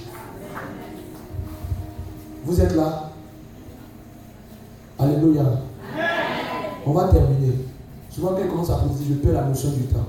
Vous 2.43 2.59
êtes 2.59 2.75
là? 2.75 3.11
Alléluia. 4.97 5.43
On 6.85 6.91
va 6.91 7.07
terminer. 7.07 7.65
Souvent, 8.09 8.33
quelqu'un 8.33 8.49
commence 8.49 8.71
à 8.71 8.75
poser, 8.75 9.05
je 9.07 9.13
perds 9.13 9.33
la 9.33 9.43
notion 9.43 9.69
du 9.71 9.83
temps. 9.83 10.07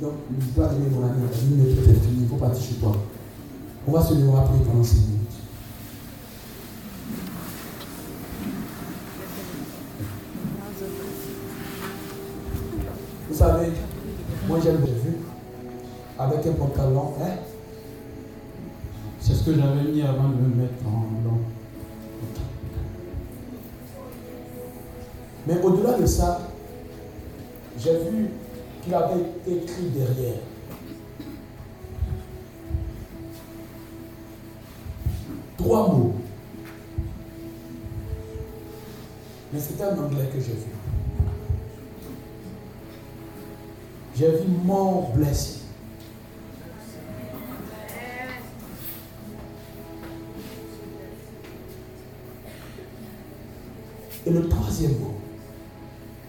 Donc, 0.00 0.12
je 0.38 0.54
dois 0.54 0.68
dire, 0.68 0.90
mon 0.92 1.06
ami, 1.06 1.22
la 1.22 1.42
minute 1.42 1.78
est 1.88 2.06
finie, 2.06 2.22
il 2.22 2.28
faut 2.28 2.36
partir 2.36 2.62
chez 2.62 2.74
toi. 2.74 2.96
On 3.86 3.90
va 3.90 4.02
se 4.02 4.14
lever 4.14 4.30
après 4.36 4.58
pendant 4.58 4.84
5 4.84 4.94
minutes. 4.94 5.18
Vous 13.28 13.34
savez, 13.34 13.72
moi 14.46 14.58
j'aime 14.62 14.76
bien 14.76 14.94
vu 14.94 15.16
avec 16.18 16.46
un 16.46 16.52
pantalon, 16.52 17.14
hein? 17.20 17.34
C'est 19.20 19.34
ce 19.34 19.44
que 19.44 19.54
j'avais 19.54 19.82
mis 19.82 20.02
avant 20.02 20.28
de 20.28 20.34
me 20.34 20.62
mettre 20.62 20.86
en 20.86 21.22
blanc. 21.22 21.38
Mais 25.46 25.60
au-delà 25.62 25.98
de 25.98 26.06
ça, 26.06 26.40
j'ai 27.78 27.98
vu 28.10 28.30
qu'il 28.88 28.94
avait 28.94 29.20
écrit 29.46 29.90
derrière. 29.90 30.40
Trois 35.58 35.88
mots. 35.88 36.14
Mais 39.52 39.60
c'était 39.60 39.84
un 39.84 39.98
anglais 39.98 40.30
que 40.32 40.40
j'ai 40.40 40.52
vu. 40.52 40.70
J'ai 44.16 44.30
vu 44.30 44.48
mort 44.64 45.10
blessé. 45.14 45.58
Et 54.24 54.30
le 54.30 54.48
troisième 54.48 54.98
mot, 54.98 55.14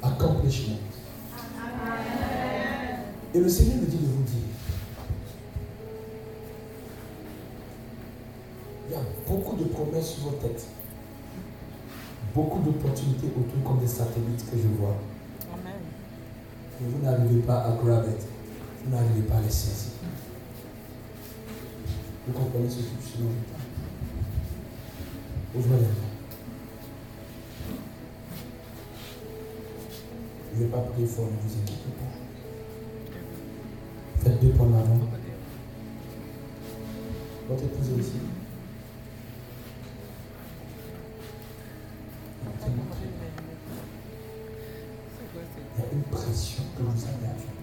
accomplishment. 0.02 0.89
Et 3.34 3.40
le 3.40 3.48
Seigneur 3.48 3.78
me 3.78 3.86
dit 3.86 3.98
de 3.98 4.08
vous 4.08 4.24
dire, 4.24 4.42
il 8.88 8.94
y 8.94 8.96
a 8.96 9.02
beaucoup 9.28 9.56
de 9.56 9.66
promesses 9.66 10.16
sur 10.16 10.24
vos 10.24 10.38
têtes, 10.38 10.66
beaucoup 12.34 12.60
d'opportunités 12.60 13.28
autour 13.28 13.64
comme 13.64 13.82
des 13.82 13.88
satellites 13.88 14.50
que 14.50 14.58
je 14.58 14.68
vois. 14.80 14.96
Mais 16.82 16.88
vous 16.88 17.04
n'arrivez 17.04 17.42
pas 17.42 17.66
à 17.66 17.72
grab 17.74 18.06
it. 18.10 18.26
Vous 18.84 18.92
n'arrivez 18.96 19.22
pas 19.24 19.36
à 19.36 19.42
les 19.42 19.50
saisir. 19.50 19.92
Vous 22.26 22.34
comprenez 22.34 22.70
ce 22.70 22.78
que 22.78 22.82
je 22.82 23.08
suis 23.08 23.24
mains. 23.24 23.30
Je 25.54 25.60
ne 30.56 30.64
vais 30.64 30.72
pas 30.72 30.80
prier 30.80 31.08
fort, 31.08 31.26
ne 31.26 31.32
vous 31.32 31.60
inquiétez 31.62 31.92
pas. 32.00 32.39
Faites 34.22 34.42
deux 34.42 34.50
pas 34.50 34.64
en 34.64 34.74
avant. 34.74 35.00
Votre 37.48 37.64
épouse 37.64 37.90
bien. 37.90 38.22
Il 45.76 45.82
y 45.82 45.84
a 45.84 45.86
une 45.94 46.04
pression 46.04 46.64
que 46.78 46.84
vous 46.84 47.06
avez 47.06 47.28
vous. 47.38 47.54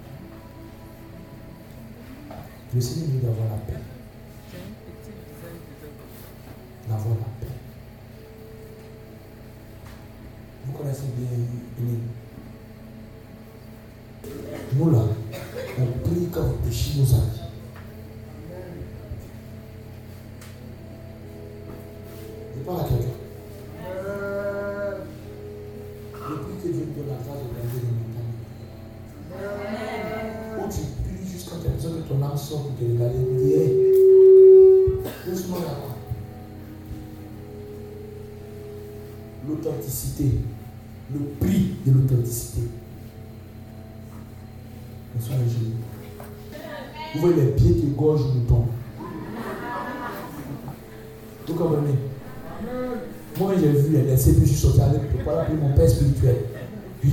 Le 2.75 2.81
Seigneur 2.81 3.09
veut 3.11 3.21
d'avoir 3.21 3.49
la 3.51 3.57
paix. 3.59 3.96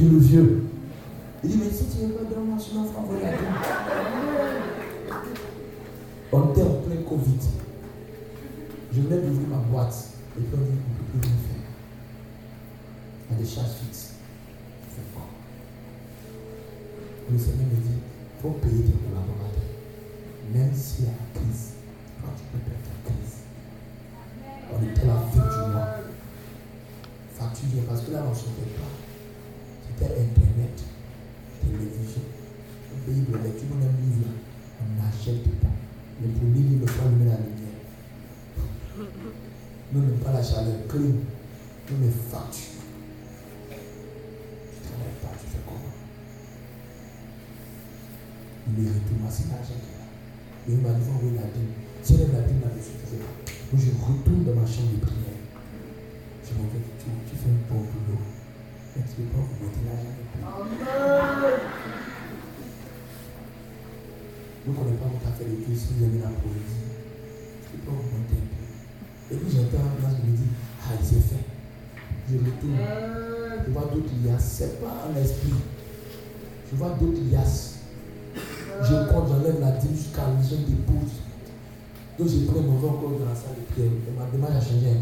Je 0.03 0.09
le 0.09 0.17
vieux. 0.17 0.63
Il 1.43 1.49
dit, 1.49 1.59
mais 1.63 1.71
si 1.71 1.85
tu 1.85 2.03
n'es 2.03 2.11
pas 2.11 2.23
moi, 2.39 2.57
sinon, 2.59 2.83
frère, 2.83 3.03
voilà. 3.07 3.37
On 6.33 6.51
était 6.51 6.61
en 6.61 6.81
plein 6.81 7.01
Covid. 7.07 7.39
Je 8.91 9.01
venais 9.01 9.21
d'ouvrir 9.21 9.47
ma 9.47 9.57
boîte. 9.57 10.09
Et 10.37 10.41
puis 10.41 10.49
on 10.53 10.57
dit, 10.57 10.71
on 10.71 10.73
ne 10.73 10.97
peut 10.97 11.05
plus 11.11 11.29
rien 11.29 11.37
faire. 11.37 11.63
Il 13.29 13.33
y 13.33 13.39
a 13.39 13.43
des 13.43 13.49
charges 13.49 13.75
fixes. 13.81 13.92
D'autres 74.59 74.59
liasses. 74.59 74.59
Ce 74.59 74.63
n'est 74.63 74.69
pas 74.69 74.93
un 75.09 75.15
esprit. 75.21 75.53
Je 76.69 76.75
vois 76.75 76.89
d'autres 76.89 77.21
liasses. 77.31 77.75
Je 78.81 78.95
compte, 79.09 79.27
j'enlève 79.29 79.59
la 79.59 79.71
dîme 79.71 79.95
jusqu'à 79.95 80.23
je 80.41 80.55
dépose. 80.55 81.13
Donc 82.17 82.27
j'ai 82.27 82.45
pris 82.45 82.61
mon 82.61 82.77
encore 82.77 83.11
dans 83.19 83.29
la 83.29 83.35
salle 83.35 83.55
de 83.57 83.73
prière. 83.73 83.91
Et 83.91 84.11
ma 84.17 84.25
démarche 84.25 84.55
a 84.55 84.61
changé. 84.61 84.93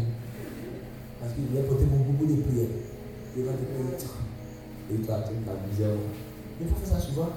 Parce 1.20 1.32
qu'il 1.34 1.44
voulait 1.46 1.62
porter 1.62 1.86
mon 1.86 1.98
boubou 1.98 2.26
de 2.26 2.42
prière. 2.42 2.68
Il 3.36 3.44
va 3.44 3.52
te 3.52 3.64
prier. 3.64 3.96
Et 4.90 4.96
tu 5.00 5.10
as 5.10 5.18
misère. 5.18 5.96
Il 6.60 6.66
faut 6.68 6.76
faire 6.76 6.98
ça 6.98 7.00
souvent? 7.00 7.30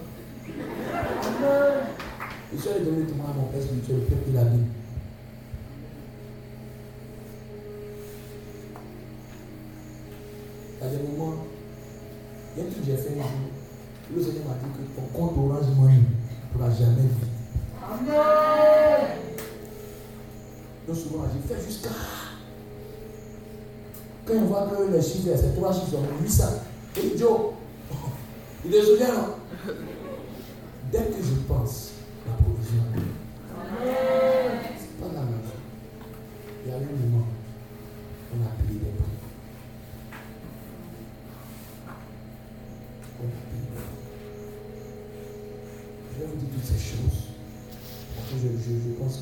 Je 2.53 2.57
suis 2.61 2.69
allé 2.69 2.85
donner 2.85 3.05
témoin 3.05 3.29
à 3.31 3.33
mon 3.33 3.47
père 3.47 3.61
spirituel, 3.61 3.99
peuple 4.01 4.29
de 4.31 4.35
la 4.35 4.43
Bible. 4.43 4.65
A 10.81 10.87
des 10.87 10.97
moments, 10.97 11.35
il 12.55 12.63
y 12.63 12.65
a 12.65 12.67
un 12.67 12.71
truc 12.71 12.85
que 12.85 12.91
j'ai 12.91 12.97
fait 12.97 13.19
un 13.19 13.23
jour. 13.23 13.51
Le 14.15 14.21
Seigneur 14.21 14.45
m'a 14.47 14.53
dit 14.53 14.71
que 14.71 14.95
ton 14.95 15.07
compte 15.17 15.37
orange 15.37 15.75
money 15.77 15.95
ne 15.97 16.57
pourra 16.57 16.69
jamais 16.71 17.01
vivre. 17.01 17.27
Amen. 17.83 19.07
Donc 20.87 20.95
souvent, 20.95 21.25
j'ai 21.33 21.53
fait 21.53 21.65
jusqu'à. 21.65 21.89
Quand 24.25 24.33
on 24.35 24.45
voit 24.45 24.67
que 24.67 24.91
les 24.91 25.01
chiffres, 25.01 25.29
c'est 25.35 25.55
trois 25.55 25.73
chiffres, 25.73 25.97
on 25.97 26.23
800. 26.23 26.43
Et 26.97 27.17
Joe, 27.17 27.39
il 28.65 28.73
est 28.73 28.81
souvient, 28.81 29.13
non 29.13 29.73
Dès 30.91 30.99
que 30.99 31.21
je 31.21 31.35
pense 31.47 31.91
la 32.25 32.33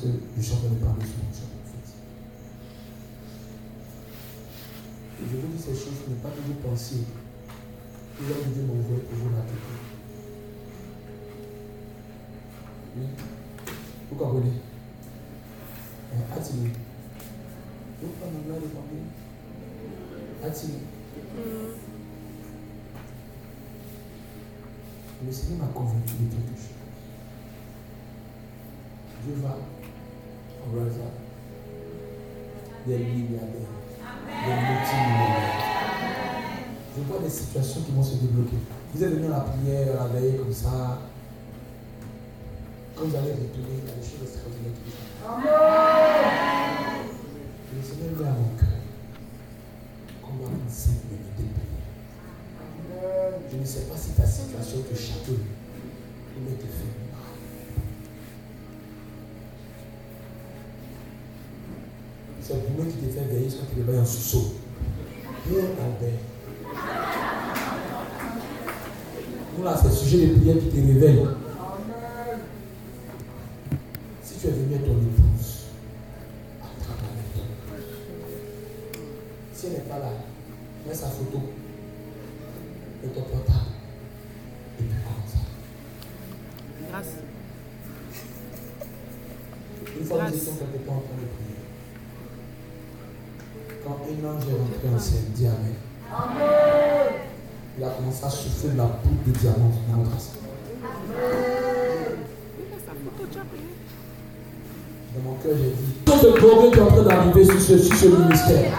que 0.04 0.52
en 0.52 0.56
train 0.56 0.68
de 0.68 0.84
parler 0.84 1.06
sur 1.06 1.16
mon 1.16 1.30
en 1.30 1.64
fait. 1.64 1.88
Et 5.22 5.24
je 5.30 5.36
vous 5.36 5.46
dis 5.48 5.62
ces 5.62 5.74
choses, 5.74 6.08
ne 6.08 6.14
pas 6.16 6.28
toujours 6.28 6.56
penser 6.56 6.96
que 8.18 8.22
l'homme 8.22 8.48
de 8.48 8.52
Dieu 8.52 8.62
m'envoie 8.64 8.98
pour 9.08 9.18
vous 9.18 9.30
la 9.30 9.42
tête. 9.42 9.64
Oui. 12.96 13.06
Vous 14.10 14.16
comprenez 14.16 14.52
euh, 16.12 16.36
Attire. 16.36 16.70
Vous 18.02 18.08
comprenez 18.08 18.48
là, 18.48 18.54
les 18.60 18.68
familles 18.68 19.08
Attire. 20.44 20.80
Le 25.26 25.32
Seigneur 25.32 25.58
m'a 25.66 25.72
convaincu 25.72 26.12
de 26.20 26.28
quelque 26.28 26.60
chose. 26.60 26.74
Dieu 29.24 29.34
va 29.42 29.56
envoyer 30.66 30.90
des 32.86 32.98
milliardaires, 32.98 33.74
des 34.44 34.54
multimillionnaires. 34.54 35.60
Je 36.96 37.00
vois 37.02 37.18
des 37.20 37.30
situations 37.30 37.82
qui 37.82 37.92
vont 37.92 38.02
se 38.02 38.14
débloquer. 38.16 38.56
Vous 38.94 39.02
êtes 39.02 39.10
venu 39.10 39.26
à 39.26 39.30
la 39.30 39.40
prière, 39.40 40.00
à 40.00 40.04
la 40.04 40.10
veille 40.20 40.36
comme 40.38 40.52
ça. 40.52 41.00
Quand 42.96 43.04
vous 43.06 43.16
allez 43.16 43.32
retourner, 43.32 43.80
il 43.82 43.88
y 43.88 43.90
a 43.90 43.94
des 43.94 44.06
choses 44.06 44.22
extraordinaires 44.22 44.72
qui 44.84 44.92
Amen. 45.26 45.44
Le 47.74 47.82
Seigneur 47.82 48.12
met 48.20 48.28
à 48.28 48.30
mon 48.32 48.50
cœur 48.56 48.78
qu'on 50.22 50.34
doit 50.36 50.50
enseigner 50.66 51.18
de 51.18 51.24
prière. 51.34 51.66
Je 53.50 53.56
ne 53.56 53.64
sais 53.64 53.80
pas 53.80 53.96
si 53.96 54.10
ta 54.10 54.24
situation 54.26 54.78
te 54.82 54.94
fait 54.94 55.32
mal. 57.10 57.14
C'est 62.46 62.52
moi 62.76 62.84
qui 62.84 63.06
te 63.06 63.10
fait 63.10 63.24
veiller 63.24 63.48
quand 63.48 63.64
tu 63.72 63.80
réveilles 63.80 64.02
en 64.02 64.04
sous-sol. 64.04 64.42
Pierre 65.48 65.64
Albert. 65.64 66.20
Nous 69.56 69.64
là, 69.64 69.74
c'est 69.80 69.88
le 69.88 69.94
sujet 69.94 70.26
de 70.26 70.34
prière 70.34 70.56
qui 70.58 70.68
te 70.68 70.76
réveille. 70.76 71.26
Dans 99.90 99.98
notre. 99.98 100.16
Dans 105.14 105.22
mon 105.22 105.36
cœur, 105.42 105.52
j'ai 105.56 105.70
dit 105.70 105.94
Tout 106.04 106.26
le 106.26 106.32
progrès 106.34 106.70
qui 106.70 106.78
est 106.78 106.82
en 106.82 106.86
train 106.86 107.02
d'arriver 107.02 107.44
sur 107.44 107.60
ce, 107.60 107.78
sur 107.78 107.96
ce 107.96 108.06
ministère. 108.06 108.72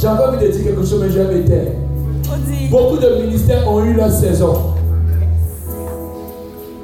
J'avais 0.00 0.24
envie 0.24 0.46
de 0.46 0.52
dire 0.52 0.64
quelque 0.64 0.84
chose, 0.84 1.00
mais 1.02 1.10
je 1.10 1.20
vais. 1.20 1.72
Beaucoup 2.70 2.98
de 2.98 3.22
ministères 3.22 3.66
ont 3.68 3.84
eu 3.84 3.94
leur 3.94 4.10
saison. 4.10 4.74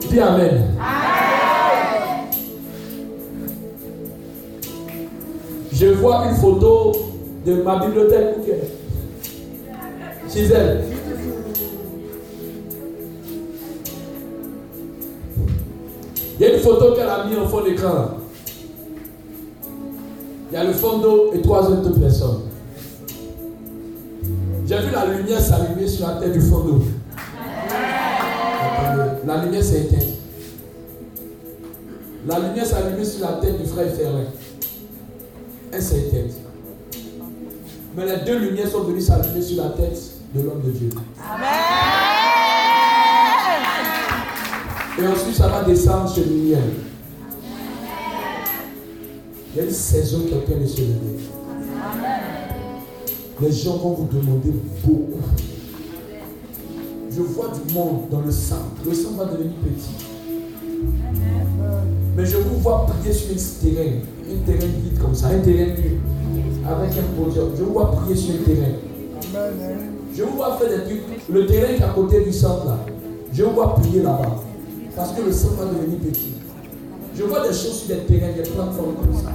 Dis 0.08 0.20
Amen. 0.20 0.62
Je 5.72 5.86
vois 5.86 6.26
une 6.28 6.36
photo 6.36 6.92
de 7.44 7.62
ma 7.62 7.84
bibliothèque. 7.84 8.36
Gisèle. 10.32 10.93
Y 16.44 16.46
a 16.46 16.54
une 16.56 16.60
photo 16.60 16.92
qu'elle 16.92 17.08
a 17.08 17.24
mis 17.24 17.36
en 17.36 17.48
fond 17.48 17.64
d'écran. 17.64 18.18
Il 20.50 20.54
y 20.54 20.56
a 20.58 20.64
le 20.64 20.74
fond 20.74 20.98
d'eau 20.98 21.30
et 21.32 21.40
trois 21.40 21.70
autres 21.70 21.98
personnes. 21.98 22.42
J'ai 24.66 24.78
vu 24.78 24.90
la 24.92 25.06
lumière 25.06 25.40
s'allumer 25.40 25.86
sur 25.88 26.06
la 26.06 26.16
tête 26.16 26.32
du 26.34 26.42
fond 26.42 26.60
d'eau. 26.60 26.82
La 29.26 29.42
lumière 29.42 29.64
s'est 29.64 29.84
éteinte. 29.84 30.02
La 32.28 32.38
lumière 32.40 32.66
s'est 32.66 33.04
sur 33.04 33.26
la 33.26 33.36
tête 33.38 33.62
du 33.62 33.66
frère 33.66 33.90
Ferrin. 33.90 34.24
Elle 35.72 35.82
s'est 35.82 35.98
éteinte. 35.98 36.34
Mais 37.96 38.04
les 38.04 38.22
deux 38.26 38.38
lumières 38.38 38.68
sont 38.68 38.82
venues 38.82 39.00
s'allumer 39.00 39.40
sur 39.40 39.64
la 39.64 39.70
tête 39.70 39.98
de 40.34 40.42
l'homme 40.42 40.60
de 40.62 40.70
Dieu. 40.72 40.90
Amen. 41.18 41.63
Et 44.96 45.06
ensuite, 45.06 45.34
ça 45.34 45.48
va 45.48 45.64
descendre 45.64 46.08
sur 46.08 46.24
lumière. 46.24 46.60
Il 49.52 49.56
y 49.56 49.60
a 49.60 49.64
une 49.64 49.70
saison 49.70 50.20
quelqu'un 50.28 50.60
de 50.62 50.66
se 50.66 50.80
lever. 50.80 51.18
Les 53.40 53.52
gens 53.52 53.76
vont 53.76 53.94
vous 53.94 54.08
demander 54.12 54.50
beaucoup. 54.84 55.06
Je 57.10 57.20
vois 57.22 57.48
du 57.48 57.74
monde 57.74 58.08
dans 58.10 58.20
le 58.20 58.30
sang. 58.30 58.70
Le 58.84 58.94
sang 58.94 59.10
va 59.18 59.24
devenir 59.24 59.52
petit. 59.64 60.06
Mais 62.16 62.24
je 62.24 62.36
vous 62.36 62.60
vois 62.60 62.86
prier 62.86 63.12
sur 63.12 63.30
un 63.32 63.64
terrain, 63.64 63.90
un 64.30 64.46
terrain 64.46 64.72
vide 64.72 64.98
comme 65.00 65.14
ça, 65.14 65.28
un 65.28 65.38
terrain 65.40 65.74
nu, 65.74 65.98
avec 66.64 66.90
un 66.96 67.22
podium. 67.22 67.50
Je 67.58 67.64
vous 67.64 67.72
vois 67.72 67.90
prier 67.90 68.14
sur 68.14 68.34
un 68.34 68.44
terrain. 68.44 68.74
Je 70.16 70.22
vous 70.22 70.36
vois 70.36 70.56
faire 70.56 70.68
des 70.68 70.84
trucs. 70.84 71.28
Le 71.28 71.46
terrain 71.46 71.74
qui 71.74 71.82
est 71.82 71.84
à 71.84 71.88
côté 71.88 72.24
du 72.24 72.32
centre 72.32 72.66
là, 72.66 72.78
je 73.32 73.42
vous 73.42 73.52
vois 73.52 73.74
prier 73.74 74.02
là-bas. 74.02 74.40
Parce 74.96 75.10
que 75.12 75.22
le 75.22 75.32
sang 75.32 75.48
va 75.58 75.64
devenir 75.64 75.98
petit. 75.98 76.34
Je 77.16 77.24
vois 77.24 77.40
des 77.40 77.48
choses 77.48 77.82
sur 77.82 77.88
des 77.88 78.02
terrains, 78.02 78.32
des 78.32 78.42
plateformes 78.42 78.94
comme 78.94 79.14
ça. 79.14 79.32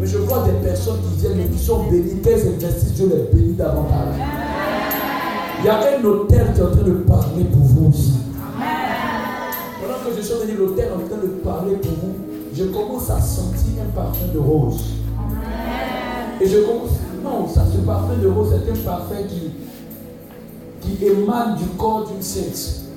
Mais 0.00 0.06
je 0.06 0.18
vois 0.18 0.44
des 0.44 0.66
personnes 0.66 1.00
qui 1.02 1.20
viennent 1.20 1.40
et 1.40 1.50
qui 1.50 1.58
sont 1.58 1.84
bénies, 1.84 2.20
qu'elles 2.22 2.48
investissent, 2.48 2.94
Dieu 2.94 3.10
les 3.12 3.36
bénit 3.36 3.54
davantage. 3.54 4.14
Il 5.60 5.66
y 5.66 5.68
a 5.68 5.98
un 5.98 6.04
hôtel 6.04 6.52
qui 6.54 6.60
est 6.60 6.64
en 6.64 6.70
train 6.70 6.82
de 6.82 6.92
parler 6.92 7.44
pour 7.44 7.62
vous 7.62 7.88
aussi. 7.88 8.14
Pendant 9.82 9.98
que 10.04 10.16
je 10.16 10.22
suis 10.22 10.34
venu 10.34 10.56
l'hôtel 10.56 10.92
en 10.94 11.06
train 11.06 11.20
de 11.20 11.28
parler 11.44 11.74
pour 11.76 11.92
vous, 11.92 12.14
je 12.54 12.64
commence 12.64 13.10
à 13.10 13.20
sentir 13.20 13.82
un 13.86 13.90
parfum 13.94 14.32
de 14.32 14.38
rose. 14.38 14.80
Et 16.40 16.48
je 16.48 16.58
commence. 16.60 16.90
Non, 17.22 17.48
ça, 17.48 17.66
ce 17.70 17.78
parfum 17.78 18.16
de 18.22 18.28
rose, 18.28 18.48
c'est 18.50 18.70
un 18.70 18.84
parfum 18.84 19.16
qui, 19.28 19.50
qui 20.80 21.04
émane 21.04 21.56
du 21.56 21.64
corps 21.76 22.08
d'une 22.08 22.22
sainte 22.22 22.87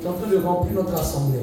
qui 0.00 0.06
est 0.06 0.10
en 0.10 0.12
train 0.12 0.30
de 0.30 0.36
remplir 0.36 0.74
notre 0.74 0.94
assemblée. 0.94 1.40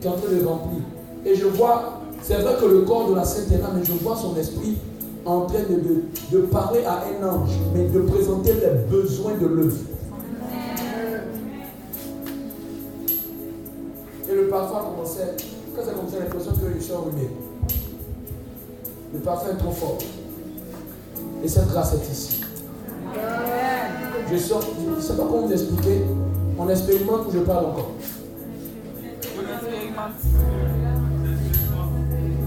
Qui 0.00 0.06
est 0.06 0.10
en 0.10 0.16
train 0.16 0.32
de 0.32 0.44
remplir. 0.44 0.80
Et 1.24 1.34
je 1.34 1.46
vois, 1.46 2.00
c'est 2.22 2.34
vrai 2.34 2.56
que 2.60 2.66
le 2.66 2.80
corps 2.82 3.10
de 3.10 3.14
la 3.14 3.24
Sainte 3.24 3.50
est 3.52 3.58
là, 3.58 3.70
mais 3.74 3.84
je 3.84 3.92
vois 3.92 4.16
son 4.16 4.36
esprit 4.36 4.78
en 5.24 5.42
train 5.42 5.60
de, 5.60 6.36
de, 6.36 6.42
parler 6.46 6.84
à 6.84 7.04
un 7.04 7.26
ange, 7.26 7.50
mais 7.74 7.88
de 7.88 8.00
présenter 8.00 8.52
les 8.54 8.90
besoins 8.90 9.34
de 9.40 9.46
l'œuvre. 9.46 9.76
Et 14.30 14.34
le 14.34 14.48
parfum 14.48 14.90
commençait, 14.90 15.36
quand 15.74 15.84
ça 15.84 15.92
commençait, 15.92 16.18
l'impression 16.18 16.52
que 16.52 16.74
je 16.76 16.82
suis 16.82 16.92
enrhumé. 16.92 17.30
Le 19.14 19.20
parfum 19.20 19.52
est 19.52 19.58
trop 19.58 19.70
fort. 19.70 19.98
Et 21.42 21.48
cette 21.48 21.68
grâce 21.68 21.94
est 21.94 22.12
ici. 22.12 22.43
Je 24.30 24.38
sors, 24.38 24.60
je 24.62 24.96
ne 24.96 25.00
sais 25.00 25.16
pas 25.16 25.24
comment 25.28 25.46
vous 25.46 25.52
expliquer. 25.52 26.02
On 26.58 26.68
expérimente 26.68 27.26
ou 27.28 27.32
je 27.32 27.38
parle 27.40 27.66
encore. 27.66 27.90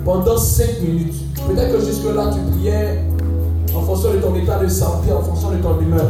Pendant 0.04 0.38
5 0.38 0.82
minutes. 0.82 1.16
Peut-être 1.48 1.78
que 1.78 1.86
jusque-là, 1.86 2.32
tu 2.34 2.52
priais 2.52 3.00
en 3.76 3.82
fonction 3.82 4.14
de 4.14 4.18
ton 4.18 4.36
état 4.36 4.58
de 4.60 4.68
santé, 4.68 5.12
en 5.12 5.22
fonction 5.22 5.52
de 5.52 5.58
ton 5.58 5.80
humeur. 5.80 6.10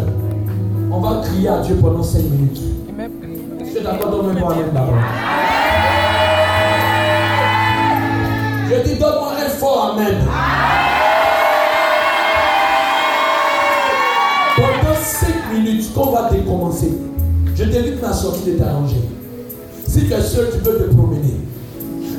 On 0.91 0.99
va 0.99 1.21
crier 1.21 1.49
à 1.49 1.59
Dieu 1.59 1.75
pendant 1.81 2.03
5 2.03 2.19
minutes. 2.19 2.61
Je 3.59 3.83
d'accord, 3.83 4.11
donne-moi 4.11 4.53
un 4.53 4.73
d'abord. 4.73 4.95
Je 8.69 8.89
dis, 8.89 8.99
donne-moi 8.99 9.31
un 9.45 9.49
fort 9.49 9.95
Amen. 9.95 10.86
Qu'on 15.97 16.11
va 16.11 16.29
décommencer. 16.31 16.91
Je 17.55 17.63
t'invite 17.63 18.01
ma 18.01 18.13
sortie 18.13 18.51
de 18.51 18.57
t'arranger. 18.57 19.01
Si 19.87 20.05
tu 20.05 20.13
es 20.13 20.21
seul, 20.21 20.49
tu 20.53 20.59
peux 20.59 20.77
te 20.77 20.93
promener. 20.93 21.37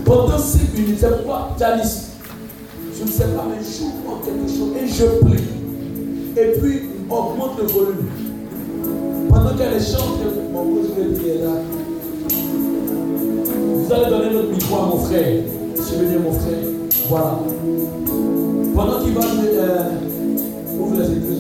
Pendant 0.05 0.39
5 0.39 0.75
minutes, 0.75 0.99
c'est 0.99 1.17
pourquoi, 1.17 1.51
Janice, 1.59 2.09
je 2.97 3.05
ne 3.05 3.09
sais 3.09 3.25
pas, 3.25 3.47
mais 3.49 3.63
joue-moi 3.63 4.19
quelque 4.25 4.49
chose 4.49 4.71
et 4.83 4.89
je 4.89 5.05
prie. 5.25 5.45
Et 6.37 6.59
puis, 6.59 6.89
augmente 7.09 7.59
le 7.61 7.67
volume. 7.67 8.09
Pendant 9.29 9.57
qu'elle 9.57 9.81
chante, 9.81 10.19
mon 10.53 10.65
là. 10.65 11.51
Vous 13.75 13.93
allez 13.93 14.11
donner 14.11 14.35
notre 14.35 14.51
micro 14.51 14.77
à 14.77 14.87
mon 14.87 14.99
frère. 14.99 15.43
Je 15.77 15.99
vais 15.99 16.11
dire 16.11 16.21
mon 16.21 16.33
frère. 16.33 16.59
Voilà. 17.09 17.39
Pendant 18.75 19.05
qu'il 19.05 19.15
va 19.15 19.21
euh, 19.23 19.91
ouvre 20.81 20.97
les 20.97 21.13
écluses 21.13 21.39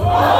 오. 0.00 0.37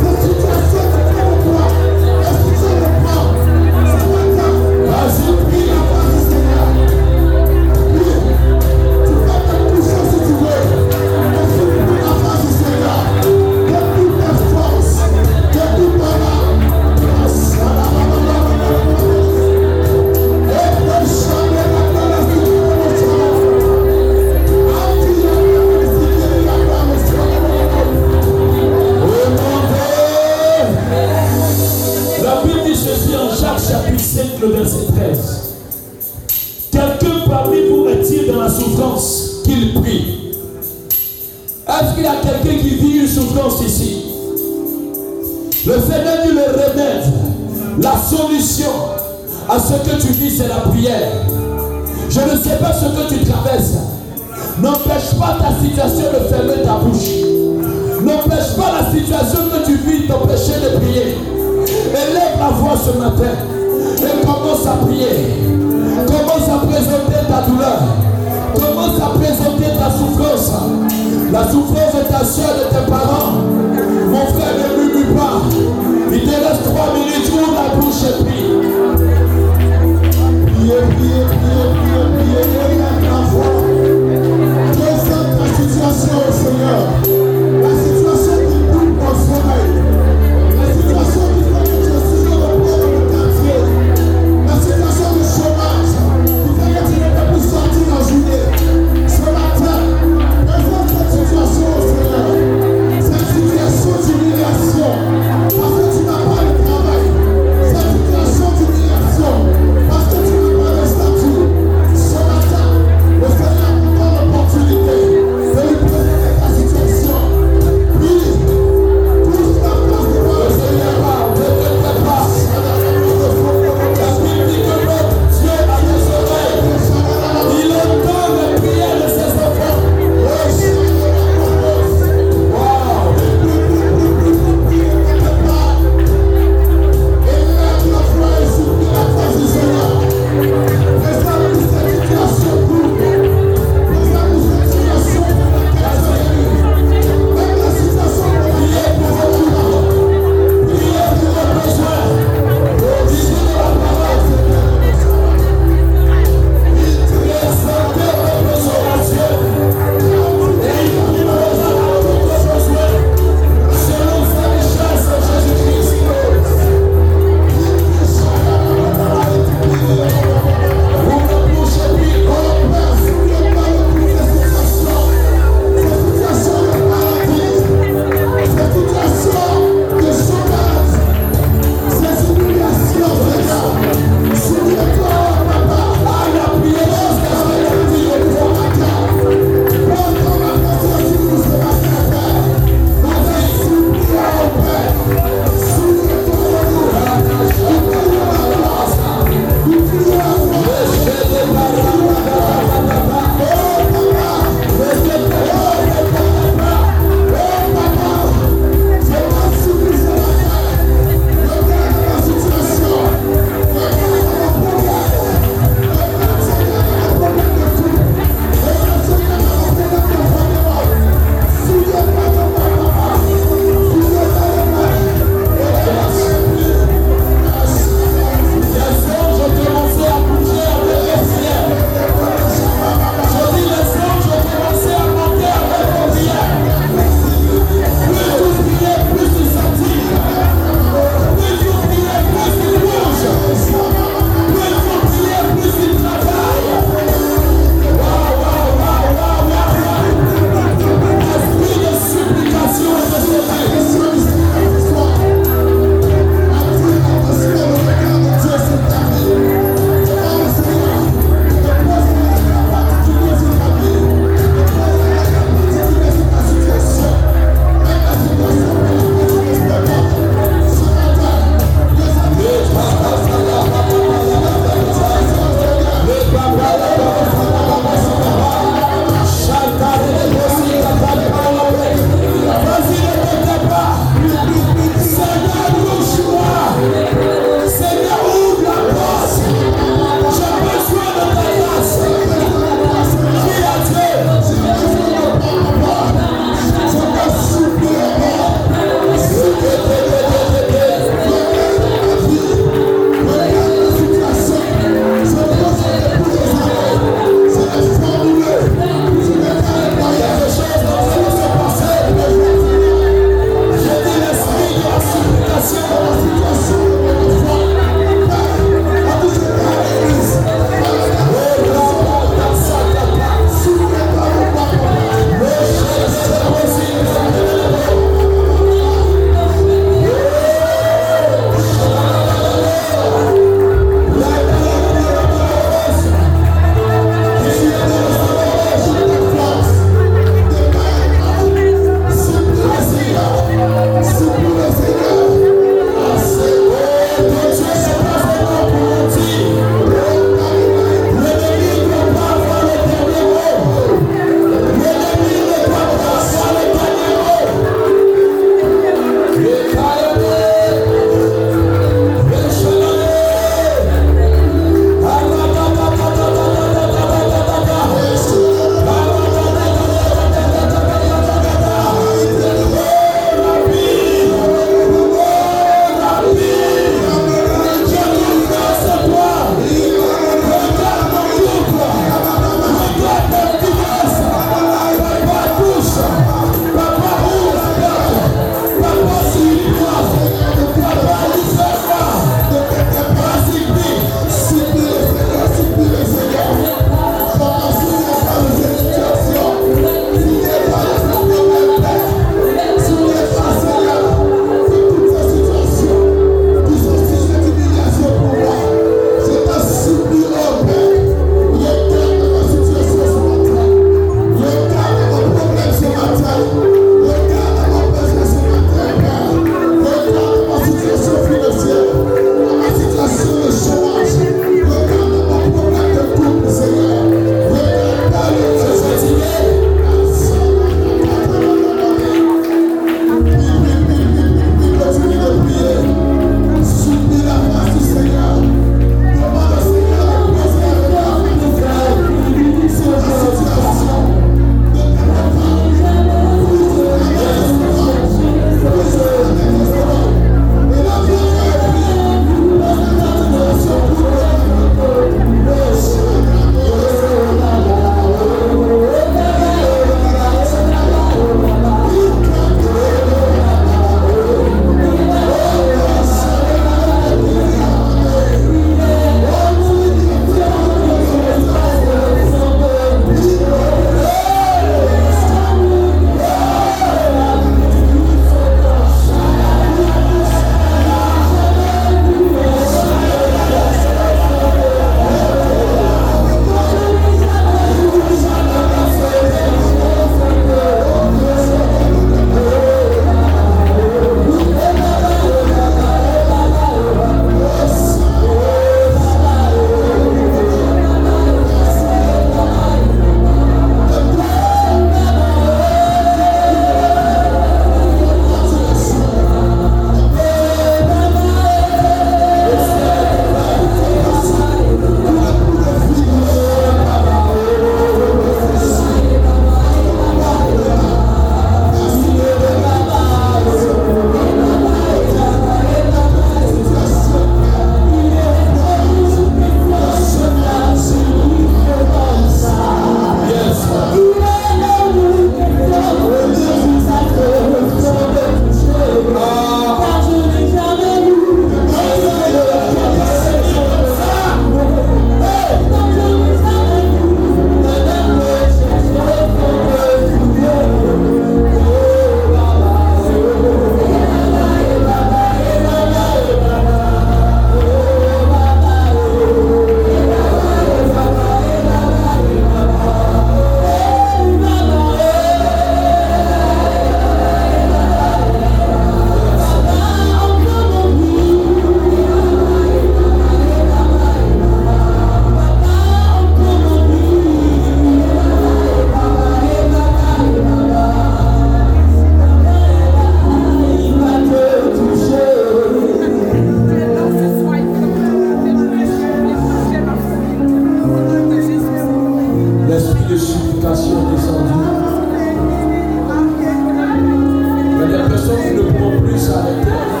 Senhor, 598.31 598.71
por. 598.73 600.00